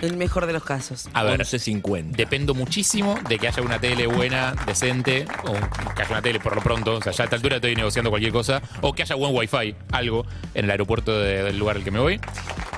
El 0.00 0.16
mejor 0.16 0.46
de 0.46 0.52
los 0.54 0.64
casos. 0.64 1.08
A 1.12 1.22
ver, 1.24 1.40
11.50. 1.40 2.12
dependo 2.12 2.54
muchísimo 2.54 3.18
de 3.28 3.38
que 3.38 3.48
haya 3.48 3.62
una 3.62 3.78
tele 3.78 4.06
buena, 4.06 4.54
decente, 4.66 5.26
o 5.44 5.52
que 5.94 6.02
haya 6.02 6.10
una 6.10 6.22
tele 6.22 6.40
por 6.40 6.54
lo 6.54 6.62
pronto, 6.62 6.94
o 6.96 7.02
sea, 7.02 7.12
ya 7.12 7.24
a 7.24 7.26
esta 7.26 7.36
altura 7.36 7.56
estoy 7.56 7.74
negociando 7.76 8.08
cualquier 8.10 8.32
cosa, 8.32 8.62
o 8.80 8.92
que 8.94 9.02
haya 9.02 9.14
buen 9.14 9.34
wifi, 9.36 9.74
algo, 9.92 10.24
en 10.54 10.64
el 10.64 10.70
aeropuerto 10.70 11.18
de- 11.20 11.42
del 11.44 11.58
lugar 11.58 11.76
al 11.76 11.84
que 11.84 11.90
me 11.90 11.98
voy, 11.98 12.20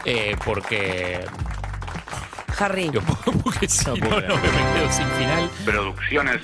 eh, 0.05 0.37
porque... 0.45 1.25
Harry. 2.59 2.91
porque 3.43 3.69
si 3.69 3.85
no, 3.87 3.97
no, 3.97 4.17
me 4.17 4.21
quedo 4.23 4.93
sin 4.93 5.07
final. 5.11 5.51
Producciones. 5.65 6.41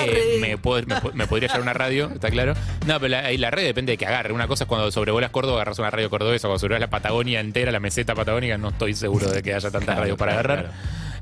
Eh, 0.00 0.38
me, 0.40 0.58
pod- 0.58 0.86
me 0.86 1.00
po- 1.00 1.12
me 1.12 1.26
podría 1.26 1.48
llevar 1.48 1.62
una 1.62 1.72
radio, 1.72 2.10
está 2.14 2.30
claro. 2.30 2.54
No, 2.86 2.98
pero 2.98 3.08
la, 3.10 3.18
ahí 3.20 3.36
la 3.38 3.50
red 3.50 3.64
depende 3.64 3.92
de 3.92 3.98
que 3.98 4.06
agarre. 4.06 4.32
Una 4.32 4.46
cosa 4.48 4.64
es 4.64 4.68
cuando 4.68 4.90
sobrevolas 4.90 5.30
Córdoba, 5.30 5.56
agarras 5.56 5.78
una 5.78 5.90
radio 5.90 6.10
cordobesa. 6.10 6.48
Cuando 6.48 6.58
sobrevolas 6.58 6.80
la 6.80 6.90
Patagonia 6.90 7.40
entera, 7.40 7.70
la 7.72 7.80
meseta 7.80 8.14
patagónica, 8.14 8.58
no 8.58 8.70
estoy 8.70 8.94
seguro 8.94 9.26
de 9.30 9.42
que 9.42 9.54
haya 9.54 9.70
tantas 9.70 9.84
Claro, 9.84 10.00
radios 10.00 10.18
para 10.18 10.32
claro, 10.32 10.52
agarrar. 10.52 10.72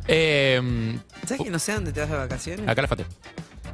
Eh, 0.08 0.98
¿Sabes 1.26 1.42
que 1.44 1.50
no 1.50 1.58
sé 1.58 1.72
dónde 1.74 1.92
te 1.92 2.00
vas 2.00 2.10
de 2.10 2.16
vacaciones? 2.16 2.68
acá 2.68 2.82
la 2.82 2.88
Fate. 2.88 3.04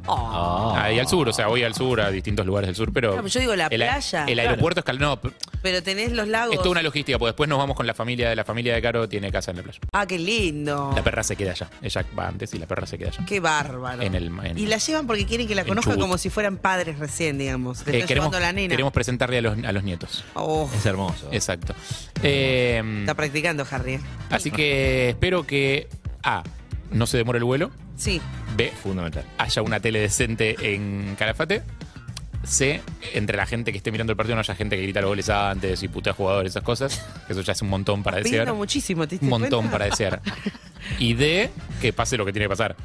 Oh. 0.08 0.74
Ahí 0.76 0.98
al 0.98 1.08
sur, 1.08 1.28
o 1.28 1.32
sea, 1.32 1.46
voy 1.48 1.62
al 1.62 1.74
sur, 1.74 2.00
a 2.00 2.10
distintos 2.10 2.46
lugares 2.46 2.68
del 2.68 2.76
sur, 2.76 2.92
pero. 2.92 3.10
Claro, 3.10 3.22
pero 3.22 3.32
yo 3.32 3.40
digo 3.40 3.56
la 3.56 3.66
el, 3.66 3.76
playa. 3.80 4.24
El 4.26 4.34
Claro. 4.34 4.50
aeropuerto 4.50 4.80
es 4.80 4.84
cal- 4.84 4.98
no, 4.98 5.20
Pero 5.62 5.82
tenés 5.82 6.12
los 6.12 6.28
lagos. 6.28 6.54
es 6.54 6.58
toda 6.58 6.70
una 6.70 6.82
logística, 6.82 7.18
porque 7.18 7.30
después 7.30 7.48
nos 7.48 7.58
vamos 7.58 7.76
con 7.76 7.86
la 7.86 7.94
familia 7.94 8.28
de 8.28 8.36
la 8.36 8.44
familia 8.44 8.74
de 8.74 8.82
Caro, 8.82 9.08
tiene 9.08 9.30
casa 9.32 9.50
en 9.50 9.56
la 9.58 9.62
playa. 9.64 9.78
Ah, 9.92 10.06
qué 10.06 10.18
lindo. 10.18 10.92
La 10.94 11.02
perra 11.02 11.22
se 11.22 11.34
queda 11.36 11.52
allá. 11.52 11.68
Ella 11.82 12.04
va 12.18 12.28
antes 12.28 12.52
y 12.54 12.58
la 12.58 12.66
perra 12.66 12.86
se 12.86 12.98
queda 12.98 13.08
allá. 13.10 13.24
Qué 13.26 13.40
bárbaro. 13.40 14.02
En 14.02 14.14
el, 14.14 14.30
en- 14.44 14.58
Y 14.58 14.66
la 14.66 14.78
llevan 14.78 15.06
porque 15.06 15.26
quieren 15.26 15.46
que 15.48 15.54
la 15.54 15.64
conozca 15.64 15.90
Chubut. 15.92 16.02
como 16.02 16.18
si 16.18 16.30
fueran 16.30 16.56
padres 16.58 16.98
recién, 16.98 17.38
digamos. 17.38 17.80
Eh, 17.86 18.04
queremos, 18.06 18.32
la 18.38 18.52
nena. 18.52 18.68
queremos 18.70 18.92
presentarle 18.92 19.38
a 19.38 19.42
los, 19.42 19.58
a 19.64 19.72
los 19.72 19.82
nietos. 19.82 20.24
Oh, 20.34 20.68
Es 20.74 20.86
hermoso. 20.86 21.28
Exacto. 21.32 21.74
Eh, 22.22 22.82
está 23.00 23.14
practicando, 23.14 23.66
Harry. 23.70 23.94
¿eh? 23.94 24.00
así 24.30 24.50
que 24.50 25.10
espero 25.10 25.46
que 25.46 25.88
A. 26.22 26.42
No 26.90 27.06
se 27.06 27.16
demore 27.16 27.38
el 27.38 27.44
vuelo. 27.44 27.70
Sí. 27.96 28.20
B. 28.56 28.72
Fundamental. 28.82 29.24
Haya 29.38 29.62
una 29.62 29.80
tele 29.80 30.00
decente 30.00 30.56
en 30.74 31.14
Calafate. 31.18 31.62
C. 32.44 32.80
Entre 33.14 33.36
la 33.36 33.44
gente 33.46 33.72
que 33.72 33.78
esté 33.78 33.90
mirando 33.90 34.12
el 34.12 34.16
partido 34.16 34.36
no 34.36 34.40
haya 34.40 34.54
gente 34.54 34.76
que 34.76 34.82
grita 34.82 35.00
los 35.00 35.08
goles 35.08 35.28
antes 35.30 35.82
y 35.82 35.88
putea 35.88 36.12
jugadores, 36.12 36.52
esas 36.52 36.62
cosas. 36.62 37.04
Que 37.26 37.32
eso 37.32 37.42
ya 37.42 37.52
es 37.52 37.62
un 37.62 37.68
montón 37.68 38.02
para 38.02 38.18
desear. 38.18 38.52
Muchísimo, 38.54 39.06
¿te 39.08 39.14
diste 39.14 39.26
Un 39.26 39.30
montón 39.30 39.60
cuenta? 39.68 39.72
para 39.72 39.84
desear. 39.86 40.20
Y 41.00 41.14
D. 41.14 41.50
Que 41.80 41.92
pase 41.92 42.16
lo 42.16 42.24
que 42.24 42.32
tiene 42.32 42.44
que 42.44 42.50
pasar. 42.50 42.76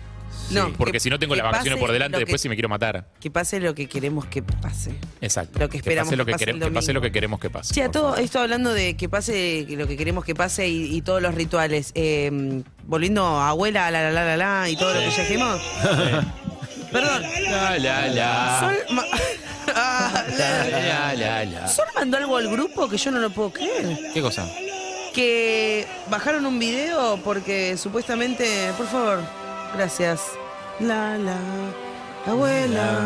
No, 0.51 0.73
Porque 0.73 0.93
que- 0.93 0.99
si 0.99 1.09
no 1.09 1.17
tengo 1.17 1.33
que 1.33 1.37
las 1.41 1.45
vacaciones 1.51 1.77
pase 1.77 1.81
por 1.85 1.91
delante, 1.93 2.13
lo 2.13 2.19
que- 2.19 2.25
después 2.25 2.41
si 2.41 2.49
me 2.49 2.55
quiero 2.55 2.67
matar. 2.69 3.07
Que 3.19 3.31
pase 3.31 3.59
lo 3.59 3.73
que 3.73 3.87
queremos 3.87 4.25
que 4.25 4.43
pase. 4.43 4.91
Exacto. 5.21 5.59
Lo 5.59 5.69
que 5.69 5.77
esperamos 5.77 6.07
pase 6.09 6.17
lo 6.17 6.25
que 6.25 6.29
que, 6.29 6.33
pase 6.33 6.45
quere- 6.45 6.51
el 6.51 6.59
que 6.59 6.65
pase 6.71 6.87
domingo. 6.87 6.93
lo 6.93 7.01
que 7.01 7.11
queremos 7.11 7.39
que 7.39 7.49
pase. 7.49 7.73
Che, 7.73 7.83
a 7.83 7.91
todo 7.91 8.15
esto 8.17 8.39
hablando 8.39 8.73
de 8.73 8.97
que 8.97 9.07
pase 9.09 9.65
lo 9.69 9.87
que 9.87 9.95
queremos 9.97 10.25
que 10.25 10.35
pase 10.35 10.67
y, 10.67 10.95
y 10.95 11.01
todos 11.01 11.21
los 11.21 11.33
rituales. 11.35 11.91
eh, 11.95 12.61
volviendo 12.85 13.25
a 13.25 13.49
abuela, 13.49 13.89
la 13.91 14.01
la 14.03 14.11
la 14.11 14.25
la 14.25 14.37
la 14.37 14.69
y 14.69 14.75
todo 14.75 14.93
lo 14.93 14.99
que 14.99 15.09
ya 15.11 15.21
dijimos. 15.23 15.61
Perdón. 16.91 17.21
La, 17.49 17.77
la, 17.79 18.07
la. 18.07 18.59
Sol, 18.59 18.95
ma- 18.95 19.05
Ah, 19.73 20.25
la- 20.37 20.69
La, 20.69 21.13
la, 21.15 21.45
la. 21.45 21.67
Sol 21.69 21.85
mandó 21.95 22.17
algo 22.17 22.35
al 22.35 22.49
grupo 22.49 22.89
que 22.89 22.97
yo 22.97 23.11
no 23.11 23.19
lo 23.19 23.29
puedo 23.29 23.51
creer. 23.53 23.97
¿Qué 24.13 24.21
cosa? 24.21 24.45
Que 25.13 25.87
bajaron 26.09 26.45
un 26.45 26.59
video 26.59 27.17
porque 27.23 27.77
supuestamente. 27.77 28.71
Por 28.77 28.87
favor, 28.87 29.19
gracias. 29.75 30.31
La 30.79 31.17
la. 31.17 31.37
Abuela. 32.25 32.99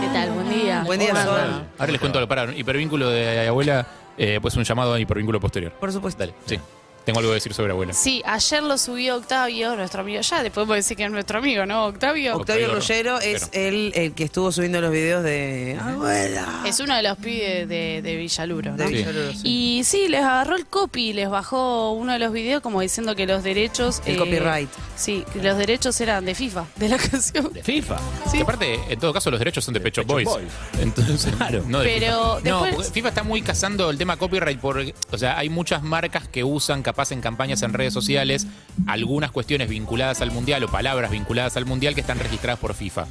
¿Qué 0.00 0.06
tal? 0.08 0.30
Buen 0.32 0.48
día. 0.48 0.82
Buen 0.84 0.98
día, 1.00 1.10
¿Cómo 1.10 1.22
Sol. 1.24 1.66
Ahora 1.78 1.92
les 1.92 2.00
cuento, 2.00 2.26
para 2.26 2.54
hipervínculo 2.54 3.10
de 3.10 3.48
abuela, 3.48 3.86
eh, 4.16 4.38
pues 4.40 4.56
un 4.56 4.64
llamado 4.64 4.94
a 4.94 5.00
hipervínculo 5.00 5.40
posterior. 5.40 5.72
Por 5.72 5.92
supuesto. 5.92 6.20
Dale, 6.20 6.34
sí. 6.46 6.58
Tengo 7.04 7.18
algo 7.18 7.30
que 7.32 7.34
decir 7.34 7.52
sobre 7.52 7.72
abuela. 7.72 7.92
Sí, 7.92 8.22
ayer 8.24 8.62
lo 8.62 8.78
subió 8.78 9.16
Octavio, 9.16 9.76
nuestro 9.76 10.00
amigo. 10.00 10.22
Ya 10.22 10.42
le 10.42 10.50
podemos 10.50 10.76
decir 10.76 10.96
que 10.96 11.04
es 11.04 11.10
nuestro 11.10 11.38
amigo, 11.38 11.66
¿no? 11.66 11.84
Octavio. 11.86 12.36
Octavio 12.36 12.66
Octavio 12.68 12.74
Ruggero 12.74 13.20
es 13.20 13.50
el, 13.52 13.92
el 13.94 14.14
que 14.14 14.24
estuvo 14.24 14.50
subiendo 14.52 14.80
los 14.80 14.90
videos 14.90 15.22
de. 15.22 15.78
Abuela. 15.80 16.62
Es 16.66 16.80
uno 16.80 16.96
de 16.96 17.02
los 17.02 17.18
pibes 17.18 17.68
de, 17.68 18.00
de 18.02 18.16
Villaluro, 18.16 18.70
¿no? 18.70 18.76
De 18.78 18.86
Villaluro, 18.86 19.32
sí. 19.32 19.40
Y 19.44 19.84
sí, 19.84 20.08
les 20.08 20.22
agarró 20.22 20.56
el 20.56 20.66
copy, 20.66 21.12
les 21.12 21.28
bajó 21.28 21.92
uno 21.92 22.12
de 22.14 22.18
los 22.18 22.32
videos 22.32 22.62
como 22.62 22.80
diciendo 22.80 23.14
que 23.14 23.26
los 23.26 23.42
derechos... 23.42 24.00
El 24.06 24.14
eh, 24.14 24.18
copyright. 24.18 24.70
Sí, 24.96 25.24
que 25.32 25.42
los 25.42 25.58
derechos 25.58 26.00
eran 26.00 26.24
de 26.24 26.34
FIFA, 26.34 26.66
de 26.76 26.88
la 26.88 26.96
canción. 26.96 27.52
De 27.52 27.62
FIFA. 27.62 27.98
Sí. 28.30 28.38
Que 28.38 28.42
aparte, 28.44 28.80
en 28.88 28.98
todo 28.98 29.12
caso, 29.12 29.30
los 29.30 29.38
derechos 29.40 29.64
son 29.64 29.74
de 29.74 29.80
Pecho 29.80 30.04
Boys. 30.04 30.24
Boys. 30.26 30.48
Entonces, 30.80 31.32
no 31.66 31.80
de 31.80 31.84
Pero 31.84 32.36
FIFA. 32.38 32.48
No, 32.50 32.62
después- 32.62 32.74
porque 32.76 32.90
FIFA 32.92 33.08
está 33.10 33.22
muy 33.22 33.42
cazando 33.42 33.90
el 33.90 33.98
tema 33.98 34.16
copyright. 34.16 34.58
Por, 34.58 34.84
o 35.10 35.18
sea, 35.18 35.36
hay 35.38 35.50
muchas 35.50 35.82
marcas 35.82 36.28
que 36.28 36.44
usan, 36.44 36.82
capaz 36.94 37.10
en 37.10 37.20
campañas 37.20 37.60
en 37.62 37.72
redes 37.72 37.92
sociales, 37.92 38.46
algunas 38.86 39.32
cuestiones 39.32 39.68
vinculadas 39.68 40.20
al 40.20 40.30
mundial 40.30 40.62
o 40.62 40.68
palabras 40.68 41.10
vinculadas 41.10 41.56
al 41.56 41.66
mundial 41.66 41.92
que 41.96 42.00
están 42.02 42.20
registradas 42.20 42.60
por 42.60 42.72
FIFA. 42.74 43.06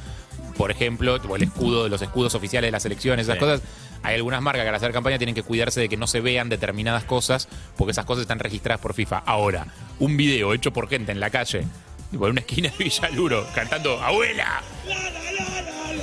Por 0.56 0.70
ejemplo, 0.70 1.16
el 1.16 1.42
escudo, 1.42 1.90
los 1.90 2.00
escudos 2.00 2.34
oficiales 2.34 2.68
de 2.68 2.72
las 2.72 2.82
selecciones, 2.84 3.26
esas 3.26 3.34
Sí. 3.34 3.40
cosas. 3.40 3.60
Hay 4.02 4.14
algunas 4.14 4.40
marcas 4.40 4.62
que 4.64 4.68
al 4.70 4.74
hacer 4.74 4.92
campaña 4.92 5.18
tienen 5.18 5.34
que 5.34 5.42
cuidarse 5.42 5.80
de 5.80 5.90
que 5.90 5.98
no 5.98 6.06
se 6.06 6.20
vean 6.22 6.48
determinadas 6.48 7.04
cosas 7.04 7.46
porque 7.76 7.90
esas 7.92 8.06
cosas 8.06 8.22
están 8.22 8.38
registradas 8.38 8.80
por 8.80 8.94
FIFA. 8.94 9.18
Ahora, 9.26 9.66
un 9.98 10.16
video 10.16 10.54
hecho 10.54 10.72
por 10.72 10.88
gente 10.88 11.12
en 11.12 11.20
la 11.20 11.28
calle, 11.28 11.64
tipo 12.10 12.24
en 12.24 12.32
una 12.32 12.40
esquina 12.40 12.70
de 12.70 12.84
Villaluro, 12.84 13.46
cantando 13.54 14.00
¡Abuela! 14.02 14.62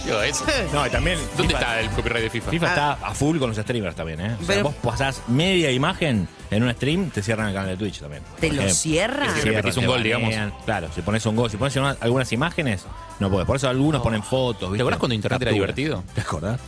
Digo, 0.06 0.18
No, 0.74 0.86
y 0.88 0.90
también. 0.90 1.20
¿Dónde 1.38 1.54
FIFA- 1.54 1.60
está 1.60 1.80
el 1.80 1.90
copyright 1.92 2.24
de 2.24 2.30
FIFA? 2.30 2.52
FIFA 2.52 2.68
está 2.68 2.92
a 2.94 3.14
full 3.14 3.38
con 3.40 3.50
los 3.50 3.58
streamers 3.58 3.96
también, 3.96 4.20
¿eh? 4.22 4.34
O 4.34 4.38
sea, 4.46 4.48
Pero- 4.48 4.64
vos 4.64 4.76
pasás 4.82 5.22
media 5.28 5.72
imagen 5.72 6.28
en 6.50 6.64
un 6.64 6.72
stream, 6.74 7.10
te 7.12 7.22
cierran 7.22 7.48
el 7.50 7.54
canal 7.54 7.70
de 7.70 7.78
Twitch 7.78 8.00
también. 8.00 8.24
¿Te 8.40 8.48
Por 8.48 8.56
lo 8.58 8.62
ejemplo. 8.64 8.74
cierran? 8.76 9.28
Si 9.36 9.42
Cierran, 9.42 9.54
repetís 9.56 9.78
un 9.78 9.82
te 9.84 9.88
gol, 9.88 10.04
digamos. 10.04 10.34
Claro, 10.66 10.90
si 10.94 11.02
pones 11.02 11.26
un 11.26 11.36
gol, 11.36 11.50
si 11.52 11.58
pones 11.58 11.76
una- 11.76 11.98
algunas 12.02 12.32
imágenes, 12.32 12.86
no 13.20 13.30
podés. 13.30 13.46
Por 13.46 13.56
eso 13.56 13.70
algunos 13.70 14.02
ponen 14.02 14.24
fotos. 14.24 14.70
¿viste? 14.72 14.78
¿Te 14.78 14.82
acordás 14.84 15.00
cuando 15.00 15.16
internet 15.16 15.42
era 15.42 15.52
Capturas. 15.52 15.76
divertido? 15.76 16.04
¿Te 16.16 16.22
acordás? 16.22 16.60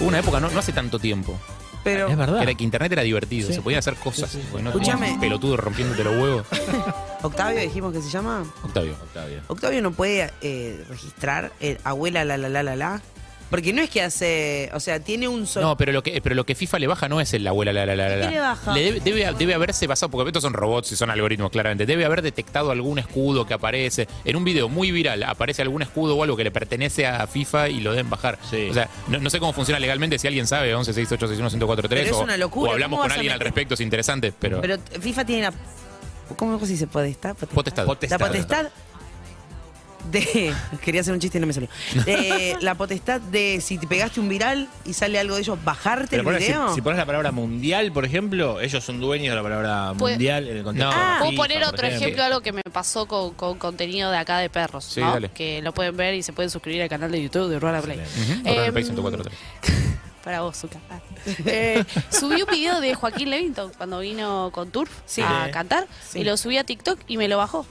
Hubo 0.00 0.08
una 0.08 0.18
época, 0.18 0.40
no, 0.40 0.50
no 0.50 0.58
hace 0.58 0.72
tanto 0.72 0.98
tiempo, 0.98 1.38
Pero. 1.84 2.08
Es 2.08 2.16
verdad. 2.16 2.42
era 2.42 2.54
que 2.54 2.62
internet 2.64 2.92
era 2.92 3.02
divertido, 3.02 3.48
Sí. 3.48 3.54
se 3.54 3.62
podían 3.62 3.78
hacer 3.80 3.94
cosas. 3.96 4.36
porque 4.50 4.62
no 4.62 4.70
un 4.72 5.20
pelotudo 5.20 5.56
rompiéndote 5.56 6.04
los 6.04 6.14
huevos. 6.16 6.46
Octavio 7.22 7.60
dijimos 7.60 7.92
que 7.92 8.02
se 8.02 8.10
llama. 8.10 8.44
Octavio. 8.62 8.92
Octavio. 9.02 9.40
Octavio 9.48 9.82
no 9.82 9.92
puede 9.92 10.30
eh, 10.42 10.84
registrar 10.88 11.52
el 11.60 11.78
abuela 11.84 12.24
la 12.24 12.36
la 12.36 12.48
la 12.48 12.62
la 12.62 12.76
la. 12.76 13.02
Porque 13.52 13.74
no 13.74 13.82
es 13.82 13.90
que 13.90 14.00
hace. 14.00 14.70
O 14.72 14.80
sea, 14.80 15.00
tiene 15.00 15.28
un 15.28 15.46
solo. 15.46 15.66
No, 15.66 15.76
pero 15.76 15.92
lo 15.92 16.02
que 16.02 16.22
pero 16.22 16.34
lo 16.34 16.46
que 16.46 16.54
FIFA 16.54 16.78
le 16.78 16.86
baja 16.86 17.10
no 17.10 17.20
es 17.20 17.34
el 17.34 17.46
abuela 17.46 17.70
la 17.70 17.84
la 17.84 17.94
la 17.94 18.08
la. 18.08 18.16
la. 18.16 18.26
¿Qué 18.28 18.34
le 18.34 18.40
baja? 18.40 18.72
debe, 18.72 19.00
debe, 19.00 19.30
debe 19.38 19.52
haberse 19.52 19.86
basado, 19.86 20.10
porque 20.10 20.30
estos 20.30 20.42
son 20.42 20.54
robots 20.54 20.90
y 20.92 20.96
son 20.96 21.10
algoritmos, 21.10 21.50
claramente. 21.50 21.84
Debe 21.84 22.06
haber 22.06 22.22
detectado 22.22 22.70
algún 22.70 22.98
escudo 22.98 23.46
que 23.46 23.52
aparece. 23.52 24.08
En 24.24 24.36
un 24.36 24.44
video 24.44 24.70
muy 24.70 24.90
viral 24.90 25.22
aparece 25.24 25.60
algún 25.60 25.82
escudo 25.82 26.16
o 26.16 26.22
algo 26.22 26.34
que 26.34 26.44
le 26.44 26.50
pertenece 26.50 27.06
a 27.06 27.26
FIFA 27.26 27.68
y 27.68 27.80
lo 27.80 27.90
deben 27.90 28.08
bajar. 28.08 28.38
Sí. 28.50 28.70
O 28.70 28.72
sea, 28.72 28.88
no, 29.08 29.18
no 29.18 29.28
sé 29.28 29.38
cómo 29.38 29.52
funciona 29.52 29.78
legalmente, 29.78 30.18
si 30.18 30.26
alguien 30.26 30.46
sabe, 30.46 30.74
11 30.74 30.94
6 30.94 31.12
8 31.12 31.28
6 31.28 31.38
1 31.38 31.50
1043 31.50 32.04
Pero 32.04 32.16
es 32.16 32.20
o, 32.20 32.24
una 32.24 32.38
locura, 32.38 32.70
o 32.70 32.72
hablamos 32.72 33.00
¿cómo 33.00 33.08
con 33.10 33.12
alguien 33.12 33.34
al 33.34 33.40
respecto, 33.40 33.74
es 33.74 33.80
interesante, 33.80 34.32
pero, 34.32 34.62
Pero 34.62 34.78
FIFA 34.98 35.26
tiene 35.26 35.42
la. 35.42 35.52
¿Cómo 36.36 36.58
se 36.60 36.66
dice? 36.72 36.86
¿Potestad? 36.86 37.36
Potestad. 37.36 37.86
La 38.10 38.18
potestad 38.18 38.66
de. 40.10 40.52
Quería 40.84 41.00
hacer 41.00 41.14
un 41.14 41.20
chiste 41.20 41.38
y 41.38 41.40
no 41.40 41.46
me 41.46 41.52
salió. 41.52 41.68
De 42.04 42.56
la 42.60 42.74
potestad 42.74 43.20
de 43.20 43.60
si 43.60 43.78
te 43.78 43.86
pegaste 43.86 44.18
un 44.18 44.28
viral 44.28 44.68
y 44.84 44.92
sale 44.94 45.18
algo 45.18 45.36
de 45.36 45.42
ellos, 45.42 45.56
bajarte 45.64 46.16
Pero 46.16 46.28
el 46.30 46.38
video. 46.38 46.68
si, 46.70 46.74
si 46.76 46.82
pones 46.82 46.98
la 46.98 47.06
palabra 47.06 47.30
mundial, 47.30 47.92
por 47.92 48.04
ejemplo, 48.04 48.60
ellos 48.60 48.82
son 48.82 49.00
dueños 49.00 49.30
de 49.30 49.36
la 49.36 49.42
palabra 49.42 49.92
mundial 49.92 50.48
en 50.48 50.56
el 50.56 50.64
contexto. 50.64 50.90
Ah, 50.92 51.12
de 51.14 51.18
Puedo 51.18 51.30
FIFA, 51.30 51.42
poner 51.42 51.58
por 51.60 51.68
otro 51.74 51.86
ejemplo, 51.86 52.22
algo 52.24 52.40
que 52.40 52.52
me 52.52 52.62
pasó 52.62 53.06
con, 53.06 53.34
con 53.34 53.58
contenido 53.58 54.10
de 54.10 54.18
acá 54.18 54.38
de 54.38 54.50
perros, 54.50 54.84
Sí, 54.86 55.00
¿no? 55.00 55.12
dale. 55.12 55.28
Que 55.30 55.62
lo 55.62 55.72
pueden 55.72 55.96
ver 55.96 56.14
y 56.14 56.22
se 56.24 56.32
pueden 56.32 56.50
suscribir 56.50 56.82
al 56.82 56.88
canal 56.88 57.12
de 57.12 57.22
YouTube 57.22 57.48
de 57.48 57.56
Urbana 57.56 57.80
Play. 57.80 57.98
Ujú. 58.00 58.42
Play 58.42 58.84
104.3. 58.84 59.30
Para 60.24 60.42
vos. 60.42 60.64
Ah. 60.90 61.00
Eh, 61.46 61.84
subí 62.10 62.42
un 62.42 62.48
video 62.50 62.80
de 62.80 62.94
Joaquín 62.94 63.30
Levington 63.30 63.72
cuando 63.76 63.98
vino 64.00 64.50
con 64.52 64.70
Turf 64.70 64.90
a 65.22 65.50
cantar 65.50 65.86
Sí. 66.08 66.20
y 66.20 66.24
lo 66.24 66.36
subí 66.36 66.58
a 66.58 66.64
TikTok 66.64 66.98
y 67.08 67.16
me 67.16 67.28
lo 67.28 67.38
bajó. 67.38 67.66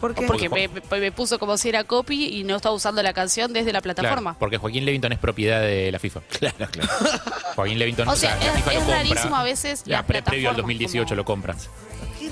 ¿Por 0.00 0.14
qué? 0.14 0.26
Porque 0.26 0.48
me, 0.50 0.68
me- 0.68 1.00
me 1.00 1.12
puso 1.12 1.38
como 1.38 1.56
si 1.56 1.68
era 1.70 1.84
copy 1.84 2.26
y 2.26 2.44
no 2.44 2.56
estaba 2.56 2.74
usando 2.74 3.02
la 3.02 3.12
canción 3.14 3.52
desde 3.52 3.72
la 3.72 3.80
plataforma. 3.80 4.32
Claro, 4.32 4.38
porque 4.38 4.58
Joaquín 4.58 4.84
Levington 4.84 5.12
es 5.12 5.18
propiedad 5.18 5.60
de 5.62 5.90
la 5.92 5.98
FIFA. 5.98 6.20
Claro, 6.38 6.56
claro. 6.70 6.88
Joaquín 7.54 7.78
Levington, 7.78 8.08
O 8.08 8.16
sea, 8.16 8.36
la 8.36 8.44
es- 8.44 8.52
FIFA 8.56 8.66
lo 8.66 8.70
es 8.72 8.78
compra. 8.84 8.96
rarísimo 8.96 9.36
a 9.36 9.42
veces 9.44 9.84
Ya, 9.84 10.02
previo 10.04 10.18
al 10.20 10.24
plataformas 10.24 10.56
2018 10.56 11.14
lo 11.14 11.24
compran. 11.24 11.56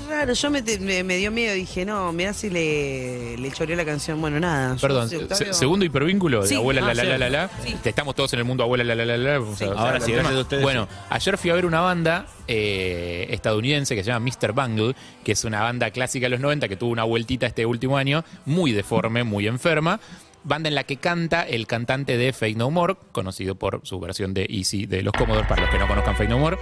Raro, 0.09 0.33
yo 0.33 0.49
me, 0.49 0.61
te- 0.61 0.79
me, 0.79 1.03
me 1.03 1.17
dio 1.17 1.31
miedo. 1.31 1.53
Dije, 1.53 1.85
no, 1.85 2.11
mirá 2.11 2.33
si 2.33 2.49
le, 2.49 3.37
le 3.37 3.51
choreó 3.51 3.75
la 3.75 3.85
canción. 3.85 4.19
Bueno, 4.19 4.39
nada. 4.39 4.75
yo 4.75 4.81
Perdón, 4.81 5.09
soy 5.09 5.17
se- 5.19 5.23
Octavio. 5.25 5.53
segundo 5.53 5.85
hipervínculo 5.85 6.41
de 6.41 6.47
Sí. 6.47 6.55
abuela 6.55 6.81
Ah, 6.83 6.87
la 6.87 6.93
la 6.93 7.03
sí. 7.03 7.09
la 7.09 7.17
la 7.17 7.29
la. 7.29 7.47
Te- 7.81 7.89
Estamos 7.89 8.15
todos 8.15 8.33
en 8.33 8.39
el 8.39 8.45
mundo 8.45 8.63
abuela 8.63 8.83
la 8.83 8.95
la 8.95 9.05
la 9.05 9.17
la. 9.17 9.39
Vamos 9.39 9.61
a- 9.61 9.65
Ahora 9.65 9.99
sí, 9.99 10.11
gracias 10.11 10.35
a 10.35 10.39
ustedes, 10.39 10.63
Bueno, 10.63 10.87
ayer 11.09 11.37
fui 11.37 11.49
a 11.49 11.53
ver 11.53 11.65
una 11.65 11.81
banda 11.81 12.27
eh, 12.47 13.27
estadounidense 13.29 13.95
que 13.95 14.03
se 14.03 14.07
llama 14.11 14.25
Mr. 14.29 14.51
Bungle, 14.51 14.95
que 15.23 15.31
es 15.31 15.43
una 15.45 15.61
banda 15.61 15.89
clásica 15.91 16.25
de 16.25 16.31
los 16.31 16.39
90 16.39 16.67
que 16.67 16.75
tuvo 16.75 16.91
una 16.91 17.03
vueltita 17.05 17.45
este 17.45 17.65
último 17.65 17.97
año, 17.97 18.23
muy 18.45 18.71
deforme, 18.71 19.23
muy 19.23 19.47
enferma. 19.47 19.99
Banda 20.45 20.67
en 20.67 20.75
la 20.75 20.83
que 20.83 20.97
canta 20.97 21.43
el 21.47 21.67
cantante 21.67 22.17
de 22.17 22.33
Fake 22.33 22.57
No 22.57 22.69
More, 22.69 22.97
conocido 23.13 23.55
por 23.55 23.79
su 23.83 23.97
versión 24.01 24.33
de 24.33 24.45
Easy 24.49 24.85
de 24.85 25.01
los 25.01 25.13
Commodores, 25.13 25.47
para 25.47 25.61
los 25.61 25.71
que 25.71 25.79
no 25.79 25.87
conozcan 25.87 26.17
Fake 26.17 26.29
No 26.29 26.37
More. 26.37 26.57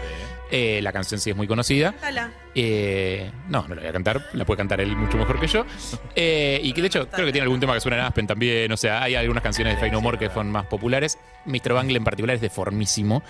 Eh, 0.52 0.82
la 0.82 0.92
canción 0.92 1.20
sí 1.20 1.30
es 1.30 1.36
muy 1.36 1.48
conocida. 1.48 1.92
Cántala. 1.94 2.32
Eh, 2.54 3.32
no, 3.48 3.66
no 3.68 3.76
la 3.76 3.82
voy 3.82 3.90
a 3.90 3.94
cantar, 3.94 4.28
la 4.34 4.46
puede 4.46 4.58
cantar 4.58 4.82
él 4.82 4.96
mucho 4.96 5.18
mejor 5.18 5.40
que 5.40 5.48
yo. 5.48 5.66
Eh, 6.14 6.60
y 6.62 6.74
que 6.74 6.82
de 6.82 6.88
hecho 6.88 7.08
creo 7.10 7.26
que 7.26 7.32
tiene 7.32 7.44
algún 7.44 7.60
tema 7.62 7.74
que 7.74 7.80
suena 7.80 7.98
en 7.98 8.04
Aspen 8.04 8.28
también. 8.28 8.72
O 8.72 8.78
sea, 8.78 9.02
hay 9.02 9.16
algunas 9.16 9.42
canciones 9.42 9.76
de 9.76 9.80
Fake 9.80 9.94
No 9.94 10.02
More 10.02 10.18
que 10.18 10.30
son 10.30 10.52
más 10.52 10.66
populares. 10.66 11.18
Mr. 11.46 11.74
Bangle 11.74 11.98
en 11.98 12.04
particular 12.04 12.36
es 12.36 12.42
deformísimo. 12.42 13.24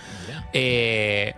Eh, 0.52 1.34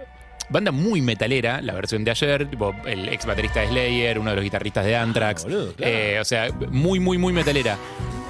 banda 0.50 0.72
muy 0.72 1.02
metalera, 1.02 1.62
la 1.62 1.74
versión 1.74 2.04
de 2.04 2.12
ayer. 2.12 2.50
Tipo, 2.50 2.74
el 2.86 3.10
ex 3.10 3.26
baterista 3.26 3.62
de 3.62 3.68
Slayer, 3.68 4.20
uno 4.20 4.30
de 4.30 4.36
los 4.38 4.44
guitarristas 4.44 4.86
de 4.86 4.96
Anthrax. 4.96 5.46
Eh, 5.80 6.18
o 6.22 6.26
sea, 6.26 6.48
muy, 6.70 7.00
muy, 7.00 7.18
muy 7.18 7.34
metalera. 7.34 7.78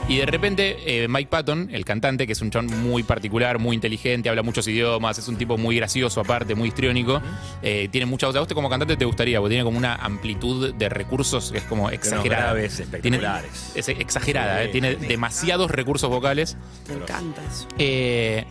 Y 0.10 0.18
de 0.18 0.26
repente, 0.26 1.04
eh, 1.04 1.08
Mike 1.08 1.30
Patton, 1.30 1.70
el 1.72 1.86
cantante, 1.86 2.28
que 2.28 2.34
es 2.34 2.42
un 2.42 2.52
chon 2.52 2.66
muy 2.68 3.04
particular, 3.04 3.58
muy 3.58 3.74
inteligente, 3.76 4.28
habla 4.30 4.44
muchos 4.44 4.68
idiomas, 4.68 5.18
es 5.18 5.28
un 5.30 5.38
tipo 5.38 5.58
muy 5.58 5.78
gracioso 5.78 6.20
aparte, 6.20 6.56
muy 6.56 6.68
histriónico, 6.68 7.22
eh, 7.62 7.88
tiene 7.90 8.06
mucha 8.06 8.28
voz. 8.28 8.36
A 8.36 8.42
usted 8.42 8.54
como 8.54 8.70
cantante 8.70 8.98
te 8.98 9.06
gustaría, 9.06 9.40
porque 9.40 9.54
tiene 9.54 9.64
como 9.64 9.78
una 9.78 9.96
amplitud 9.96 10.74
de 10.74 10.90
recursos 10.90 11.52
que 11.54 11.60
es 11.60 11.64
como 11.64 11.90
exagerada. 11.90 12.52
graves, 12.54 12.76
Tiene- 13.02 13.18
espectaculares. 13.18 13.72
es 13.76 13.88
exagerada, 13.90 14.62
Sí, 14.62 14.66
eh, 14.68 14.72
tiene 14.72 14.96
demasiados 14.96 15.72
recursos 15.72 16.10
vocales. 16.10 16.58
Me 16.90 16.96
encanta 16.96 17.42
eso. 17.50 17.68
Eh, 17.78 18.44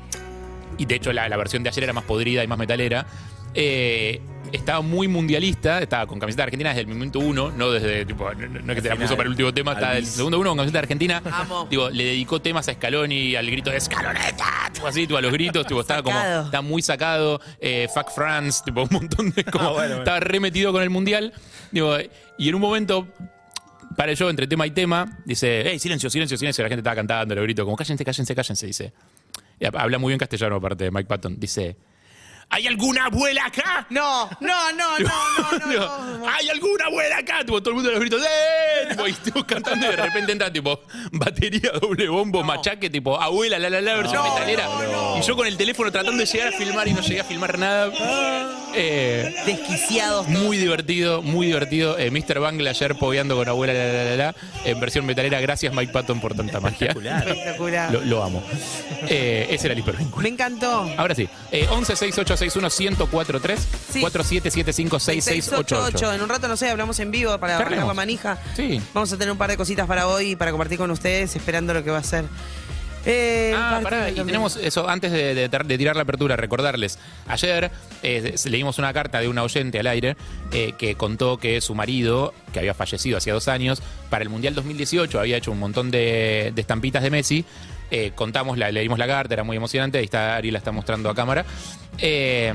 y 0.79 0.87
de 0.87 0.95
hecho 0.95 1.13
la, 1.13 1.29
la 1.29 1.37
versión 1.37 1.63
de 1.63 1.69
ayer 1.69 1.85
era 1.85 1.93
más 1.93 2.05
podrida 2.05 2.43
y 2.43 2.47
más 2.47 2.59
metalera. 2.59 3.07
Eh, 3.55 4.23
estaba 4.53 4.81
muy 4.83 5.09
mundialista, 5.09 5.81
estaba 5.81 6.07
con 6.07 6.19
camiseta 6.19 6.43
de 6.43 6.45
Argentina 6.45 6.71
desde 6.71 6.83
el 6.83 6.89
momento 6.89 7.19
uno, 7.19 7.51
no 7.51 7.71
desde, 7.71 8.05
tipo, 8.05 8.33
no, 8.35 8.49
no 8.49 8.73
es 8.73 8.77
que 8.77 8.83
te 8.83 8.89
la 8.89 8.97
puso 8.97 9.17
para 9.17 9.25
el 9.25 9.31
último 9.31 9.53
tema, 9.53 9.73
está 9.73 9.95
del 9.95 10.07
segundo 10.07 10.39
uno 10.39 10.51
con 10.51 10.59
camiseta 10.59 10.79
de 10.79 10.83
Argentina. 10.83 11.23
Amo. 11.33 11.69
Le 11.91 12.05
dedicó 12.05 12.41
temas 12.41 12.69
a 12.69 12.75
Scaloni, 12.75 13.35
al 13.35 13.51
grito 13.51 13.71
de 13.71 13.81
Scaloneta, 13.81 14.71
tipo 14.73 14.87
así, 14.87 15.07
tipo, 15.07 15.17
a 15.17 15.21
los 15.21 15.33
gritos, 15.33 15.67
tipo, 15.67 15.81
estaba 15.81 16.03
como, 16.03 16.17
Sacado. 16.17 16.45
está 16.45 16.63
muy 16.63 16.83
sacado, 16.83 17.41
eh, 17.61 17.89
fuck 17.93 18.11
France, 18.11 18.63
tipo, 18.65 18.83
un 18.83 18.89
montón 18.91 19.31
de, 19.31 19.45
como, 19.45 19.81
estaba 19.83 20.21
remetido 20.21 20.73
con 20.73 20.83
el 20.83 20.91
mundial. 20.91 21.33
Digo, 21.71 21.97
y 22.39 22.49
en 22.49 22.55
un 22.55 22.61
momento, 22.61 23.09
para 23.97 24.13
yo, 24.13 24.29
entre 24.31 24.47
tema 24.47 24.67
y 24.67 24.71
tema, 24.71 25.19
dice, 25.25 25.63
hey, 25.65 25.79
silencio, 25.79 26.11
silencio, 26.11 26.37
silencio, 26.37 26.63
la 26.63 26.69
gente 26.69 26.81
estaba 26.81 26.97
cantando, 26.97 27.35
los 27.35 27.45
gritos, 27.45 27.65
como, 27.65 27.77
cállense, 27.77 28.05
cállense, 28.05 28.35
cállense, 28.35 28.67
dice. 28.67 28.93
Y 29.59 29.65
habla 29.67 29.99
muy 29.99 30.11
bien 30.11 30.19
castellano 30.19 30.57
aparte 30.57 30.85
de 30.85 30.91
Mike 30.91 31.07
Patton, 31.07 31.39
dice... 31.39 31.77
¿Hay 32.55 32.67
alguna 32.67 33.07
abuela 33.07 33.47
acá? 33.47 33.87
No, 33.89 34.29
no, 34.41 34.73
no, 34.73 34.99
no, 34.99 35.59
no, 35.67 36.19
no. 36.19 36.29
¿Hay 36.29 36.51
alguna 36.51 36.85
abuela 36.85 37.17
acá? 37.17 37.39
Tipo, 37.39 37.63
todo 37.63 37.71
el 37.71 37.77
mundo 37.77 37.91
los 37.91 38.01
gritos, 38.01 38.23
¡eh! 38.23 38.87
Tipo, 38.91 39.09
y 39.09 39.13
tipo, 39.15 39.47
cantando 39.47 39.87
y 39.87 39.89
de 39.89 39.97
repente 39.97 40.33
entra 40.33 40.53
tipo 40.53 40.83
batería, 41.13 41.73
doble 41.81 42.09
bombo, 42.11 42.45
machaque, 42.45 42.91
tipo 42.91 43.19
abuela, 43.19 43.59
la 43.59 43.71
la 43.71 43.81
la, 43.81 43.95
versión 43.95 44.23
metalera. 44.23 44.69
Y 45.19 45.23
yo 45.23 45.35
con 45.35 45.47
el 45.47 45.57
teléfono 45.57 45.91
tratando 45.91 46.19
de 46.19 46.27
llegar 46.27 46.49
a 46.49 46.53
filmar 46.53 46.87
y 46.89 46.93
no 46.93 47.01
llegué 47.01 47.21
a 47.21 47.25
filmar 47.25 47.59
nada. 47.59 47.91
Eh, 48.75 49.35
Desquiciados. 49.47 50.29
muy 50.29 50.57
divertido, 50.57 51.23
muy 51.23 51.47
divertido. 51.47 51.99
Eh, 51.99 52.11
Mr. 52.11 52.41
Bangle 52.41 52.69
ayer 52.71 52.95
pogueando 52.97 53.37
con 53.37 53.49
abuela, 53.49 53.73
la 53.73 53.93
la 53.93 54.05
la 54.05 54.17
la, 54.17 54.35
en 54.65 54.81
versión 54.81 55.05
metalera. 55.07 55.41
Gracias 55.41 55.75
Mike 55.75 55.93
Patton 55.93 56.21
por 56.21 56.35
tanta 56.35 56.61
magia. 56.61 56.89
Espectacular. 56.89 57.93
Lo, 57.93 58.01
lo 58.01 58.23
amo. 58.25 58.43
Eh, 59.09 59.47
ese 59.51 59.67
era 59.67 59.73
el 59.75 59.81
hipervínculo. 59.81 60.23
Me 60.23 60.29
encantó. 60.31 60.89
Ahora 60.97 61.15
sí, 61.15 61.29
eh, 61.51 61.67
11 61.71 61.97
6861 61.97 62.69
1043 63.07 63.61
Sí. 63.93 64.01
4775 64.01 64.99
6688. 65.01 65.77
688. 65.77 66.13
En 66.15 66.23
un 66.23 66.29
rato, 66.29 66.49
no 66.49 66.57
sé, 66.57 66.71
hablamos 66.71 66.99
en 67.01 67.11
vivo 67.11 67.37
para 67.39 67.55
Charlemos. 67.59 67.67
arrancar 67.73 67.89
la 67.89 67.95
manija. 67.95 68.39
Sí. 68.57 68.81
Vamos 68.95 69.13
a 69.13 69.17
tener 69.19 69.33
un 69.33 69.39
par 69.39 69.51
de 69.51 69.57
cositas 69.57 69.87
para 69.87 70.07
hoy 70.09 70.37
para 70.37 70.51
compartir 70.51 70.79
con 70.79 70.91
ustedes, 70.91 71.35
esperando 71.37 71.75
lo 71.75 71.83
que 71.85 71.91
va 71.91 71.99
a 71.99 72.03
ser. 72.05 72.25
Eh, 73.05 73.53
Ah, 73.57 73.81
pará, 73.83 74.11
y 74.11 74.15
tenemos 74.15 74.57
eso, 74.57 74.89
antes 74.89 75.11
de, 75.13 75.35
de- 75.35 75.49
de 75.49 75.79
tirar 75.79 75.97
la 75.97 76.03
apertura, 76.03 76.37
recordarles, 76.37 76.99
ayer 77.27 77.71
eh, 78.03 78.35
leímos 78.47 78.79
una 78.79 78.93
carta 78.93 79.21
de 79.21 79.29
una 79.29 79.43
oyente 79.43 79.79
al 79.81 79.87
aire 79.89 80.17
eh, 80.53 80.73
que 80.79 80.95
contó 80.95 81.39
que 81.39 81.61
su 81.61 81.75
marido, 81.75 82.33
que 82.53 82.61
había 82.61 82.75
fallecido 82.75 83.19
hacía 83.19 83.33
dos 83.35 83.49
años, 83.49 83.83
para 84.11 84.23
el 84.23 84.29
Mundial 84.31 84.55
2018 84.55 85.19
había 85.19 85.37
hecho 85.37 85.51
un 85.53 85.59
montón 85.59 85.91
de, 85.91 86.53
de 86.55 86.61
estampitas 86.61 87.03
de 87.03 87.11
Messi. 87.11 87.45
Contamos, 88.15 88.57
la, 88.57 88.71
leímos 88.73 88.99
la 88.99 89.07
carta, 89.07 89.35
era 89.35 89.45
muy 89.45 89.55
emocionante, 89.57 89.99
ahí 89.99 90.05
está 90.05 90.37
Ari, 90.37 90.51
la 90.51 90.57
está 90.59 90.73
mostrando 90.73 91.11
a 91.11 91.15
cámara. 91.15 91.45
Eh, 91.99 92.55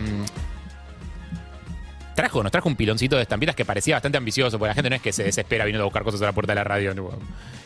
trajo, 2.17 2.43
nos 2.43 2.51
trajo 2.51 2.67
un 2.67 2.75
piloncito 2.75 3.15
de 3.15 3.21
estampitas 3.21 3.55
que 3.55 3.63
parecía 3.63 3.95
bastante 3.95 4.17
ambicioso, 4.17 4.59
porque 4.59 4.71
la 4.71 4.73
gente 4.75 4.89
no 4.89 4.97
es 4.97 5.01
que 5.01 5.13
se 5.13 5.23
desespera 5.23 5.63
viniendo 5.63 5.83
a 5.83 5.85
buscar 5.85 6.03
cosas 6.03 6.21
a 6.21 6.25
la 6.25 6.33
puerta 6.33 6.51
de 6.51 6.55
la 6.55 6.65
radio. 6.65 6.93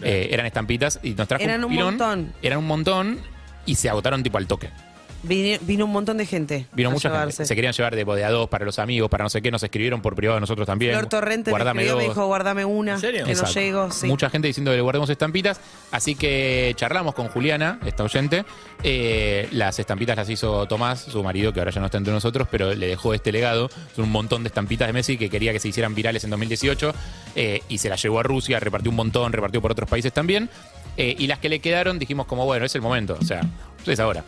eh, 0.03 0.27
eran 0.31 0.45
estampitas 0.45 0.99
y 1.01 1.11
nos 1.15 1.27
trajo 1.27 1.43
Eran 1.43 1.59
un 1.61 1.65
un 1.65 1.71
pilón. 1.71 1.85
montón. 1.97 2.33
Eran 2.43 2.59
un 2.59 2.67
montón 2.67 3.19
y 3.65 3.73
se 3.75 3.89
agotaron 3.89 4.21
tipo 4.21 4.37
al 4.37 4.45
toque. 4.45 4.69
Vino 5.23 5.85
un 5.85 5.91
montón 5.91 6.17
de 6.17 6.25
gente. 6.25 6.65
Vino 6.73 6.89
mucha 6.91 7.09
llevarse. 7.09 7.37
gente. 7.37 7.45
Se 7.47 7.55
querían 7.55 7.73
llevar 7.73 7.95
de, 7.95 8.03
de 8.03 8.23
a 8.25 8.29
dos 8.31 8.49
para 8.49 8.65
los 8.65 8.79
amigos, 8.79 9.09
para 9.09 9.23
no 9.23 9.29
sé 9.29 9.41
qué. 9.41 9.51
Nos 9.51 9.61
escribieron 9.63 10.01
por 10.01 10.15
privado 10.15 10.37
a 10.37 10.39
nosotros 10.39 10.65
también. 10.65 10.93
Flor 10.93 11.07
Torrente 11.07 11.51
me 11.51 11.51
Guardame 11.51 11.83
me 11.83 11.89
dos. 11.89 12.01
dijo, 12.01 12.25
guardame 12.25 12.65
una. 12.65 12.99
Que 12.99 13.21
no 13.21 13.27
Exacto. 13.27 13.53
llego. 13.59 13.91
Sí. 13.91 14.07
Mucha 14.07 14.29
gente 14.29 14.47
diciendo 14.47 14.71
que 14.71 14.77
le 14.77 14.81
guardemos 14.81 15.09
estampitas. 15.09 15.59
Así 15.91 16.15
que 16.15 16.73
charlamos 16.75 17.13
con 17.13 17.27
Juliana, 17.27 17.79
esta 17.85 18.03
oyente. 18.03 18.45
Eh, 18.83 19.47
las 19.51 19.77
estampitas 19.77 20.15
las 20.17 20.29
hizo 20.29 20.65
Tomás, 20.67 21.01
su 21.01 21.21
marido, 21.23 21.53
que 21.53 21.59
ahora 21.59 21.71
ya 21.71 21.79
no 21.81 21.85
está 21.85 21.97
entre 21.99 22.13
nosotros, 22.13 22.47
pero 22.49 22.73
le 22.73 22.87
dejó 22.87 23.13
este 23.13 23.31
legado. 23.31 23.69
Son 23.95 24.05
un 24.05 24.11
montón 24.11 24.43
de 24.43 24.47
estampitas 24.47 24.87
de 24.87 24.93
Messi 24.93 25.17
que 25.17 25.29
quería 25.29 25.51
que 25.53 25.59
se 25.59 25.67
hicieran 25.67 25.93
virales 25.93 26.23
en 26.23 26.31
2018. 26.31 26.93
eh, 27.35 27.61
y 27.69 27.77
se 27.77 27.89
las 27.89 28.01
llevó 28.01 28.19
a 28.19 28.23
Rusia, 28.23 28.59
repartió 28.59 28.89
un 28.89 28.95
montón, 28.97 29.31
repartió 29.33 29.61
por 29.61 29.71
otros 29.71 29.89
países 29.89 30.11
también. 30.11 30.49
Eh, 30.97 31.15
y 31.17 31.27
las 31.27 31.39
que 31.39 31.47
le 31.47 31.59
quedaron 31.61 31.97
dijimos 31.99 32.25
como, 32.25 32.43
bueno, 32.45 32.65
es 32.65 32.75
el 32.75 32.81
momento. 32.81 33.17
O 33.19 33.23
sea, 33.23 33.41
es 33.85 33.99
ahora. 33.99 34.23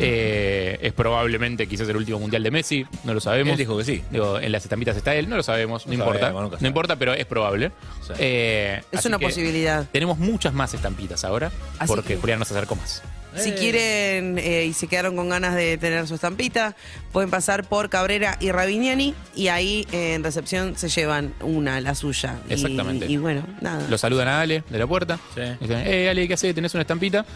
Eh, 0.00 0.78
es 0.82 0.92
probablemente 0.92 1.66
quizás 1.68 1.88
el 1.88 1.96
último 1.96 2.18
mundial 2.18 2.42
de 2.42 2.50
Messi, 2.50 2.84
no 3.04 3.14
lo 3.14 3.20
sabemos. 3.20 3.52
Él 3.52 3.58
dijo 3.58 3.76
que 3.78 3.84
sí. 3.84 4.02
Digo, 4.10 4.40
en 4.40 4.50
las 4.50 4.64
estampitas 4.64 4.96
está 4.96 5.14
él, 5.14 5.28
no 5.28 5.36
lo 5.36 5.42
sabemos, 5.42 5.86
no, 5.86 5.92
No 5.92 5.98
importa. 5.98 6.20
sabemos, 6.20 6.60
no 6.60 6.66
importa, 6.68 6.96
pero 6.96 7.14
es 7.14 7.26
probable. 7.26 7.70
Eh, 8.18 8.82
Es 8.90 9.04
una 9.06 9.18
posibilidad. 9.18 9.86
Tenemos 9.92 10.18
muchas 10.18 10.52
más 10.52 10.74
estampitas 10.74 11.24
ahora, 11.24 11.52
Así 11.78 11.88
porque 11.88 12.14
que- 12.14 12.20
Julián 12.20 12.38
nos 12.38 12.50
acercó 12.50 12.74
más. 12.76 13.02
Si 13.36 13.50
quieren 13.50 14.38
eh, 14.38 14.64
y 14.66 14.72
se 14.74 14.86
quedaron 14.86 15.16
con 15.16 15.28
ganas 15.28 15.56
de 15.56 15.76
tener 15.76 16.06
su 16.06 16.14
estampita, 16.14 16.76
pueden 17.12 17.30
pasar 17.30 17.64
por 17.64 17.90
Cabrera 17.90 18.36
y 18.40 18.52
Rabiniani 18.52 19.12
y 19.34 19.48
ahí 19.48 19.88
eh, 19.90 20.14
en 20.14 20.22
recepción 20.22 20.78
se 20.78 20.88
llevan 20.88 21.34
una, 21.40 21.80
la 21.80 21.96
suya. 21.96 22.36
Exactamente. 22.48 23.06
Y, 23.06 23.16
bueno, 23.16 23.44
nada. 23.60 23.88
Lo 23.90 23.98
saludan 23.98 24.28
a 24.28 24.40
Ale 24.40 24.62
de 24.70 24.78
la 24.78 24.86
puerta. 24.86 25.18
Dicen, 25.60 25.82
eh, 25.84 26.08
Ale, 26.10 26.28
¿qué 26.28 26.34
haces? 26.34 26.54
¿Tenés 26.54 26.74
una 26.74 26.82
estampita? 26.82 27.26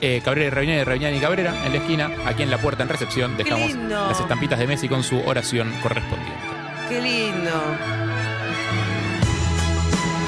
Eh, 0.00 0.20
Cabrera 0.24 0.46
y 0.46 0.50
Raviñani, 0.50 0.84
Raviñani 0.84 1.16
y 1.16 1.20
Cabrera 1.20 1.66
en 1.66 1.72
la 1.72 1.78
esquina, 1.78 2.10
aquí 2.24 2.44
en 2.44 2.50
la 2.50 2.58
puerta 2.58 2.84
en 2.84 2.88
recepción, 2.88 3.36
dejamos 3.36 3.70
lindo! 3.70 4.08
las 4.08 4.20
estampitas 4.20 4.58
de 4.58 4.66
Messi 4.68 4.88
con 4.88 5.02
su 5.02 5.18
oración 5.20 5.72
correspondiente. 5.82 6.40
Qué 6.88 7.00
lindo. 7.00 7.50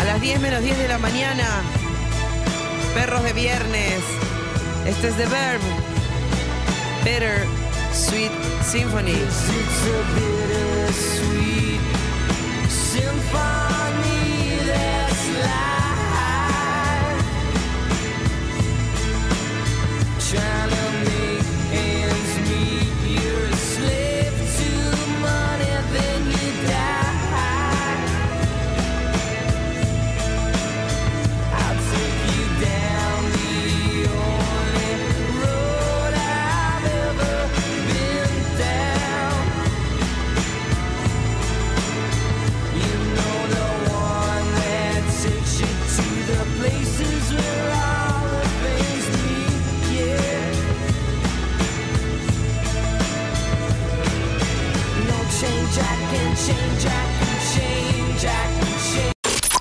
A 0.00 0.04
las 0.04 0.20
10 0.20 0.40
menos 0.40 0.62
10 0.62 0.76
de 0.76 0.88
la 0.88 0.98
mañana, 0.98 1.44
perros 2.94 3.22
de 3.22 3.32
viernes. 3.32 4.00
Este 4.86 5.08
es 5.08 5.16
The 5.16 5.26
Verb. 5.26 5.60
Better 7.04 7.46
Sweet 7.92 8.32
Symphony. 8.62 9.18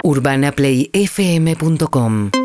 UrbanaPlayFM.com 0.03 2.38